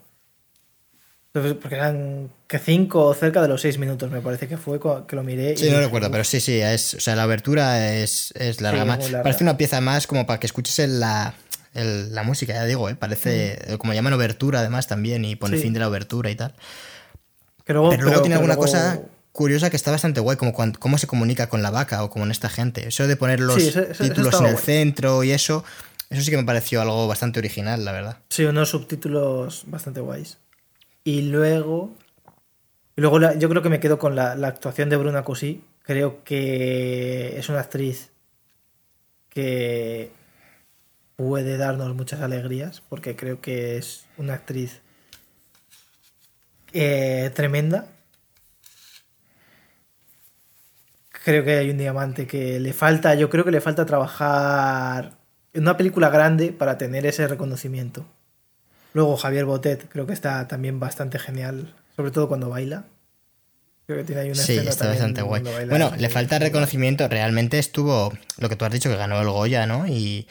Porque 1.33 1.75
eran 1.75 2.31
que 2.47 2.61
cinco 2.61 3.07
o 3.07 3.15
cerca 3.15 3.43
de 3.43 3.49
los 3.49 3.61
seis 3.61 3.77
minutos, 3.77 4.09
me 4.09 4.21
parece 4.21 4.47
que 4.47 4.57
fue 4.57 4.79
que 5.09 5.17
lo 5.17 5.25
miré. 5.25 5.57
Sí, 5.57 5.69
no 5.69 5.81
recuerdo, 5.81 6.09
pero 6.09 6.23
sí, 6.23 6.39
sí, 6.39 6.61
es, 6.61 6.95
o 6.95 7.01
sea, 7.01 7.17
la 7.17 7.25
abertura 7.25 7.93
es, 7.97 8.33
es 8.37 8.61
larga. 8.61 8.99
Parece 9.23 9.43
una 9.43 9.57
pieza 9.57 9.81
más 9.81 10.07
como 10.07 10.27
para 10.27 10.39
que 10.39 10.47
escuches 10.47 10.89
la, 10.89 11.35
la 11.75 12.23
música, 12.23 12.55
ya 12.55 12.65
digo, 12.65 12.89
¿eh? 12.89 12.95
parece, 12.95 13.59
mm. 13.69 13.75
como 13.79 13.95
llaman 13.95 14.13
obertura 14.13 14.61
además 14.61 14.87
también, 14.87 15.25
y 15.25 15.35
pone 15.35 15.57
el 15.57 15.63
fin 15.63 15.73
de 15.73 15.81
la 15.81 15.89
obertura 15.89 16.31
y 16.31 16.37
tal. 16.37 16.55
Pero, 17.65 17.91
luego 17.97 18.21
tiene 18.21 18.37
alguna 18.37 18.57
cosa 18.57 19.01
curiosa 19.35 19.69
que 19.69 19.77
está 19.77 19.91
bastante 19.91 20.21
guay, 20.21 20.37
como 20.37 20.55
cómo 20.55 20.97
se 20.97 21.09
comunica 21.09 21.49
con 21.49 21.61
la 21.61 21.73
vaca 21.73 22.05
o 22.05 22.09
con 22.09 22.31
esta 22.31 22.49
gente. 22.49 22.87
Eso 22.87 23.09
de 23.09 23.17
poner 23.17 23.41
los 23.41 23.57
títulos 23.99 24.41
en 24.41 24.47
el 24.47 24.57
centro 24.57 25.25
y 25.25 25.33
eso, 25.33 25.65
eso 26.09 26.23
sí 26.23 26.31
que 26.31 26.37
me 26.37 26.45
pareció 26.45 26.81
algo 26.81 27.09
bastante 27.09 27.41
original, 27.41 27.85
la 27.85 27.91
verdad. 27.91 28.19
Sí, 28.31 28.45
unos 28.45 28.69
subtítulos 28.69 29.65
bastante 29.67 30.01
guays. 30.01 30.39
Y 31.03 31.23
luego. 31.23 31.93
Y 32.97 33.01
luego 33.01 33.19
yo 33.33 33.49
creo 33.49 33.61
que 33.61 33.71
me 33.71 33.81
quedo 33.81 33.99
con 33.99 34.15
la, 34.15 34.35
actuación 34.35 34.89
de 34.89 34.97
Bruna 34.97 35.25
Cosí. 35.25 35.65
Creo 35.83 36.23
que 36.23 37.37
es 37.37 37.49
una 37.49 37.59
actriz 37.59 38.11
que 39.31 40.13
puede 41.17 41.57
darnos 41.57 41.93
muchas 41.97 42.21
alegrías, 42.21 42.83
porque 42.89 43.17
creo 43.17 43.41
que 43.41 43.79
es 43.79 44.05
una 44.17 44.35
actriz 44.35 44.81
eh, 46.73 47.33
tremenda. 47.35 47.89
Creo 51.25 51.43
que 51.43 51.57
hay 51.57 51.71
un 51.71 51.79
diamante 51.79 52.27
que 52.27 52.61
le 52.61 52.73
falta, 52.75 53.15
yo 53.15 53.31
creo 53.31 53.45
que 53.45 53.51
le 53.51 53.63
falta 53.63 53.87
trabajar 53.87 55.13
en 55.55 55.63
una 55.63 55.77
película 55.77 56.11
grande 56.11 56.53
para 56.53 56.77
tener 56.77 57.07
ese 57.07 57.27
reconocimiento. 57.27 58.05
Luego 58.93 59.17
Javier 59.17 59.47
Botet 59.47 59.89
creo 59.89 60.07
que 60.07 60.13
está 60.13 60.47
también 60.49 60.79
bastante 60.79 61.19
genial, 61.19 61.75
sobre 61.97 62.11
todo 62.11 62.29
cuando 62.29 62.51
baila. 62.51 62.85
Creo 63.87 63.99
que 63.99 64.05
tiene 64.05 64.23
ahí 64.23 64.31
una 64.31 64.43
Sí, 64.43 64.57
está 64.57 64.89
bastante 64.89 65.23
guay. 65.23 65.43
Bueno, 65.69 65.93
le 65.97 66.09
falta 66.09 66.39
reconocimiento. 66.39 67.09
Realmente 67.09 67.59
estuvo 67.59 68.13
lo 68.39 68.49
que 68.49 68.57
tú 68.57 68.65
has 68.65 68.73
dicho, 68.73 68.89
que 68.91 68.97
ganó 68.97 69.21
el 69.21 69.29
Goya, 69.29 69.67
¿no? 69.67 69.87
Y. 69.87 70.27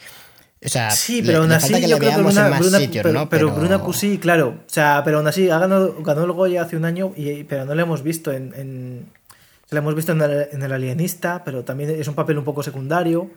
O 0.64 0.68
sea, 0.68 0.90
sí, 0.90 1.22
pero 1.24 1.40
aún 1.40 1.52
así 1.52 1.72
yo 1.86 1.98
creo 1.98 2.16
que 2.16 2.22
Bruna, 2.22 2.50
pero, 3.02 3.28
pero, 3.28 3.50
Bruna 3.52 3.78
Cusí, 3.80 4.18
claro. 4.18 4.60
O 4.66 4.70
sea, 4.70 5.02
pero 5.04 5.18
aún 5.18 5.26
así 5.26 5.50
ha 5.50 5.58
ganado, 5.58 5.94
ganó 6.02 6.24
el 6.24 6.32
Goya 6.32 6.62
hace 6.62 6.76
un 6.76 6.84
año, 6.84 7.12
y, 7.16 7.44
pero 7.44 7.64
no 7.64 7.74
le 7.74 7.82
hemos 7.82 8.02
visto 8.02 8.32
en. 8.32 8.54
en 8.56 9.06
se 9.74 9.78
hemos 9.78 9.94
visto 9.94 10.12
en 10.12 10.22
el, 10.22 10.48
en 10.52 10.62
el, 10.62 10.72
Alienista, 10.72 11.42
pero 11.44 11.64
también 11.64 11.90
es 11.90 12.08
un 12.08 12.14
papel 12.14 12.38
un 12.38 12.44
poco 12.44 12.62
secundario. 12.62 13.30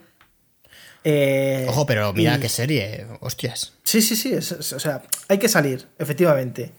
Eh, 1.03 1.65
Ojo, 1.69 1.85
pero 1.85 2.11
mira 2.13 2.39
qué 2.39 2.49
serie, 2.49 3.07
hostias. 3.21 3.73
Sí, 3.83 4.01
sí, 4.01 4.15
sí, 4.15 4.33
o 4.35 4.41
sea, 4.41 5.03
hay 5.29 5.37
que 5.37 5.47
salir, 5.47 5.87
efectivamente. 5.97 6.71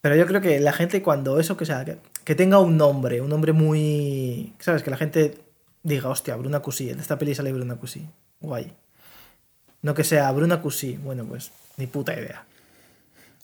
Pero 0.00 0.16
yo 0.16 0.26
creo 0.26 0.40
que 0.40 0.60
la 0.60 0.72
gente 0.72 1.02
cuando 1.02 1.40
eso, 1.40 1.56
que 1.56 1.66
sea, 1.66 1.84
que, 2.24 2.34
tenga 2.34 2.58
un 2.58 2.76
nombre, 2.76 3.20
un 3.20 3.28
nombre 3.28 3.52
muy... 3.52 4.54
¿Sabes? 4.60 4.82
Que 4.82 4.90
la 4.90 4.96
gente 4.96 5.38
diga, 5.82 6.08
hostia, 6.08 6.36
Bruna 6.36 6.60
Cusí, 6.60 6.86
de 6.86 7.00
esta 7.00 7.18
peli 7.18 7.34
sale 7.34 7.52
Bruna 7.52 7.76
Cusí, 7.76 8.08
guay. 8.40 8.72
No 9.82 9.94
que 9.94 10.04
sea 10.04 10.30
Bruna 10.32 10.62
Cusí, 10.62 10.96
bueno, 10.96 11.24
pues 11.24 11.50
ni 11.76 11.86
puta 11.86 12.14
idea. 12.14 12.45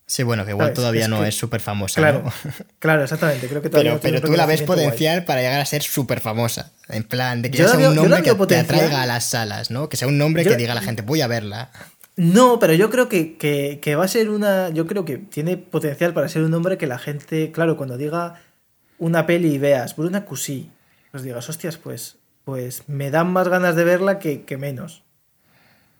Sí, 0.06 0.22
bueno, 0.24 0.44
que 0.44 0.50
igual 0.50 0.72
todavía 0.72 1.08
no 1.08 1.24
es 1.24 1.34
súper 1.34 1.60
famosa. 1.60 2.00
Claro, 2.00 2.24
claro, 2.78 3.02
exactamente. 3.02 3.48
Creo 3.48 3.62
que 3.62 3.70
pero, 3.70 3.98
pero 4.00 4.20
tú 4.20 4.32
la 4.32 4.46
ves 4.46 4.62
potencial 4.62 5.24
para 5.24 5.40
llegar 5.40 5.60
a 5.60 5.66
ser 5.66 5.82
súper 5.82 6.20
famosa. 6.20 6.72
En 6.88 7.04
plan, 7.04 7.40
de 7.40 7.50
que 7.50 7.58
sea 7.58 7.88
un 7.88 7.94
nombre 7.94 8.22
que 8.22 8.34
te 8.34 8.58
atraiga 8.58 9.02
a 9.02 9.06
las 9.06 9.24
salas, 9.24 9.70
¿no? 9.70 9.88
Que 9.88 9.96
sea 9.96 10.08
un 10.08 10.18
nombre 10.18 10.44
que 10.44 10.56
diga 10.56 10.72
a 10.72 10.74
la 10.74 10.82
gente, 10.82 11.02
voy 11.02 11.20
a 11.20 11.26
verla. 11.26 11.70
No, 12.16 12.58
pero 12.58 12.74
yo 12.74 12.90
creo 12.90 13.08
que, 13.08 13.38
que, 13.38 13.96
va 13.96 14.04
a 14.04 14.08
ser 14.08 14.28
una. 14.28 14.68
Yo 14.68 14.86
creo 14.86 15.04
que 15.04 15.16
tiene 15.16 15.56
potencial 15.56 16.12
para 16.12 16.28
ser 16.28 16.42
un 16.42 16.50
nombre 16.50 16.76
que 16.76 16.86
la 16.86 16.98
gente, 16.98 17.50
claro, 17.52 17.76
cuando 17.76 17.96
diga 17.96 18.34
una 18.98 19.24
peli 19.24 19.54
y 19.54 19.58
veas 19.58 19.96
Bruna 19.96 20.24
Cusí, 20.24 20.70
pues 21.10 21.22
digas, 21.22 21.48
hostias, 21.48 21.78
pues, 21.78 22.16
pues 22.44 22.82
me 22.86 23.10
dan 23.10 23.32
más 23.32 23.48
ganas 23.48 23.76
de 23.76 23.84
verla 23.84 24.18
que, 24.18 24.42
que 24.42 24.58
menos. 24.58 25.04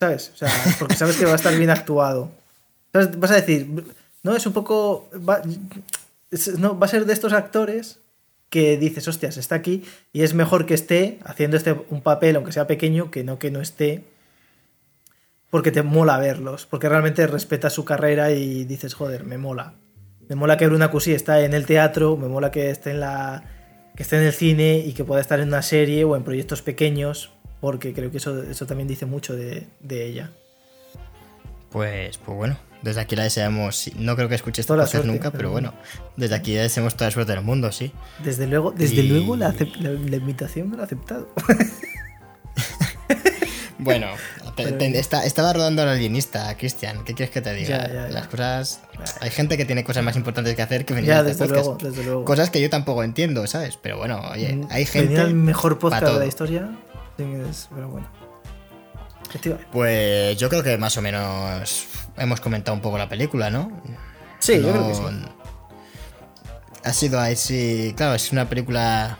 ¿Sabes? 0.00 0.32
O 0.34 0.36
sea, 0.36 0.50
porque 0.78 0.96
sabes 0.96 1.16
que 1.16 1.24
va 1.24 1.32
a 1.32 1.36
estar 1.36 1.56
bien 1.56 1.70
actuado. 1.70 2.30
Vas 2.92 3.30
a 3.30 3.36
decir, 3.36 3.68
no, 4.22 4.36
es 4.36 4.46
un 4.46 4.52
poco. 4.52 5.08
Va, 5.28 5.42
no, 6.58 6.78
va 6.78 6.86
a 6.86 6.90
ser 6.90 7.06
de 7.06 7.12
estos 7.12 7.32
actores 7.32 8.00
que 8.50 8.76
dices, 8.76 9.08
hostias, 9.08 9.38
está 9.38 9.54
aquí 9.54 9.82
y 10.12 10.22
es 10.22 10.34
mejor 10.34 10.66
que 10.66 10.74
esté 10.74 11.18
haciendo 11.24 11.56
este 11.56 11.72
un 11.88 12.02
papel, 12.02 12.36
aunque 12.36 12.52
sea 12.52 12.66
pequeño, 12.66 13.10
que 13.10 13.24
no 13.24 13.38
que 13.38 13.50
no 13.50 13.60
esté. 13.60 14.04
Porque 15.48 15.70
te 15.70 15.82
mola 15.82 16.18
verlos, 16.18 16.66
porque 16.66 16.88
realmente 16.88 17.26
respeta 17.26 17.70
su 17.70 17.84
carrera 17.84 18.30
y 18.30 18.64
dices, 18.64 18.94
joder, 18.94 19.24
me 19.24 19.38
mola. 19.38 19.74
Me 20.28 20.34
mola 20.34 20.56
que 20.56 20.66
Bruna 20.66 20.90
Cusí 20.90 21.12
está 21.12 21.42
en 21.44 21.52
el 21.54 21.66
teatro, 21.66 22.16
me 22.16 22.28
mola 22.28 22.50
que 22.50 22.70
esté 22.70 22.90
en 22.90 23.00
la 23.00 23.44
que 23.96 24.02
esté 24.02 24.16
en 24.16 24.24
el 24.24 24.32
cine 24.32 24.78
y 24.78 24.92
que 24.92 25.04
pueda 25.04 25.20
estar 25.20 25.40
en 25.40 25.48
una 25.48 25.62
serie 25.62 26.04
o 26.04 26.16
en 26.16 26.22
proyectos 26.22 26.62
pequeños, 26.62 27.30
porque 27.60 27.92
creo 27.92 28.10
que 28.10 28.16
eso, 28.18 28.42
eso 28.42 28.66
también 28.66 28.88
dice 28.88 29.06
mucho 29.06 29.36
de, 29.36 29.66
de 29.80 30.06
ella. 30.06 30.30
Pues, 31.70 32.18
pues 32.18 32.36
bueno, 32.36 32.58
desde 32.82 33.00
aquí 33.00 33.16
la 33.16 33.24
deseamos. 33.24 33.90
No 33.96 34.16
creo 34.16 34.28
que 34.28 34.34
escuche 34.34 34.60
esto 34.60 34.76
podcast 34.76 35.04
nunca, 35.04 35.30
pero 35.30 35.50
bueno, 35.50 35.74
desde 36.16 36.34
aquí 36.34 36.52
le 36.52 36.62
deseamos 36.62 36.94
toda 36.94 37.08
la 37.08 37.12
suerte 37.12 37.32
del 37.32 37.42
mundo, 37.42 37.72
sí. 37.72 37.92
Desde 38.24 38.46
luego, 38.46 38.72
desde 38.72 39.02
luego 39.02 39.36
la, 39.36 39.52
invitación 39.52 40.70
me 40.70 40.76
la 40.76 40.82
ha 40.82 40.86
aceptado. 40.86 41.28
bueno, 43.78 44.08
estaba 45.24 45.52
rodando 45.52 45.82
al 45.82 45.88
alienista, 45.88 46.56
Cristian. 46.56 47.04
¿Qué 47.04 47.14
quieres 47.14 47.32
que 47.32 47.40
te 47.40 47.54
diga? 47.54 48.08
Las 48.10 48.28
cosas. 48.28 48.80
Hay 49.20 49.30
gente 49.30 49.56
que 49.56 49.64
tiene 49.64 49.84
cosas 49.84 50.04
más 50.04 50.16
importantes 50.16 50.54
que 50.54 50.62
hacer 50.62 50.84
que 50.84 50.94
venir 50.94 51.12
a 51.12 51.20
este 51.20 51.44
desde 51.44 51.48
Luego, 51.48 51.78
desde 51.80 52.04
luego. 52.04 52.24
Cosas 52.24 52.50
que 52.50 52.60
yo 52.60 52.70
tampoco 52.70 53.04
entiendo, 53.04 53.46
¿sabes? 53.46 53.78
Pero 53.80 53.98
bueno, 53.98 54.20
oye, 54.32 54.54
mm, 54.54 54.68
hay 54.70 54.86
gente. 54.86 55.20
el 55.20 55.34
mejor 55.34 55.78
podcast 55.78 56.14
de 56.14 56.18
la 56.18 56.26
historia. 56.26 56.70
Pero 57.16 57.88
bueno. 57.88 58.08
Pues 59.72 60.36
yo 60.36 60.48
creo 60.48 60.62
que 60.62 60.76
más 60.76 60.96
o 60.96 61.02
menos 61.02 61.86
hemos 62.16 62.40
comentado 62.40 62.74
un 62.74 62.80
poco 62.82 62.98
la 62.98 63.08
película, 63.08 63.50
¿no? 63.50 63.70
Sí, 64.38 64.60
yo 64.60 64.70
creo 64.70 64.88
que 64.88 64.94
sí. 64.94 65.02
Ha 66.84 66.92
sido 66.92 67.20
ahí, 67.20 67.36
sí. 67.36 67.94
Claro, 67.96 68.14
es 68.14 68.32
una 68.32 68.48
película 68.48 69.18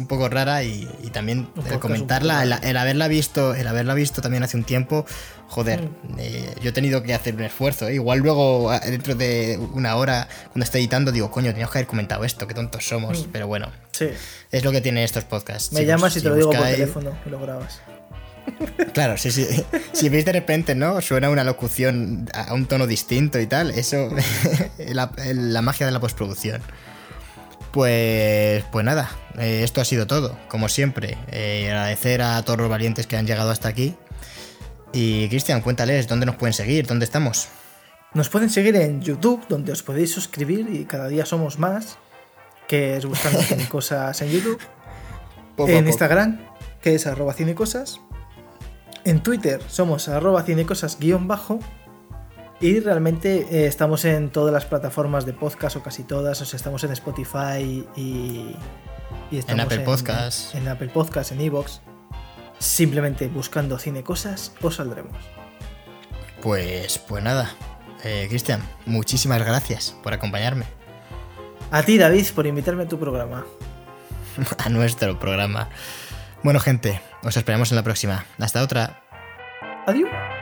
un 0.00 0.06
poco 0.06 0.28
rara 0.28 0.62
y, 0.62 0.88
y 1.02 1.10
también 1.10 1.48
el 1.68 1.78
comentarla, 1.80 2.42
el, 2.62 2.76
haberla 2.76 3.08
visto, 3.08 3.54
el 3.54 3.66
haberla 3.66 3.94
visto 3.94 4.20
también 4.22 4.42
hace 4.44 4.56
un 4.56 4.62
tiempo, 4.64 5.04
joder, 5.48 5.82
Mm. 5.82 6.16
eh, 6.18 6.54
yo 6.62 6.70
he 6.70 6.72
tenido 6.72 7.02
que 7.02 7.14
hacer 7.14 7.34
un 7.34 7.42
esfuerzo. 7.42 7.88
¿eh? 7.88 7.94
Igual 7.94 8.20
luego, 8.20 8.70
dentro 8.84 9.14
de 9.16 9.58
una 9.74 9.96
hora, 9.96 10.28
cuando 10.52 10.64
esté 10.64 10.78
editando, 10.78 11.10
digo, 11.12 11.30
coño, 11.32 11.50
teníamos 11.50 11.72
que 11.72 11.78
haber 11.78 11.88
comentado 11.88 12.24
esto, 12.24 12.46
qué 12.46 12.54
tontos 12.54 12.86
somos. 12.86 13.26
Mm. 13.26 13.30
Pero 13.32 13.46
bueno, 13.48 13.70
Sí. 13.92 14.08
es 14.52 14.64
lo 14.64 14.70
que 14.72 14.80
tienen 14.80 15.02
estos 15.04 15.24
podcasts. 15.24 15.72
Me 15.72 15.84
llamas 15.84 16.12
y 16.12 16.18
Si 16.18 16.22
te 16.22 16.28
lo 16.30 16.36
digo 16.36 16.50
por 16.52 16.62
teléfono 16.62 17.16
y 17.26 17.30
lo 17.30 17.40
grabas. 17.40 17.80
Claro, 18.92 19.16
sí, 19.16 19.30
sí. 19.30 19.46
Si 19.92 20.08
veis 20.08 20.24
de 20.24 20.32
repente, 20.32 20.74
¿no? 20.74 21.00
Suena 21.00 21.30
una 21.30 21.44
locución 21.44 22.28
a 22.34 22.54
un 22.54 22.66
tono 22.66 22.86
distinto 22.86 23.38
y 23.40 23.46
tal, 23.46 23.70
eso, 23.70 24.10
la, 24.78 25.12
la 25.34 25.62
magia 25.62 25.86
de 25.86 25.92
la 25.92 26.00
postproducción. 26.00 26.62
Pues, 27.72 28.64
pues 28.72 28.84
nada, 28.84 29.10
eh, 29.38 29.60
esto 29.62 29.80
ha 29.80 29.84
sido 29.84 30.06
todo, 30.06 30.36
como 30.48 30.68
siempre. 30.68 31.18
Eh, 31.30 31.66
agradecer 31.68 32.22
a 32.22 32.42
todos 32.42 32.58
los 32.58 32.68
valientes 32.68 33.06
que 33.06 33.16
han 33.16 33.26
llegado 33.26 33.50
hasta 33.50 33.68
aquí. 33.68 33.94
Y 34.92 35.28
Cristian, 35.28 35.60
cuéntales 35.60 36.08
dónde 36.08 36.26
nos 36.26 36.36
pueden 36.36 36.54
seguir, 36.54 36.86
dónde 36.86 37.04
estamos. 37.04 37.48
Nos 38.14 38.30
pueden 38.30 38.48
seguir 38.48 38.74
en 38.76 39.02
YouTube, 39.02 39.46
donde 39.48 39.72
os 39.72 39.82
podéis 39.82 40.12
suscribir 40.12 40.68
y 40.72 40.86
cada 40.86 41.08
día 41.08 41.26
somos 41.26 41.58
más. 41.58 41.98
Que 42.66 42.96
es 42.96 43.04
buscando 43.04 43.40
cosas 43.68 44.20
en 44.22 44.30
YouTube. 44.30 44.60
Poco 45.56 45.70
en. 45.70 45.86
Instagram, 45.86 46.40
que 46.82 46.94
es 46.94 47.06
arroba 47.06 47.34
cinecosas. 47.34 48.00
En 49.04 49.22
Twitter 49.22 49.62
somos 49.68 50.08
arroba 50.08 50.42
cinecosas 50.42 50.98
guion 50.98 51.28
bajo. 51.28 51.60
Y 52.60 52.80
realmente 52.80 53.46
eh, 53.50 53.66
estamos 53.66 54.04
en 54.04 54.30
todas 54.30 54.52
las 54.52 54.66
plataformas 54.66 55.24
de 55.24 55.32
podcast 55.32 55.76
o 55.76 55.82
casi 55.82 56.02
todas. 56.02 56.40
O 56.40 56.44
sea, 56.44 56.56
estamos 56.56 56.82
en 56.84 56.90
Spotify 56.92 57.86
y, 57.94 58.56
y 59.30 59.38
estamos 59.38 59.64
Apple 59.64 59.80
Podcasts. 59.80 60.54
En, 60.54 60.66
Apple 60.68 60.88
Podcasts, 60.88 61.32
en 61.32 61.40
Evox. 61.40 61.80
Simplemente 62.58 63.28
buscando 63.28 63.78
cinecosas 63.78 64.52
os 64.60 64.76
saldremos. 64.76 65.16
Pues, 66.42 66.98
pues 66.98 67.22
nada. 67.22 67.52
Eh, 68.04 68.26
Cristian, 68.28 68.62
muchísimas 68.86 69.44
gracias 69.44 69.96
por 70.04 70.12
acompañarme 70.12 70.66
A 71.72 71.82
ti, 71.82 71.98
David, 71.98 72.26
por 72.32 72.46
invitarme 72.46 72.84
a 72.84 72.88
tu 72.88 72.98
programa. 72.98 73.44
a 74.58 74.68
nuestro 74.68 75.18
programa. 75.18 75.68
Bueno, 76.42 76.60
gente, 76.60 77.00
os 77.22 77.36
esperamos 77.36 77.70
en 77.70 77.76
la 77.76 77.82
próxima. 77.82 78.24
Hasta 78.38 78.62
otra. 78.62 79.02
Adiós. 79.86 80.37